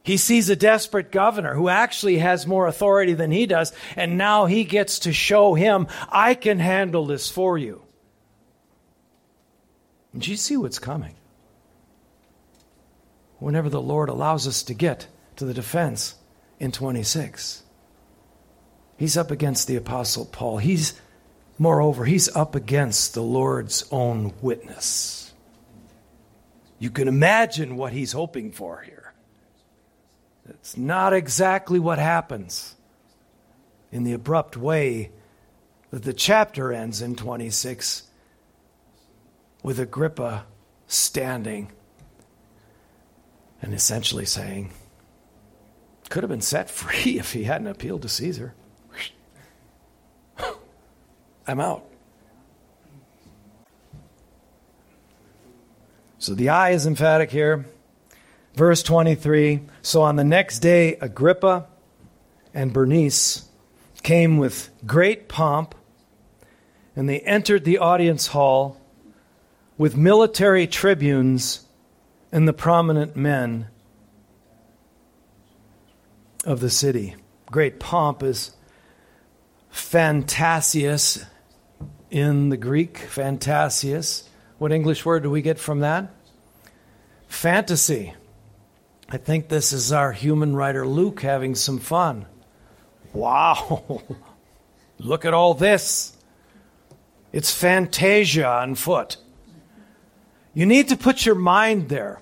He 0.03 0.17
sees 0.17 0.49
a 0.49 0.55
desperate 0.55 1.11
governor 1.11 1.53
who 1.53 1.69
actually 1.69 2.17
has 2.17 2.47
more 2.47 2.65
authority 2.65 3.13
than 3.13 3.31
he 3.31 3.45
does, 3.45 3.71
and 3.95 4.17
now 4.17 4.47
he 4.47 4.63
gets 4.63 4.99
to 4.99 5.13
show 5.13 5.53
him, 5.53 5.87
I 6.09 6.33
can 6.33 6.57
handle 6.57 7.05
this 7.05 7.29
for 7.29 7.57
you. 7.57 7.83
Do 10.17 10.31
you 10.31 10.37
see 10.37 10.57
what's 10.57 10.79
coming? 10.79 11.15
Whenever 13.37 13.69
the 13.69 13.81
Lord 13.81 14.09
allows 14.09 14.47
us 14.47 14.63
to 14.63 14.73
get 14.73 15.07
to 15.35 15.45
the 15.45 15.53
defense 15.53 16.15
in 16.59 16.71
26. 16.71 17.63
He's 19.01 19.17
up 19.17 19.31
against 19.31 19.67
the 19.67 19.77
Apostle 19.77 20.25
Paul. 20.25 20.59
He's, 20.59 20.93
moreover, 21.57 22.05
he's 22.05 22.29
up 22.35 22.53
against 22.53 23.15
the 23.15 23.23
Lord's 23.23 23.83
own 23.89 24.31
witness. 24.43 25.33
You 26.77 26.91
can 26.91 27.07
imagine 27.07 27.77
what 27.77 27.93
he's 27.93 28.11
hoping 28.11 28.51
for 28.51 28.81
here. 28.81 29.11
It's 30.47 30.77
not 30.77 31.13
exactly 31.13 31.79
what 31.79 31.97
happens 31.97 32.75
in 33.91 34.03
the 34.03 34.13
abrupt 34.13 34.55
way 34.55 35.09
that 35.89 36.03
the 36.03 36.13
chapter 36.13 36.71
ends 36.71 37.01
in 37.01 37.15
26 37.15 38.03
with 39.63 39.79
Agrippa 39.79 40.45
standing 40.85 41.71
and 43.63 43.73
essentially 43.73 44.27
saying, 44.27 44.71
could 46.09 46.21
have 46.21 46.29
been 46.29 46.39
set 46.39 46.69
free 46.79 47.17
if 47.17 47.33
he 47.33 47.45
hadn't 47.45 47.65
appealed 47.65 48.03
to 48.03 48.09
Caesar. 48.09 48.53
I'm 51.51 51.59
out. 51.59 51.85
So 56.17 56.33
the 56.33 56.47
I 56.47 56.69
is 56.69 56.87
emphatic 56.87 57.29
here. 57.29 57.65
Verse 58.55 58.81
23 58.81 59.59
So 59.81 60.01
on 60.01 60.15
the 60.15 60.23
next 60.23 60.59
day, 60.59 60.95
Agrippa 60.95 61.67
and 62.53 62.71
Bernice 62.71 63.49
came 64.01 64.37
with 64.37 64.69
great 64.85 65.27
pomp, 65.27 65.75
and 66.95 67.09
they 67.09 67.19
entered 67.19 67.65
the 67.65 67.79
audience 67.79 68.27
hall 68.27 68.79
with 69.77 69.97
military 69.97 70.67
tribunes 70.67 71.65
and 72.31 72.47
the 72.47 72.53
prominent 72.53 73.17
men 73.17 73.67
of 76.45 76.61
the 76.61 76.69
city. 76.69 77.17
Great 77.47 77.77
pomp 77.77 78.23
is 78.23 78.55
fantasius 79.69 81.25
in 82.11 82.49
the 82.49 82.57
Greek, 82.57 82.97
fantasius. 82.97 84.27
What 84.59 84.71
English 84.71 85.05
word 85.05 85.23
do 85.23 85.31
we 85.31 85.41
get 85.41 85.57
from 85.57 85.79
that? 85.79 86.13
Fantasy. 87.27 88.13
I 89.09 89.17
think 89.17 89.47
this 89.47 89.73
is 89.73 89.91
our 89.91 90.11
human 90.11 90.55
writer 90.55 90.85
Luke 90.85 91.21
having 91.21 91.55
some 91.55 91.79
fun. 91.79 92.25
Wow, 93.13 94.03
look 94.99 95.25
at 95.25 95.33
all 95.33 95.53
this. 95.53 96.15
It's 97.31 97.53
fantasia 97.53 98.45
on 98.45 98.75
foot. 98.75 99.17
You 100.53 100.65
need 100.65 100.89
to 100.89 100.97
put 100.97 101.25
your 101.25 101.35
mind 101.35 101.87
there 101.87 102.21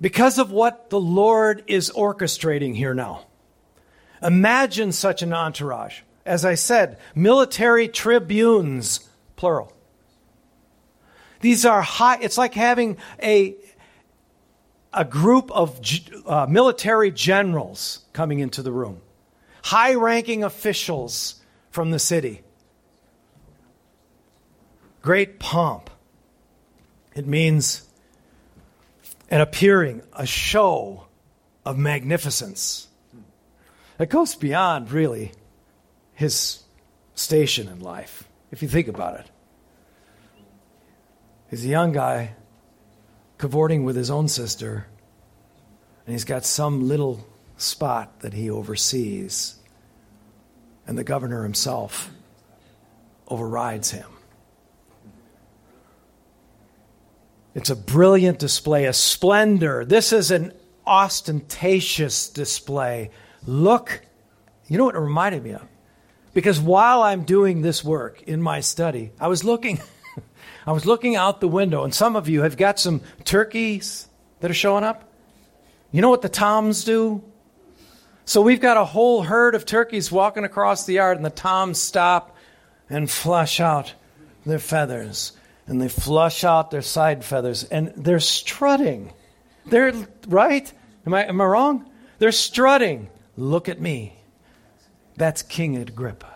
because 0.00 0.38
of 0.38 0.52
what 0.52 0.90
the 0.90 1.00
Lord 1.00 1.64
is 1.66 1.90
orchestrating 1.90 2.76
here 2.76 2.94
now. 2.94 3.26
Imagine 4.22 4.92
such 4.92 5.22
an 5.22 5.32
entourage. 5.32 6.00
As 6.28 6.44
I 6.44 6.56
said, 6.56 6.98
military 7.14 7.88
tribunes, 7.88 9.08
plural. 9.34 9.72
These 11.40 11.64
are 11.64 11.80
high, 11.80 12.18
it's 12.20 12.36
like 12.36 12.52
having 12.52 12.98
a, 13.22 13.56
a 14.92 15.06
group 15.06 15.50
of 15.50 15.80
uh, 16.26 16.46
military 16.46 17.10
generals 17.10 18.00
coming 18.12 18.40
into 18.40 18.62
the 18.62 18.70
room, 18.70 19.00
high 19.64 19.94
ranking 19.94 20.44
officials 20.44 21.40
from 21.70 21.92
the 21.92 21.98
city. 21.98 22.42
Great 25.00 25.38
pomp. 25.38 25.88
It 27.14 27.26
means 27.26 27.88
an 29.30 29.40
appearing, 29.40 30.02
a 30.12 30.26
show 30.26 31.06
of 31.64 31.78
magnificence. 31.78 32.88
It 33.98 34.10
goes 34.10 34.34
beyond, 34.34 34.92
really, 34.92 35.32
his 36.18 36.64
station 37.14 37.68
in 37.68 37.78
life, 37.78 38.28
if 38.50 38.60
you 38.60 38.66
think 38.66 38.88
about 38.88 39.20
it. 39.20 39.30
He's 41.48 41.64
a 41.64 41.68
young 41.68 41.92
guy 41.92 42.34
cavorting 43.38 43.84
with 43.84 43.94
his 43.94 44.10
own 44.10 44.26
sister, 44.26 44.88
and 46.04 46.12
he's 46.12 46.24
got 46.24 46.44
some 46.44 46.88
little 46.88 47.24
spot 47.56 48.18
that 48.22 48.32
he 48.32 48.50
oversees, 48.50 49.60
and 50.88 50.98
the 50.98 51.04
governor 51.04 51.44
himself 51.44 52.10
overrides 53.28 53.92
him. 53.92 54.10
It's 57.54 57.70
a 57.70 57.76
brilliant 57.76 58.40
display, 58.40 58.86
a 58.86 58.92
splendor. 58.92 59.84
This 59.84 60.12
is 60.12 60.32
an 60.32 60.52
ostentatious 60.84 62.28
display. 62.28 63.12
Look, 63.46 64.00
you 64.66 64.78
know 64.78 64.86
what 64.86 64.96
it 64.96 64.98
reminded 64.98 65.44
me 65.44 65.52
of? 65.52 65.62
Because 66.38 66.60
while 66.60 67.02
I'm 67.02 67.24
doing 67.24 67.62
this 67.62 67.82
work 67.82 68.22
in 68.22 68.40
my 68.40 68.60
study, 68.60 69.10
I 69.18 69.26
was 69.26 69.42
looking 69.42 69.80
I 70.68 70.70
was 70.70 70.86
looking 70.86 71.16
out 71.16 71.40
the 71.40 71.48
window 71.48 71.82
and 71.82 71.92
some 71.92 72.14
of 72.14 72.28
you 72.28 72.42
have 72.42 72.56
got 72.56 72.78
some 72.78 73.00
turkeys 73.24 74.06
that 74.38 74.48
are 74.48 74.54
showing 74.54 74.84
up. 74.84 75.12
You 75.90 76.00
know 76.00 76.10
what 76.10 76.22
the 76.22 76.28
toms 76.28 76.84
do? 76.84 77.24
So 78.24 78.40
we've 78.40 78.60
got 78.60 78.76
a 78.76 78.84
whole 78.84 79.24
herd 79.24 79.56
of 79.56 79.66
turkeys 79.66 80.12
walking 80.12 80.44
across 80.44 80.86
the 80.86 80.92
yard 80.92 81.16
and 81.16 81.26
the 81.26 81.30
toms 81.30 81.82
stop 81.82 82.36
and 82.88 83.10
flush 83.10 83.58
out 83.58 83.94
their 84.46 84.60
feathers 84.60 85.32
and 85.66 85.82
they 85.82 85.88
flush 85.88 86.44
out 86.44 86.70
their 86.70 86.82
side 86.82 87.24
feathers 87.24 87.64
and 87.64 87.92
they're 87.96 88.20
strutting. 88.20 89.12
They're 89.66 89.92
right? 90.28 90.72
Am 91.04 91.14
I, 91.14 91.24
am 91.24 91.40
I 91.40 91.44
wrong? 91.46 91.90
They're 92.20 92.30
strutting. 92.30 93.08
Look 93.36 93.68
at 93.68 93.80
me. 93.80 94.17
That's 95.18 95.42
King 95.42 95.76
Agrippa. 95.76 96.32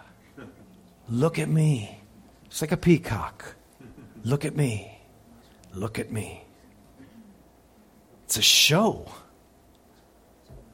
Look 1.09 1.39
at 1.39 1.49
me. 1.49 2.01
It's 2.47 2.61
like 2.61 2.73
a 2.73 2.77
peacock. 2.77 3.55
Look 4.25 4.45
at 4.45 4.57
me. 4.57 4.99
Look 5.73 6.01
at 6.01 6.11
me. 6.11 6.43
It's 8.25 8.37
a 8.37 8.43
show. 8.43 9.07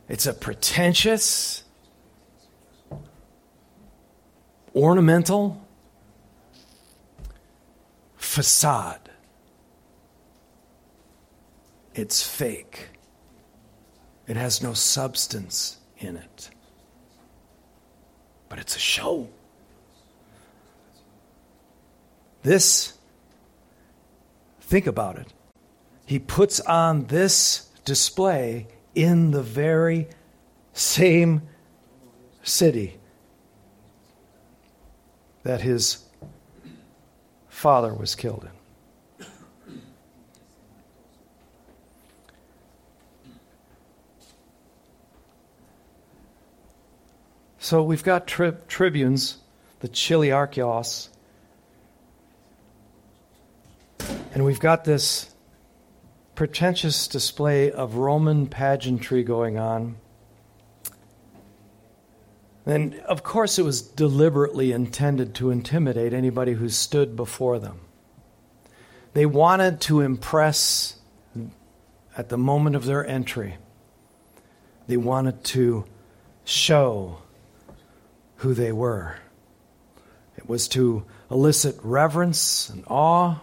It's 0.09 0.25
a 0.25 0.33
pretentious, 0.33 1.65
ornamental, 4.75 5.63
facade. 8.17 9.11
It's 11.95 12.27
fake. 12.27 12.89
It 14.27 14.37
has 14.37 14.63
no 14.63 14.73
substance 14.73 15.77
in 15.99 16.17
it. 16.17 16.49
But 18.49 18.59
it's 18.59 18.77
a 18.77 18.81
show. 18.81 19.29
This, 22.43 22.97
think 24.61 24.87
about 24.87 25.19
it. 25.19 25.33
He 26.07 26.19
puts 26.19 26.61
on 26.61 27.07
this 27.07 27.69
display 27.85 28.69
in 28.95 29.31
the 29.33 29.43
very 29.43 30.09
same 30.73 31.43
city 32.43 32.99
that 35.43 35.61
his 35.61 36.05
father 37.49 37.93
was 37.93 38.15
killed 38.15 38.45
in. 38.45 38.58
So 47.69 47.83
we've 47.83 48.03
got 48.03 48.27
tri- 48.27 48.55
tribunes, 48.67 49.37
the 49.81 49.91
chiliarchios, 49.91 51.11
and 54.33 54.47
we've 54.47 54.59
got 54.59 54.87
this 54.87 55.35
pretentious 56.35 57.07
display 57.07 57.71
of 57.71 57.97
Roman 57.97 58.47
pageantry 58.47 59.23
going 59.23 59.59
on. 59.59 59.97
And 62.65 62.95
of 63.01 63.23
course, 63.23 63.59
it 63.59 63.67
was 63.67 63.83
deliberately 63.83 64.73
intended 64.73 65.35
to 65.35 65.51
intimidate 65.51 66.15
anybody 66.15 66.55
who 66.55 66.71
stood 66.71 67.17
before 67.17 67.59
them. 67.59 67.81
They 69.13 69.27
wanted 69.27 69.83
to 69.83 70.01
impress 70.01 70.99
at 72.17 72.31
the 72.31 72.39
moment 72.39 72.77
of 72.77 72.87
their 72.87 73.07
entry, 73.07 73.59
they 74.87 74.97
wanted 74.97 75.45
to 75.45 75.85
show 76.47 77.19
who 78.39 78.55
they 78.55 78.73
were. 78.73 79.17
It 80.37 80.49
was 80.49 80.69
to 80.69 81.05
elicit 81.31 81.77
reverence 81.83 82.69
and 82.71 82.85
awe. 82.87 83.41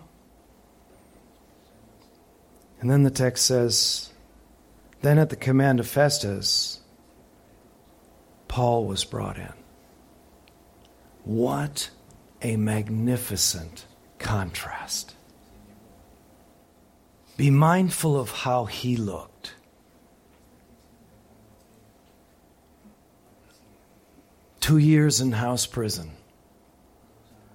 And 2.79 2.89
then 2.89 3.03
the 3.03 3.11
text 3.11 3.45
says, 3.45 4.11
Then 5.01 5.19
at 5.19 5.29
the 5.29 5.35
command 5.35 5.79
of 5.79 5.87
Festus, 5.87 6.79
Paul 8.47 8.85
was 8.85 9.03
brought 9.03 9.37
in. 9.37 9.53
What 11.23 11.89
a 12.41 12.55
magnificent 12.55 13.85
contrast. 14.19 15.15
Be 17.35 17.49
mindful 17.49 18.17
of 18.17 18.31
how 18.31 18.65
he 18.65 18.95
looked. 18.95 19.34
Two 24.65 24.79
years 24.79 25.21
in 25.21 25.31
house 25.31 25.67
prison, 25.67 26.13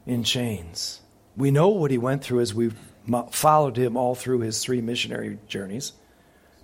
in 0.07 0.23
chains. 0.23 1.01
We 1.37 1.51
know 1.51 1.67
what 1.67 1.91
he 1.91 1.99
went 1.99 2.23
through 2.23 2.39
as 2.39 2.55
we 2.55 2.71
followed 3.33 3.77
him 3.77 3.97
all 3.97 4.15
through 4.15 4.43
his 4.43 4.63
three 4.63 4.81
missionary 4.81 5.41
journeys 5.49 5.93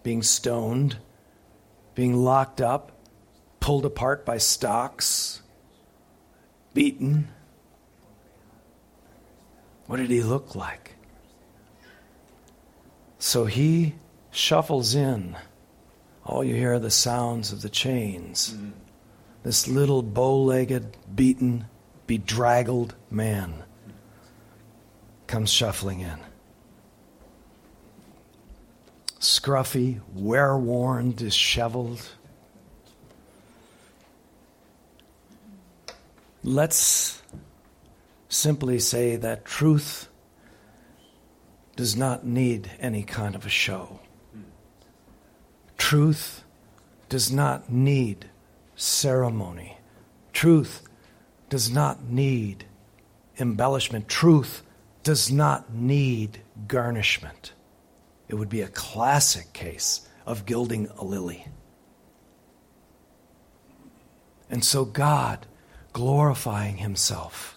being 0.05 0.23
stoned, 0.23 0.99
being 1.97 2.15
locked 2.15 2.61
up, 2.61 2.93
pulled 3.59 3.85
apart 3.85 4.25
by 4.25 4.39
stocks, 4.39 5.43
beaten. 6.75 7.27
What 9.89 9.97
did 9.97 10.11
he 10.11 10.23
look 10.23 10.55
like? 10.55 10.95
So 13.19 13.47
he 13.47 13.97
shuffles 14.31 14.95
in. 14.95 15.37
All 16.25 16.45
you 16.45 16.55
hear 16.55 16.75
are 16.75 16.79
the 16.79 16.89
sounds 16.93 17.51
of 17.51 17.63
the 17.63 17.69
chains. 17.69 18.55
Mm-hmm. 18.55 18.86
This 19.47 19.69
little 19.69 20.03
bow 20.03 20.43
legged, 20.43 20.97
beaten, 21.15 21.67
bedraggled 22.09 22.97
man 23.09 23.63
comes 25.29 25.53
shuffling 25.53 26.01
in. 26.01 26.19
Scruffy, 29.21 30.01
wear 30.13 30.59
worn, 30.59 31.13
disheveled. 31.13 32.09
Let's 36.43 37.23
simply 38.29 38.81
say 38.81 39.15
that 39.15 39.45
truth 39.45 40.09
does 41.77 41.95
not 41.95 42.27
need 42.27 42.69
any 42.81 43.05
kind 43.05 43.37
of 43.37 43.47
a 43.47 43.49
show. 43.49 44.01
Truth 45.79 46.43
does 47.09 47.31
not 47.31 47.71
need 47.71 48.29
ceremony. 48.77 49.79
Truth 50.33 50.83
does 51.49 51.71
not 51.71 52.05
need 52.05 52.67
embellishment. 53.39 54.09
Truth 54.09 54.63
does 55.03 55.31
not 55.31 55.73
need 55.73 56.41
garnishment. 56.69 57.53
It 58.29 58.35
would 58.35 58.49
be 58.49 58.61
a 58.61 58.69
classic 58.69 59.53
case 59.53 60.09
of 60.27 60.47
gilding 60.47 60.89
a 60.99 61.05
lily. 61.05 61.47
And 64.51 64.65
so 64.65 64.85
God 64.85 65.47
glorifying 65.93 66.77
himself 66.79 67.57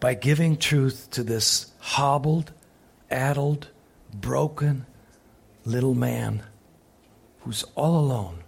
by 0.00 0.14
giving 0.14 0.56
truth 0.56 1.08
to 1.10 1.22
this 1.22 1.72
hobbled, 1.78 2.52
addled, 3.10 3.68
broken 4.12 4.86
little 5.64 5.94
man 5.94 6.42
who's 7.40 7.64
all 7.74 7.98
alone, 7.98 8.43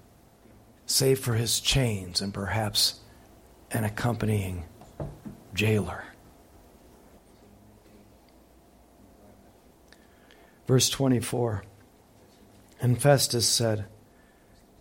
save 0.87 1.19
for 1.19 1.35
his 1.35 1.61
chains 1.61 2.21
and 2.21 2.33
perhaps 2.33 3.01
an 3.73 3.85
accompanying 3.85 4.65
jailer. 5.53 6.05
Verse 10.67 10.89
24 10.89 11.65
And 12.81 13.01
Festus 13.01 13.49
said, 13.49 13.87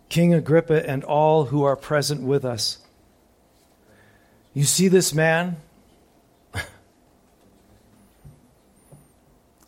King 0.08 0.32
Agrippa 0.32 0.88
and 0.88 1.02
all 1.04 1.46
who 1.46 1.64
are 1.64 1.76
present 1.76 2.22
with 2.22 2.44
us, 2.44 2.78
you 4.54 4.64
see 4.64 4.86
this 4.88 5.12
man 5.12 5.56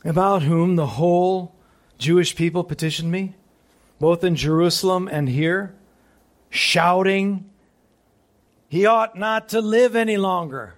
about 0.05 0.43
whom 0.43 0.76
the 0.76 0.86
whole 0.86 1.55
Jewish 1.99 2.36
people 2.36 2.62
petitioned 2.62 3.11
me, 3.11 3.34
both 3.99 4.22
in 4.22 4.36
Jerusalem 4.36 5.09
and 5.11 5.28
here, 5.28 5.74
shouting, 6.51 7.49
He 8.68 8.86
ought 8.86 9.16
not 9.16 9.49
to 9.51 9.61
live 9.61 9.96
any 9.96 10.16
longer. 10.16 10.74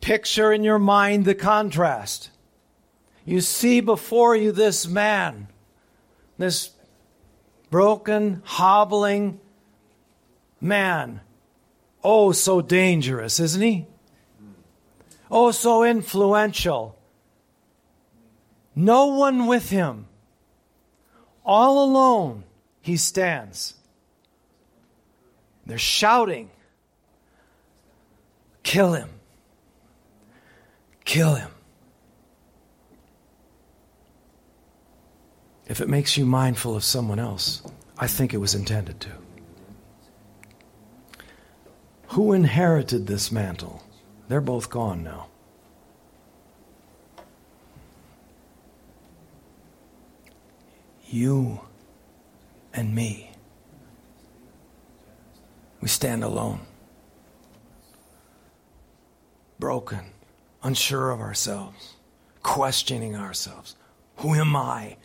Picture 0.00 0.52
in 0.52 0.64
your 0.64 0.78
mind 0.78 1.24
the 1.24 1.34
contrast. 1.34 2.30
You 3.24 3.40
see 3.40 3.80
before 3.80 4.34
you 4.34 4.50
this 4.50 4.86
man, 4.86 5.46
this 6.38 6.70
broken, 7.70 8.42
hobbling 8.44 9.40
man. 10.60 11.20
Oh, 12.02 12.32
so 12.32 12.60
dangerous, 12.60 13.38
isn't 13.38 13.62
he? 13.62 13.86
Oh, 15.30 15.50
so 15.50 15.84
influential. 15.84 16.98
No 18.74 19.06
one 19.06 19.46
with 19.46 19.70
him. 19.70 20.06
All 21.44 21.84
alone, 21.84 22.44
he 22.82 22.96
stands. 22.96 23.74
They're 25.64 25.78
shouting, 25.78 26.50
Kill 28.62 28.92
him! 28.92 29.08
Kill 31.04 31.34
him! 31.34 31.50
If 35.66 35.80
it 35.80 35.88
makes 35.88 36.16
you 36.16 36.26
mindful 36.26 36.76
of 36.76 36.84
someone 36.84 37.18
else, 37.18 37.62
I 37.98 38.06
think 38.06 38.34
it 38.34 38.38
was 38.38 38.54
intended 38.54 39.00
to. 39.00 39.10
Who 42.08 42.32
inherited 42.32 43.06
this 43.06 43.32
mantle? 43.32 43.82
They're 44.28 44.40
both 44.40 44.68
gone 44.68 45.02
now. 45.02 45.28
You 51.06 51.60
and 52.72 52.94
me. 52.94 53.30
We 55.80 55.88
stand 55.88 56.22
alone, 56.22 56.60
broken, 59.58 60.12
unsure 60.62 61.10
of 61.10 61.20
ourselves, 61.20 61.94
questioning 62.42 63.16
ourselves. 63.16 63.74
Who 64.16 64.34
am 64.34 64.54
I? 64.54 64.96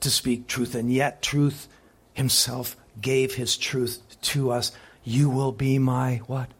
to 0.00 0.10
speak 0.10 0.46
truth, 0.46 0.74
and 0.74 0.92
yet 0.92 1.22
truth 1.22 1.68
himself 2.12 2.76
gave 3.00 3.34
his 3.34 3.56
truth 3.56 4.00
to 4.22 4.50
us. 4.50 4.72
You 5.04 5.30
will 5.30 5.52
be 5.52 5.78
my 5.78 6.16
what? 6.26 6.50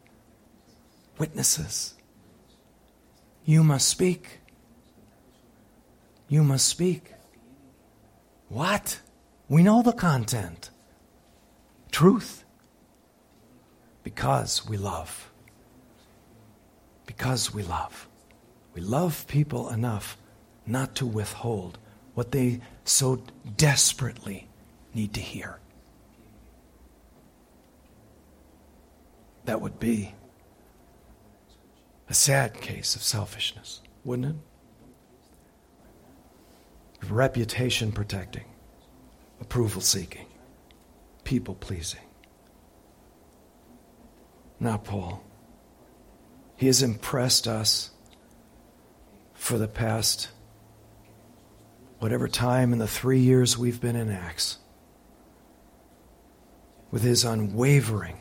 Witnesses. 1.18 1.94
You 3.44 3.64
must 3.64 3.88
speak. 3.88 4.40
You 6.28 6.42
must 6.42 6.66
speak. 6.66 7.12
What? 8.48 9.00
We 9.48 9.62
know 9.62 9.82
the 9.82 9.92
content. 9.92 10.70
Truth. 11.90 12.44
Because 14.02 14.66
we 14.68 14.76
love. 14.76 15.30
Because 17.06 17.54
we 17.54 17.62
love. 17.62 18.08
We 18.74 18.80
love 18.82 19.26
people 19.28 19.70
enough 19.70 20.18
not 20.66 20.94
to 20.96 21.06
withhold 21.06 21.78
what 22.14 22.32
they 22.32 22.60
so 22.84 23.22
desperately 23.56 24.48
need 24.94 25.14
to 25.14 25.20
hear. 25.20 25.58
That 29.46 29.60
would 29.60 29.80
be 29.80 30.14
a 32.08 32.14
sad 32.14 32.54
case 32.60 32.96
of 32.96 33.02
selfishness, 33.02 33.80
wouldn't 34.04 34.36
it? 37.00 37.08
Reputation 37.10 37.92
protecting, 37.92 38.44
approval 39.48 39.80
seeking, 39.80 40.26
people 41.24 41.54
pleasing. 41.54 42.02
Not 44.60 44.84
Paul. 44.84 45.24
He 46.56 46.66
has 46.66 46.82
impressed 46.82 47.48
us 47.48 47.88
for 49.32 49.56
the 49.56 49.66
past 49.66 50.28
whatever 51.98 52.28
time 52.28 52.74
in 52.74 52.78
the 52.78 52.86
three 52.86 53.20
years 53.20 53.56
we've 53.56 53.80
been 53.80 53.96
in 53.96 54.10
Acts, 54.10 54.58
with 56.90 57.02
his 57.02 57.24
unwavering, 57.24 58.18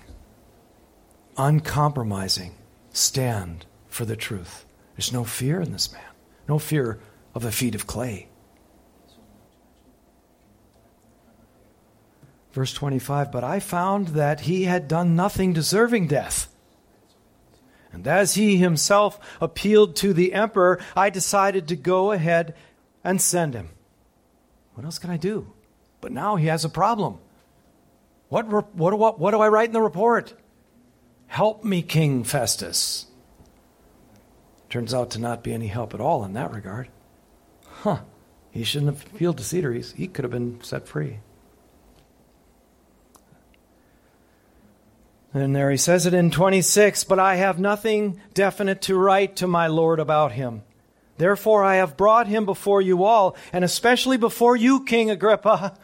uncompromising 1.35 2.55
stand 2.93 3.65
for 3.89 4.05
the 4.05 4.15
truth. 4.15 4.65
There's 4.95 5.11
no 5.11 5.25
fear 5.25 5.59
in 5.59 5.73
this 5.73 5.91
man, 5.91 6.13
no 6.47 6.57
fear 6.57 7.01
of 7.35 7.41
the 7.41 7.51
feet 7.51 7.75
of 7.75 7.85
clay. 7.85 8.29
Verse 12.57 12.73
25 12.73 13.31
But 13.31 13.43
I 13.43 13.59
found 13.59 14.07
that 14.09 14.39
he 14.39 14.63
had 14.63 14.87
done 14.87 15.15
nothing 15.15 15.53
deserving 15.53 16.07
death. 16.07 16.47
And 17.91 18.07
as 18.07 18.33
he 18.33 18.57
himself 18.57 19.19
appealed 19.39 19.95
to 19.97 20.11
the 20.11 20.33
emperor, 20.33 20.79
I 20.95 21.11
decided 21.11 21.67
to 21.67 21.75
go 21.75 22.11
ahead 22.11 22.55
and 23.03 23.21
send 23.21 23.53
him. 23.53 23.69
What 24.73 24.85
else 24.85 24.97
can 24.97 25.11
I 25.11 25.17
do? 25.17 25.53
But 26.01 26.11
now 26.11 26.35
he 26.35 26.47
has 26.47 26.65
a 26.65 26.69
problem. 26.69 27.19
What, 28.29 28.47
what, 28.47 28.73
what, 28.73 29.19
what 29.19 29.31
do 29.31 29.39
I 29.39 29.49
write 29.49 29.69
in 29.69 29.73
the 29.73 29.79
report? 29.79 30.33
Help 31.27 31.63
me, 31.63 31.83
King 31.83 32.23
Festus. 32.23 33.05
Turns 34.71 34.95
out 34.95 35.11
to 35.11 35.19
not 35.19 35.43
be 35.43 35.53
any 35.53 35.67
help 35.67 35.93
at 35.93 36.01
all 36.01 36.25
in 36.25 36.33
that 36.33 36.51
regard. 36.51 36.89
Huh. 37.67 37.99
He 38.49 38.63
shouldn't 38.63 38.95
have 38.95 39.13
appealed 39.13 39.37
to 39.37 39.43
Ceteris. 39.43 39.91
He 39.91 40.07
could 40.07 40.23
have 40.25 40.31
been 40.31 40.59
set 40.63 40.87
free. 40.87 41.19
And 45.41 45.55
there 45.55 45.69
he 45.69 45.77
says 45.77 46.05
it 46.05 46.13
in 46.13 46.31
26 46.31 47.03
But 47.03 47.19
I 47.19 47.35
have 47.35 47.59
nothing 47.59 48.19
definite 48.33 48.81
to 48.83 48.95
write 48.95 49.35
to 49.37 49.47
my 49.47 49.67
Lord 49.67 49.99
about 49.99 50.31
him. 50.31 50.63
Therefore, 51.17 51.63
I 51.63 51.75
have 51.75 51.97
brought 51.97 52.27
him 52.27 52.45
before 52.45 52.81
you 52.81 53.03
all, 53.03 53.35
and 53.51 53.63
especially 53.63 54.17
before 54.17 54.55
you, 54.55 54.83
King 54.83 55.09
Agrippa, 55.09 55.77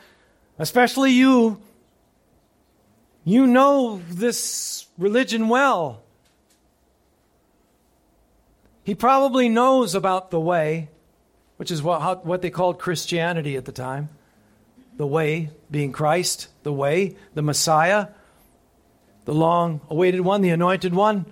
especially 0.60 1.12
you. 1.12 1.62
You 3.24 3.48
know 3.48 4.02
this 4.10 4.86
religion 4.98 5.50
well. 5.50 6.04
He 8.84 8.96
probably 8.96 9.50
knows 9.50 9.96
about 9.96 10.30
the 10.30 10.40
way, 10.40 10.90
which 11.58 11.72
is 11.72 11.82
what, 11.82 12.02
how, 12.02 12.16
what 12.16 12.42
they 12.42 12.50
called 12.50 12.80
Christianity 12.80 13.56
at 13.56 13.66
the 13.66 13.72
time. 13.72 14.10
The 14.98 15.08
way 15.08 15.50
being 15.72 15.92
Christ, 15.92 16.50
the 16.64 16.74
way, 16.74 17.16
the 17.34 17.42
Messiah, 17.42 18.10
the 19.26 19.34
long 19.34 19.82
awaited 19.90 20.22
one, 20.22 20.42
the 20.42 20.50
anointed 20.50 20.94
one. 20.94 21.26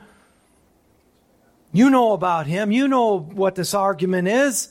You 1.74 1.90
know 1.90 2.14
about 2.14 2.48
him. 2.48 2.72
You 2.72 2.88
know 2.88 3.20
what 3.20 3.56
this 3.56 3.74
argument 3.74 4.28
is. 4.28 4.70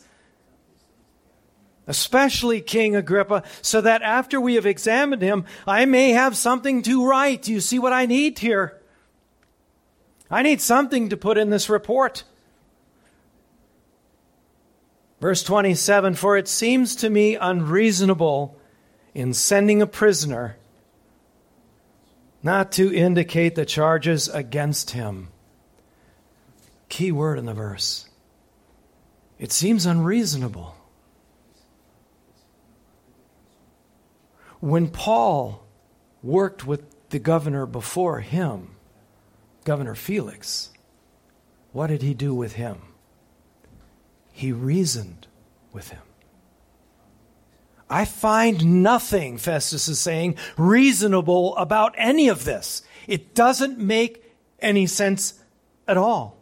Especially 1.86 2.60
King 2.60 2.94
Agrippa, 2.94 3.42
so 3.62 3.80
that 3.80 4.02
after 4.02 4.40
we 4.40 4.54
have 4.54 4.66
examined 4.66 5.22
him, 5.22 5.44
I 5.66 5.86
may 5.86 6.10
have 6.10 6.36
something 6.36 6.82
to 6.82 7.06
write. 7.06 7.48
You 7.48 7.60
see 7.60 7.78
what 7.78 7.92
I 7.92 8.06
need 8.06 8.38
here? 8.38 8.80
I 10.30 10.42
need 10.42 10.60
something 10.60 11.08
to 11.08 11.16
put 11.16 11.36
in 11.36 11.50
this 11.50 11.68
report. 11.68 12.22
Verse 15.20 15.42
27 15.42 16.14
For 16.14 16.36
it 16.36 16.46
seems 16.46 16.94
to 16.96 17.10
me 17.10 17.34
unreasonable 17.34 18.56
in 19.12 19.34
sending 19.34 19.82
a 19.82 19.86
prisoner 19.86 20.56
not 22.42 22.72
to 22.72 22.94
indicate 22.94 23.54
the 23.54 23.66
charges 23.66 24.28
against 24.28 24.90
him. 24.90 25.28
Key 26.88 27.12
word 27.12 27.38
in 27.38 27.46
the 27.46 27.54
verse. 27.54 28.08
It 29.38 29.52
seems 29.52 29.86
unreasonable. 29.86 30.76
When 34.60 34.88
Paul 34.88 35.66
worked 36.22 36.66
with 36.66 37.08
the 37.08 37.18
governor 37.18 37.66
before 37.66 38.20
him, 38.20 38.76
Governor 39.64 39.94
Felix, 39.94 40.70
what 41.72 41.88
did 41.88 42.02
he 42.02 42.14
do 42.14 42.34
with 42.34 42.54
him? 42.54 42.78
He 44.32 44.52
reasoned 44.52 45.26
with 45.72 45.88
him. 45.90 46.02
I 47.90 48.04
find 48.04 48.82
nothing, 48.84 49.36
Festus 49.36 49.88
is 49.88 49.98
saying, 49.98 50.36
reasonable 50.56 51.56
about 51.56 51.94
any 51.98 52.28
of 52.28 52.44
this. 52.44 52.82
It 53.08 53.34
doesn't 53.34 53.78
make 53.78 54.32
any 54.60 54.86
sense 54.86 55.42
at 55.88 55.96
all. 55.96 56.38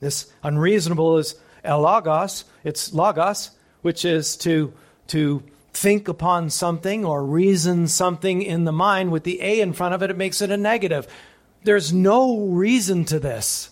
This 0.00 0.32
unreasonable 0.42 1.18
is 1.18 1.34
alogos, 1.64 2.44
it's 2.64 2.94
logos, 2.94 3.50
which 3.82 4.06
is 4.06 4.36
to, 4.38 4.72
to 5.08 5.42
think 5.74 6.08
upon 6.08 6.48
something 6.48 7.04
or 7.04 7.24
reason 7.24 7.88
something 7.88 8.40
in 8.40 8.64
the 8.64 8.72
mind 8.72 9.12
with 9.12 9.24
the 9.24 9.42
A 9.42 9.60
in 9.60 9.74
front 9.74 9.94
of 9.94 10.02
it, 10.02 10.10
it 10.10 10.16
makes 10.16 10.40
it 10.40 10.50
a 10.50 10.56
negative. 10.56 11.06
There's 11.64 11.92
no 11.92 12.38
reason 12.46 13.04
to 13.06 13.20
this. 13.20 13.70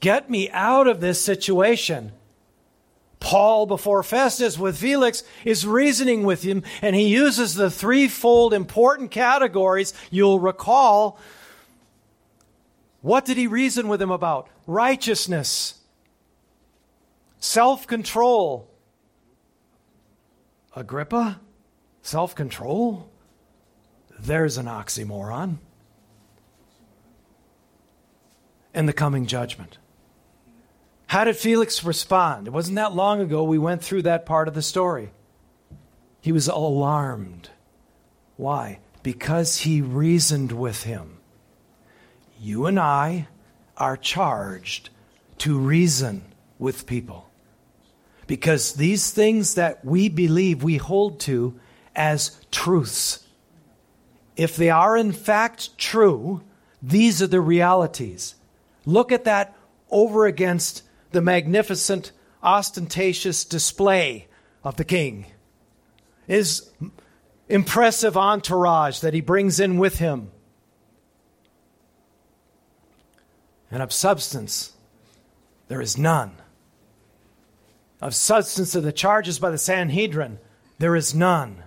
Get 0.00 0.28
me 0.28 0.50
out 0.50 0.86
of 0.86 1.00
this 1.00 1.24
situation. 1.24 2.12
Paul, 3.20 3.66
before 3.66 4.02
Festus 4.02 4.58
with 4.58 4.78
Felix, 4.78 5.22
is 5.44 5.66
reasoning 5.66 6.24
with 6.24 6.42
him, 6.42 6.62
and 6.82 6.94
he 6.94 7.08
uses 7.08 7.54
the 7.54 7.70
threefold 7.70 8.52
important 8.52 9.10
categories 9.10 9.94
you'll 10.10 10.38
recall. 10.38 11.18
What 13.00 13.24
did 13.24 13.36
he 13.36 13.46
reason 13.46 13.88
with 13.88 14.02
him 14.02 14.10
about? 14.10 14.48
Righteousness, 14.66 15.80
self 17.40 17.86
control. 17.86 18.70
Agrippa? 20.74 21.40
Self 22.02 22.34
control? 22.34 23.08
There's 24.18 24.58
an 24.58 24.66
oxymoron. 24.66 25.56
And 28.74 28.86
the 28.88 28.92
coming 28.92 29.26
judgment. 29.26 29.78
How 31.06 31.24
did 31.24 31.36
Felix 31.36 31.84
respond? 31.84 32.46
It 32.46 32.52
wasn't 32.52 32.76
that 32.76 32.94
long 32.94 33.20
ago 33.20 33.44
we 33.44 33.58
went 33.58 33.82
through 33.82 34.02
that 34.02 34.26
part 34.26 34.48
of 34.48 34.54
the 34.54 34.62
story. 34.62 35.10
He 36.20 36.32
was 36.32 36.48
alarmed. 36.48 37.50
Why? 38.36 38.80
Because 39.02 39.58
he 39.58 39.80
reasoned 39.80 40.50
with 40.50 40.82
him. 40.82 41.18
You 42.40 42.66
and 42.66 42.78
I 42.78 43.28
are 43.76 43.96
charged 43.96 44.90
to 45.38 45.58
reason 45.58 46.24
with 46.58 46.86
people. 46.86 47.30
Because 48.26 48.74
these 48.74 49.12
things 49.12 49.54
that 49.54 49.84
we 49.84 50.08
believe 50.08 50.64
we 50.64 50.78
hold 50.78 51.20
to 51.20 51.58
as 51.94 52.40
truths, 52.50 53.24
if 54.36 54.56
they 54.56 54.70
are 54.70 54.96
in 54.96 55.12
fact 55.12 55.78
true, 55.78 56.42
these 56.82 57.22
are 57.22 57.28
the 57.28 57.40
realities. 57.40 58.34
Look 58.84 59.12
at 59.12 59.24
that 59.24 59.56
over 59.90 60.26
against 60.26 60.82
the 61.16 61.22
magnificent, 61.22 62.12
ostentatious 62.42 63.46
display 63.46 64.28
of 64.62 64.76
the 64.76 64.84
king, 64.84 65.24
his 66.26 66.70
impressive 67.48 68.18
entourage 68.18 69.00
that 69.00 69.14
he 69.14 69.22
brings 69.22 69.58
in 69.58 69.78
with 69.78 69.98
him. 69.98 70.30
And 73.70 73.82
of 73.82 73.94
substance, 73.94 74.74
there 75.68 75.80
is 75.80 75.96
none. 75.96 76.36
Of 78.02 78.14
substance 78.14 78.74
of 78.74 78.82
the 78.82 78.92
charges 78.92 79.38
by 79.38 79.50
the 79.50 79.56
Sanhedrin, 79.56 80.38
there 80.78 80.96
is 80.96 81.14
none. 81.14 81.64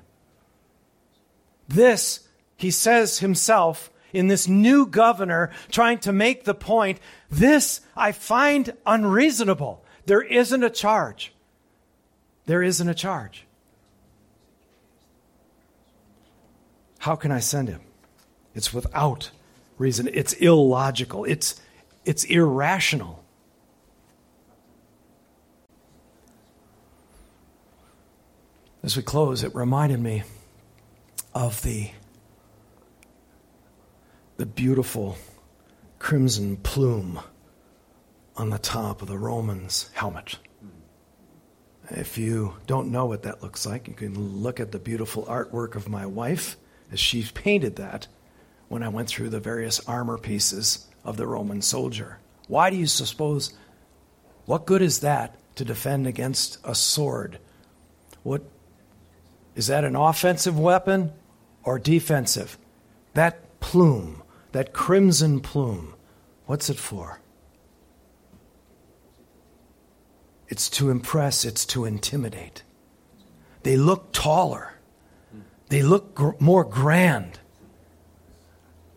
This, 1.67 2.19
he 2.55 2.69
says 2.69 3.17
himself, 3.17 3.89
in 4.13 4.27
this 4.27 4.47
new 4.47 4.85
governor 4.85 5.51
trying 5.69 5.99
to 5.99 6.11
make 6.11 6.43
the 6.43 6.53
point 6.53 6.99
this 7.29 7.81
I 7.95 8.11
find 8.11 8.73
unreasonable. 8.85 9.83
There 10.05 10.21
isn't 10.21 10.63
a 10.63 10.69
charge. 10.69 11.33
There 12.45 12.63
isn't 12.63 12.89
a 12.89 12.95
charge. 12.95 13.45
How 16.99 17.15
can 17.15 17.31
I 17.31 17.39
send 17.39 17.69
him? 17.69 17.81
It's 18.55 18.73
without 18.73 19.31
reason. 19.77 20.09
It's 20.11 20.33
illogical. 20.33 21.23
It's, 21.25 21.61
it's 22.05 22.23
irrational. 22.25 23.23
As 28.83 28.97
we 28.97 29.03
close, 29.03 29.43
it 29.43 29.53
reminded 29.53 29.99
me 29.99 30.23
of 31.33 31.61
the 31.61 31.91
the 34.39 34.45
beautiful 34.45 35.17
crimson 35.99 36.55
plume 36.55 37.19
on 38.37 38.49
the 38.49 38.57
top 38.57 39.01
of 39.01 39.09
the 39.09 39.17
Roman's 39.17 39.89
helmet. 39.91 40.39
If 41.89 42.17
you 42.17 42.53
don't 42.65 42.89
know 42.89 43.05
what 43.05 43.23
that 43.23 43.43
looks 43.43 43.65
like, 43.65 43.89
you 43.89 43.93
can 43.93 44.17
look 44.41 44.61
at 44.61 44.71
the 44.71 44.79
beautiful 44.79 45.25
artwork 45.25 45.75
of 45.75 45.89
my 45.89 46.05
wife 46.05 46.55
as 46.89 47.01
she 47.01 47.21
painted 47.33 47.75
that 47.75 48.07
when 48.69 48.81
I 48.81 48.87
went 48.87 49.09
through 49.09 49.29
the 49.29 49.41
various 49.41 49.85
armor 49.85 50.17
pieces 50.17 50.87
of 51.03 51.17
the 51.17 51.27
Roman 51.27 51.61
soldier. 51.61 52.19
Why 52.47 52.69
do 52.69 52.77
you 52.77 52.87
suppose? 52.87 53.51
What 54.45 54.65
good 54.65 54.81
is 54.81 55.01
that 55.01 55.35
to 55.57 55.65
defend 55.65 56.07
against 56.07 56.59
a 56.63 56.75
sword? 56.75 57.39
What 58.23 58.43
is 59.53 59.67
that 59.67 59.83
an 59.83 59.97
offensive 59.97 60.57
weapon 60.57 61.11
or 61.65 61.77
defensive? 61.77 62.57
That 63.15 63.59
plume 63.59 64.23
that 64.51 64.73
crimson 64.73 65.39
plume, 65.39 65.93
what's 66.45 66.69
it 66.69 66.77
for? 66.77 67.21
It's 70.47 70.69
to 70.71 70.89
impress, 70.89 71.45
it's 71.45 71.65
to 71.67 71.85
intimidate. 71.85 72.63
They 73.63 73.77
look 73.77 74.11
taller, 74.11 74.73
they 75.69 75.83
look 75.83 76.15
gr- 76.15 76.31
more 76.39 76.63
grand. 76.63 77.39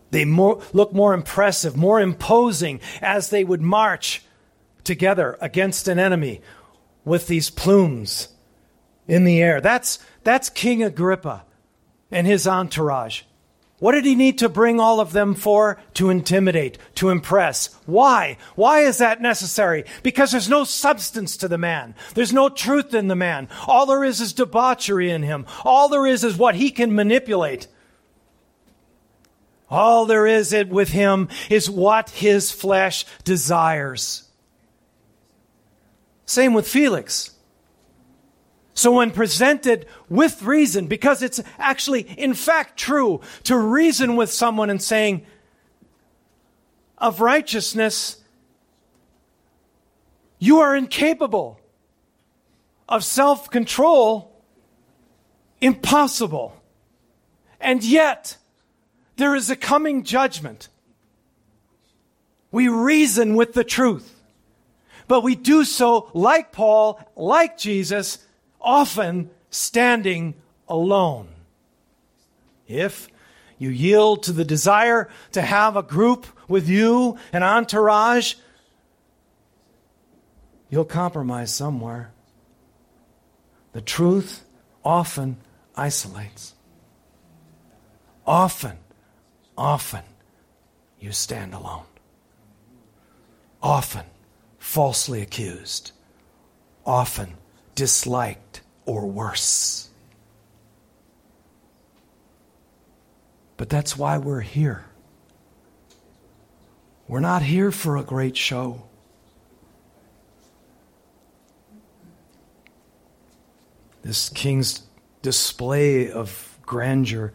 They 0.09 0.25
more, 0.25 0.61
look 0.73 0.93
more 0.93 1.15
impressive, 1.15 1.75
more 1.75 1.99
imposing 1.99 2.81
as 3.01 3.31
they 3.31 3.43
would 3.43 3.63
march 3.63 4.23
together 4.83 5.37
against 5.41 5.87
an 5.87 5.97
enemy 5.97 6.41
with 7.03 7.25
these 7.25 7.49
plumes 7.49 8.27
in 9.07 9.23
the 9.23 9.41
air. 9.41 9.59
That's, 9.59 9.97
that's 10.23 10.49
King 10.49 10.83
Agrippa 10.83 11.45
and 12.11 12.27
his 12.27 12.47
entourage. 12.47 13.23
What 13.83 13.95
did 13.95 14.05
he 14.05 14.15
need 14.15 14.37
to 14.37 14.47
bring 14.47 14.79
all 14.79 15.01
of 15.01 15.11
them 15.11 15.35
for? 15.35 15.77
To 15.95 16.09
intimidate, 16.09 16.77
to 16.95 17.09
impress. 17.09 17.67
Why? 17.85 18.37
Why 18.55 18.79
is 18.79 18.99
that 18.99 19.21
necessary? 19.21 19.83
Because 20.03 20.31
there's 20.31 20.47
no 20.47 20.63
substance 20.63 21.35
to 21.35 21.49
the 21.49 21.57
man. 21.57 21.93
There's 22.13 22.31
no 22.31 22.47
truth 22.47 22.93
in 22.93 23.09
the 23.09 23.15
man. 23.17 23.49
All 23.67 23.85
there 23.85 24.05
is 24.05 24.21
is 24.21 24.31
debauchery 24.31 25.11
in 25.11 25.23
him. 25.23 25.45
All 25.65 25.89
there 25.89 26.07
is 26.07 26.23
is 26.23 26.37
what 26.37 26.55
he 26.55 26.71
can 26.71 26.95
manipulate. 26.95 27.67
All 29.69 30.05
there 30.05 30.27
is 30.27 30.53
it 30.53 30.69
with 30.69 30.87
him 30.87 31.27
is 31.49 31.69
what 31.69 32.09
his 32.11 32.51
flesh 32.51 33.05
desires. 33.25 34.29
Same 36.25 36.53
with 36.53 36.69
Felix. 36.69 37.31
So, 38.75 38.93
when 38.93 39.11
presented 39.11 39.85
with 40.09 40.41
reason, 40.41 40.87
because 40.87 41.21
it's 41.21 41.41
actually, 41.59 42.01
in 42.01 42.33
fact, 42.33 42.77
true 42.77 43.21
to 43.43 43.57
reason 43.57 44.15
with 44.15 44.31
someone 44.31 44.69
and 44.69 44.81
saying, 44.81 45.25
of 46.97 47.19
righteousness, 47.21 48.21
you 50.39 50.59
are 50.59 50.75
incapable. 50.75 51.59
Of 52.89 53.03
self 53.03 53.49
control, 53.49 54.35
impossible. 55.61 56.55
And 57.59 57.83
yet, 57.83 58.37
there 59.15 59.35
is 59.35 59.49
a 59.49 59.55
coming 59.55 60.03
judgment. 60.03 60.67
We 62.51 62.67
reason 62.67 63.35
with 63.35 63.53
the 63.53 63.63
truth, 63.63 64.21
but 65.07 65.23
we 65.23 65.35
do 65.35 65.63
so 65.63 66.09
like 66.13 66.51
Paul, 66.51 66.99
like 67.15 67.57
Jesus 67.57 68.19
often 68.63 69.29
standing 69.49 70.35
alone. 70.67 71.27
If 72.67 73.07
you 73.57 73.69
yield 73.69 74.23
to 74.23 74.31
the 74.31 74.45
desire 74.45 75.09
to 75.33 75.41
have 75.41 75.75
a 75.75 75.83
group 75.83 76.25
with 76.47 76.67
you, 76.67 77.17
an 77.31 77.43
entourage, 77.43 78.35
you'll 80.69 80.85
compromise 80.85 81.53
somewhere. 81.53 82.11
The 83.73 83.81
truth 83.81 84.43
often 84.83 85.37
isolates. 85.75 86.53
Often 88.25 88.77
often 89.57 90.03
you 90.99 91.11
stand 91.11 91.53
alone. 91.53 91.85
Often 93.61 94.05
falsely 94.57 95.21
accused. 95.21 95.91
Often 96.85 97.35
disliked 97.75 98.61
or 98.85 99.05
worse. 99.05 99.89
But 103.57 103.69
that's 103.69 103.97
why 103.97 104.17
we're 104.17 104.41
here. 104.41 104.85
We're 107.07 107.19
not 107.19 107.41
here 107.43 107.71
for 107.71 107.97
a 107.97 108.03
great 108.03 108.35
show. 108.35 108.83
This 114.01 114.29
king's 114.29 114.83
display 115.21 116.11
of 116.11 116.57
grandeur 116.65 117.33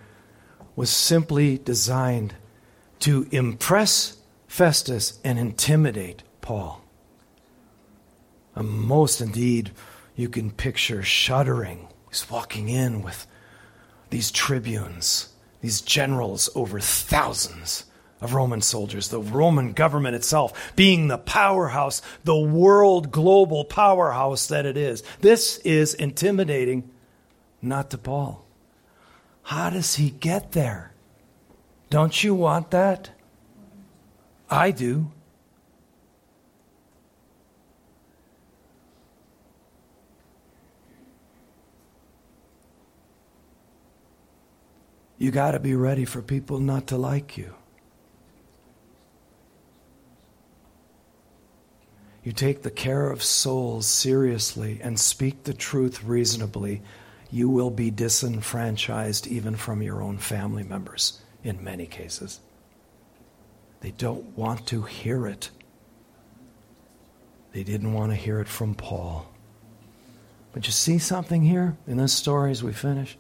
was 0.77 0.91
simply 0.91 1.59
designed 1.59 2.35
to 3.01 3.27
impress 3.31 4.17
Festus 4.47 5.19
and 5.25 5.39
intimidate 5.39 6.23
Paul. 6.41 6.83
And 8.55 8.69
most 8.69 9.21
indeed, 9.21 9.71
you 10.19 10.29
can 10.29 10.51
picture 10.51 11.01
shuddering. 11.01 11.87
He's 12.09 12.29
walking 12.29 12.69
in 12.69 13.03
with 13.03 13.25
these 14.11 14.33
tribunes, 14.33 15.33
these 15.61 15.81
generals 15.81 16.51
over 16.57 16.81
thousands 16.81 17.85
of 18.21 18.35
Roman 18.35 18.61
soldiers, 18.61 19.11
the 19.11 19.21
Roman 19.21 19.73
government 19.75 20.17
itself 20.17 20.73
being 20.75 21.07
the 21.07 21.19
powerhouse, 21.19 22.03
the 22.25 22.37
world 22.37 23.13
global 23.13 23.65
powerhouse 23.65 24.49
that 24.49 24.67
it 24.67 24.77
is. 24.77 25.05
This 25.21 25.59
is 25.59 25.95
intimidating, 25.95 26.91
not 27.63 27.91
to 27.91 27.99
Paul. 27.99 28.45
How 29.45 29.71
does 29.71 29.95
he 29.95 30.11
get 30.11 30.51
there? 30.51 30.93
Don't 31.91 32.25
you 32.25 32.35
want 32.35 32.73
that? 32.73 33.11
I 34.51 34.73
do. 34.73 35.13
You 45.19 45.33
got 45.33 45.51
to 45.51 45.61
be 45.61 45.75
ready 45.75 46.05
for 46.05 46.23
people 46.23 46.61
not 46.61 46.87
to 46.89 46.97
like 46.97 47.37
you. 47.37 47.55
You 52.23 52.33
take 52.33 52.63
the 52.63 52.71
care 52.71 53.11
of 53.11 53.23
souls 53.23 53.87
seriously 53.87 54.81
and 54.83 54.99
speak 54.99 55.45
the 55.45 55.55
truth 55.55 56.05
reasonably, 56.05 56.83
you 57.31 57.49
will 57.49 57.71
be 57.71 57.91
disenfranchised 57.91 59.27
even 59.27 59.57
from 59.57 59.83
your 59.83 60.03
own 60.03 60.19
family 60.19 60.63
members 60.63 61.21
in 61.43 61.63
many 61.65 61.87
cases. 61.87 62.41
They 63.81 63.93
don't 63.93 64.37
want 64.37 64.67
to 64.69 64.83
hear 64.83 65.27
it. 65.27 65.51
They 67.53 67.63
didn't 67.63 67.93
want 67.93 68.13
to 68.13 68.17
hear 68.17 68.41
it 68.41 68.49
from 68.49 68.75
Paul. 68.75 69.33
But 70.53 70.67
you 70.67 70.73
see 70.73 70.99
something 70.99 71.43
here 71.43 71.77
in 71.87 71.97
this 71.97 72.13
story 72.13 72.51
as 72.51 72.63
we 72.63 72.73
finish? 72.73 73.17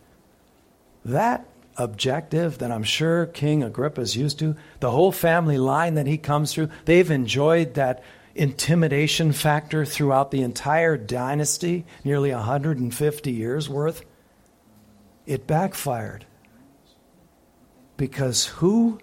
That 1.05 1.47
objective 1.79 2.59
that 2.59 2.71
I'm 2.73 2.83
sure 2.83 3.25
King 3.27 3.63
Agrippa 3.63 4.01
is 4.01 4.17
used 4.17 4.39
to, 4.41 4.57
the 4.81 4.91
whole 4.91 5.13
family 5.13 5.57
line 5.57 5.95
that 5.95 6.07
he 6.07 6.19
comes 6.19 6.53
through, 6.53 6.69
they've 6.85 7.11
enjoyed 7.11 7.75
that 7.75 8.03
intimidation 8.35 9.33
factor 9.33 9.85
throughout 9.85 10.31
the 10.31 10.43
entire 10.43 10.97
dynasty, 10.97 11.87
nearly 12.05 12.33
150 12.33 13.33
years 13.33 13.69
worth. 13.69 14.05
It 15.27 15.47
backfired. 15.47 16.27
Because 17.97 18.47
who 18.47 19.01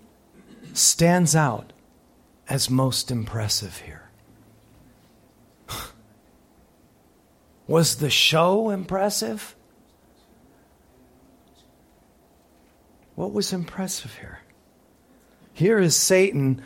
stands 0.73 1.35
out 1.35 1.73
as 2.47 2.69
most 2.69 3.11
impressive 3.11 3.77
here? 3.79 4.09
Was 7.67 7.97
the 7.97 8.09
show 8.09 8.69
impressive? 8.69 9.54
What 13.15 13.31
was 13.31 13.53
impressive 13.53 14.15
here? 14.15 14.39
Here 15.53 15.79
is 15.79 15.95
Satan 15.95 16.61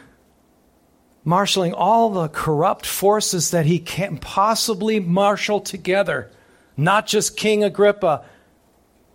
marshaling 1.24 1.74
all 1.74 2.10
the 2.10 2.28
corrupt 2.28 2.86
forces 2.86 3.52
that 3.52 3.68
he 3.68 3.80
can 3.80 4.18
possibly 4.18 5.00
marshal 5.00 5.60
together. 5.60 6.32
Not 6.76 7.06
just 7.06 7.38
King 7.38 7.64
Agrippa 7.64 8.26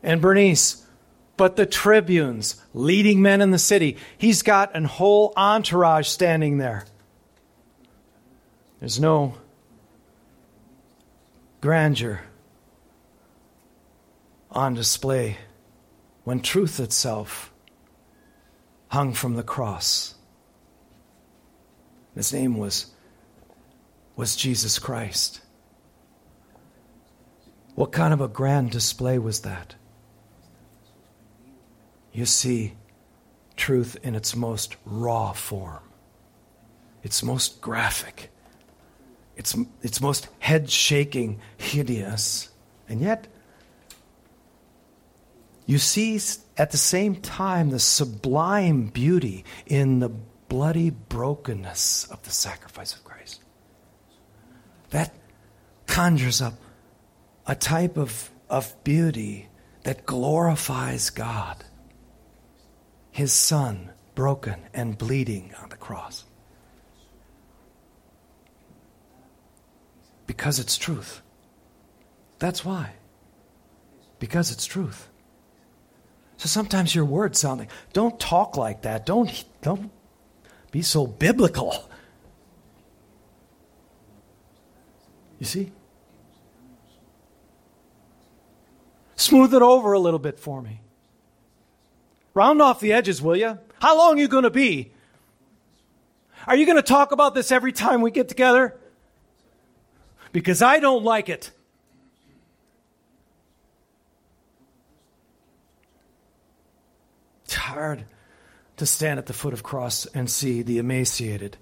and 0.03 0.21
Bernice, 0.21 0.87
but 1.37 1.57
the 1.57 1.67
tribunes, 1.67 2.63
leading 2.73 3.21
men 3.21 3.41
in 3.41 3.51
the 3.51 3.59
city. 3.59 3.97
He's 4.17 4.43
got 4.43 4.77
an 4.77 4.85
whole 4.85 5.33
entourage 5.37 6.07
standing 6.07 6.59
there. 6.59 6.85
There's 8.79 9.01
no 9.01 9.35
grandeur 11.61 12.21
on 14.53 14.75
display 14.75 15.39
when 16.25 16.41
truth 16.41 16.81
itself 16.81 17.53
hung 18.89 19.13
from 19.13 19.35
the 19.35 19.43
cross. 19.43 20.15
His 22.15 22.33
name 22.33 22.57
was, 22.57 22.87
was 24.17 24.37
Jesus 24.37 24.79
Christ. 24.79 25.41
What 27.75 27.93
kind 27.93 28.13
of 28.15 28.21
a 28.21 28.29
grand 28.29 28.71
display 28.71 29.19
was 29.19 29.41
that? 29.41 29.75
You 32.13 32.25
see 32.25 32.75
truth 33.57 33.97
in 34.03 34.15
its 34.15 34.37
most 34.37 34.77
raw 34.85 35.33
form, 35.33 35.83
its 37.03 37.23
most 37.23 37.61
graphic, 37.61 38.31
its, 39.37 39.57
its 39.83 40.01
most 40.01 40.29
head 40.39 40.71
shaking, 40.71 41.41
hideous. 41.57 42.51
And 42.89 43.01
yet, 43.01 43.27
you 45.67 45.79
see 45.79 46.21
at 46.57 46.71
the 46.71 46.79
same 46.79 47.17
time 47.17 47.71
the 47.71 47.79
sublime 47.79 48.87
beauty 48.87 49.45
in 49.67 50.01
the 50.01 50.11
bloody 50.49 50.91
brokenness 50.91 52.07
of 52.11 52.23
the 52.23 52.31
sacrifice 52.31 52.95
of 52.95 53.03
Christ. 53.05 53.41
That 54.91 55.15
conjures 55.87 56.43
up 56.43 56.55
a 57.47 57.55
type 57.55 57.97
of, 57.97 58.31
of 58.51 58.75
beauty 58.85 59.49
that 59.85 60.07
glorifies 60.07 61.11
God, 61.11 61.65
His 63.11 63.33
Son 63.33 63.91
broken 64.15 64.61
and 64.73 64.97
bleeding 64.97 65.53
on 65.63 65.71
the 65.71 65.77
cross. 65.77 66.25
Because 70.27 70.59
it's 70.59 70.77
truth. 70.77 71.21
That's 72.39 72.65
why. 72.65 72.93
Because 74.19 74.51
it's 74.51 74.65
truth. 74.67 75.09
So 76.45 76.49
sometimes 76.49 76.95
your 76.95 77.07
words 77.07 77.39
sound 77.39 77.61
like, 77.61 77.71
don't 77.95 78.21
talk 78.21 78.59
like 78.59 78.83
that. 78.83 79.07
Don't, 79.07 79.47
don't 79.63 79.91
be 80.73 80.83
so 80.83 81.07
biblical. 81.07 81.89
You 85.39 85.47
see? 85.47 85.73
Smooth 89.17 89.55
it 89.55 89.63
over 89.63 89.95
a 89.95 89.99
little 89.99 90.19
bit 90.19 90.39
for 90.39 90.61
me. 90.61 90.83
Round 92.35 92.61
off 92.61 92.79
the 92.79 92.93
edges, 92.93 93.23
will 93.23 93.37
you? 93.37 93.59
How 93.81 93.97
long 93.97 94.19
are 94.19 94.21
you 94.21 94.29
going 94.29 94.45
to 94.45 94.51
be? 94.51 94.93
Are 96.47 96.57
you 96.57 96.67
going 96.67 96.77
to 96.77 96.83
talk 96.83 97.13
about 97.13 97.35
this 97.35 97.51
every 97.51 97.73
time 97.73 98.03
we 98.03 98.11
get 98.11 98.29
together? 98.29 98.79
Because 100.31 100.61
I 100.61 100.79
don't 100.79 101.05
like 101.05 101.31
it. 101.31 101.53
It's 107.45 107.55
hard 107.85 108.05
to 108.79 108.87
stand 108.87 109.19
at 109.19 109.27
the 109.27 109.35
foot 109.35 109.53
of 109.53 109.63
cross 109.63 110.07
and 110.07 110.31
see 110.31 110.63
the 110.63 110.79
emaciated, 110.79 111.59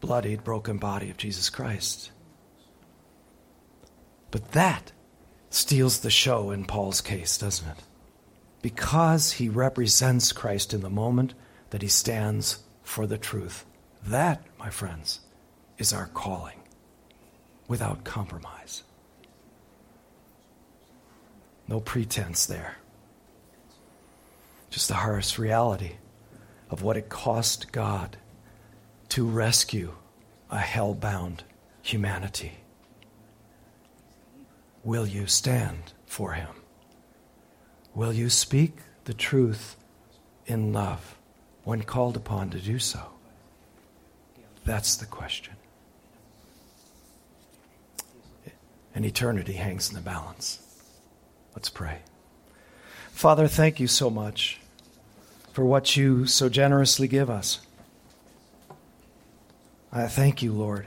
bloodied, 0.00 0.42
broken 0.42 0.78
body 0.78 1.10
of 1.10 1.18
Jesus 1.18 1.50
Christ. 1.50 2.10
But 4.30 4.52
that 4.52 4.92
steals 5.50 6.00
the 6.00 6.10
show 6.10 6.50
in 6.50 6.64
Paul's 6.64 7.02
case, 7.02 7.36
doesn't 7.36 7.68
it? 7.68 7.84
Because 8.62 9.32
he 9.32 9.50
represents 9.50 10.32
Christ 10.32 10.72
in 10.72 10.80
the 10.80 10.90
moment 10.90 11.34
that 11.68 11.82
he 11.82 11.88
stands 11.88 12.60
for 12.82 13.06
the 13.06 13.18
truth. 13.18 13.66
That, 14.06 14.42
my 14.58 14.70
friends, 14.70 15.20
is 15.76 15.92
our 15.92 16.06
calling 16.06 16.60
without 17.68 18.04
compromise. 18.04 18.84
No 21.68 21.78
pretense 21.78 22.46
there. 22.46 22.78
Just 24.70 24.88
the 24.88 24.94
harsh 24.94 25.38
reality 25.38 25.96
of 26.70 26.82
what 26.82 26.96
it 26.96 27.08
cost 27.08 27.72
God 27.72 28.16
to 29.10 29.26
rescue 29.26 29.94
a 30.50 30.58
hell 30.58 30.94
bound 30.94 31.44
humanity. 31.82 32.52
Will 34.84 35.06
you 35.06 35.26
stand 35.26 35.92
for 36.06 36.32
him? 36.32 36.48
Will 37.94 38.12
you 38.12 38.30
speak 38.30 38.78
the 39.04 39.14
truth 39.14 39.76
in 40.46 40.72
love 40.72 41.16
when 41.64 41.82
called 41.82 42.16
upon 42.16 42.50
to 42.50 42.58
do 42.58 42.78
so? 42.78 43.00
That's 44.64 44.96
the 44.96 45.06
question. 45.06 45.54
And 48.94 49.04
eternity 49.04 49.54
hangs 49.54 49.88
in 49.88 49.94
the 49.94 50.00
balance. 50.00 50.60
Let's 51.54 51.70
pray. 51.70 51.98
Father, 53.10 53.48
thank 53.48 53.80
you 53.80 53.86
so 53.86 54.10
much 54.10 54.57
for 55.52 55.64
what 55.64 55.96
you 55.96 56.26
so 56.26 56.48
generously 56.48 57.08
give 57.08 57.28
us. 57.28 57.60
I 59.92 60.06
thank 60.06 60.42
you, 60.42 60.52
Lord, 60.52 60.86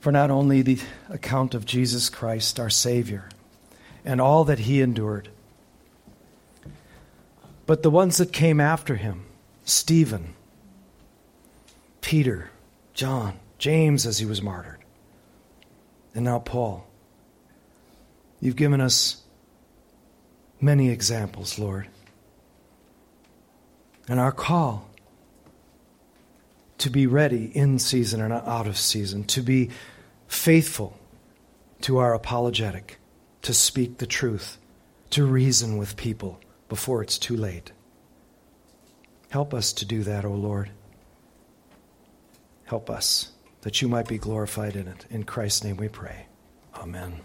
for 0.00 0.10
not 0.10 0.30
only 0.30 0.62
the 0.62 0.80
account 1.10 1.54
of 1.54 1.66
Jesus 1.66 2.08
Christ, 2.08 2.58
our 2.58 2.70
Savior, 2.70 3.28
and 4.04 4.20
all 4.20 4.44
that 4.44 4.60
he 4.60 4.80
endured, 4.80 5.28
but 7.66 7.82
the 7.82 7.90
ones 7.90 8.16
that 8.18 8.32
came 8.32 8.60
after 8.60 8.96
him 8.96 9.24
Stephen, 9.64 10.34
Peter, 12.00 12.50
John, 12.92 13.38
James 13.58 14.06
as 14.06 14.18
he 14.18 14.26
was 14.26 14.42
martyred, 14.42 14.80
and 16.14 16.24
now 16.24 16.38
Paul. 16.38 16.86
You've 18.40 18.56
given 18.56 18.80
us 18.82 19.22
many 20.60 20.90
examples, 20.90 21.58
Lord. 21.58 21.88
And 24.08 24.20
our 24.20 24.32
call 24.32 24.88
to 26.78 26.90
be 26.90 27.06
ready 27.06 27.46
in 27.54 27.78
season 27.78 28.20
and 28.20 28.32
out 28.32 28.66
of 28.66 28.76
season, 28.76 29.24
to 29.24 29.42
be 29.42 29.70
faithful 30.26 30.98
to 31.80 31.98
our 31.98 32.14
apologetic, 32.14 32.98
to 33.42 33.54
speak 33.54 33.98
the 33.98 34.06
truth, 34.06 34.58
to 35.10 35.24
reason 35.24 35.78
with 35.78 35.96
people 35.96 36.40
before 36.68 37.02
it's 37.02 37.18
too 37.18 37.36
late. 37.36 37.72
Help 39.30 39.54
us 39.54 39.72
to 39.72 39.84
do 39.84 40.02
that, 40.02 40.24
O 40.24 40.32
Lord. 40.32 40.70
Help 42.64 42.90
us 42.90 43.32
that 43.62 43.80
you 43.80 43.88
might 43.88 44.08
be 44.08 44.18
glorified 44.18 44.76
in 44.76 44.88
it. 44.88 45.06
In 45.10 45.24
Christ's 45.24 45.64
name 45.64 45.76
we 45.76 45.88
pray. 45.88 46.26
Amen. 46.74 47.20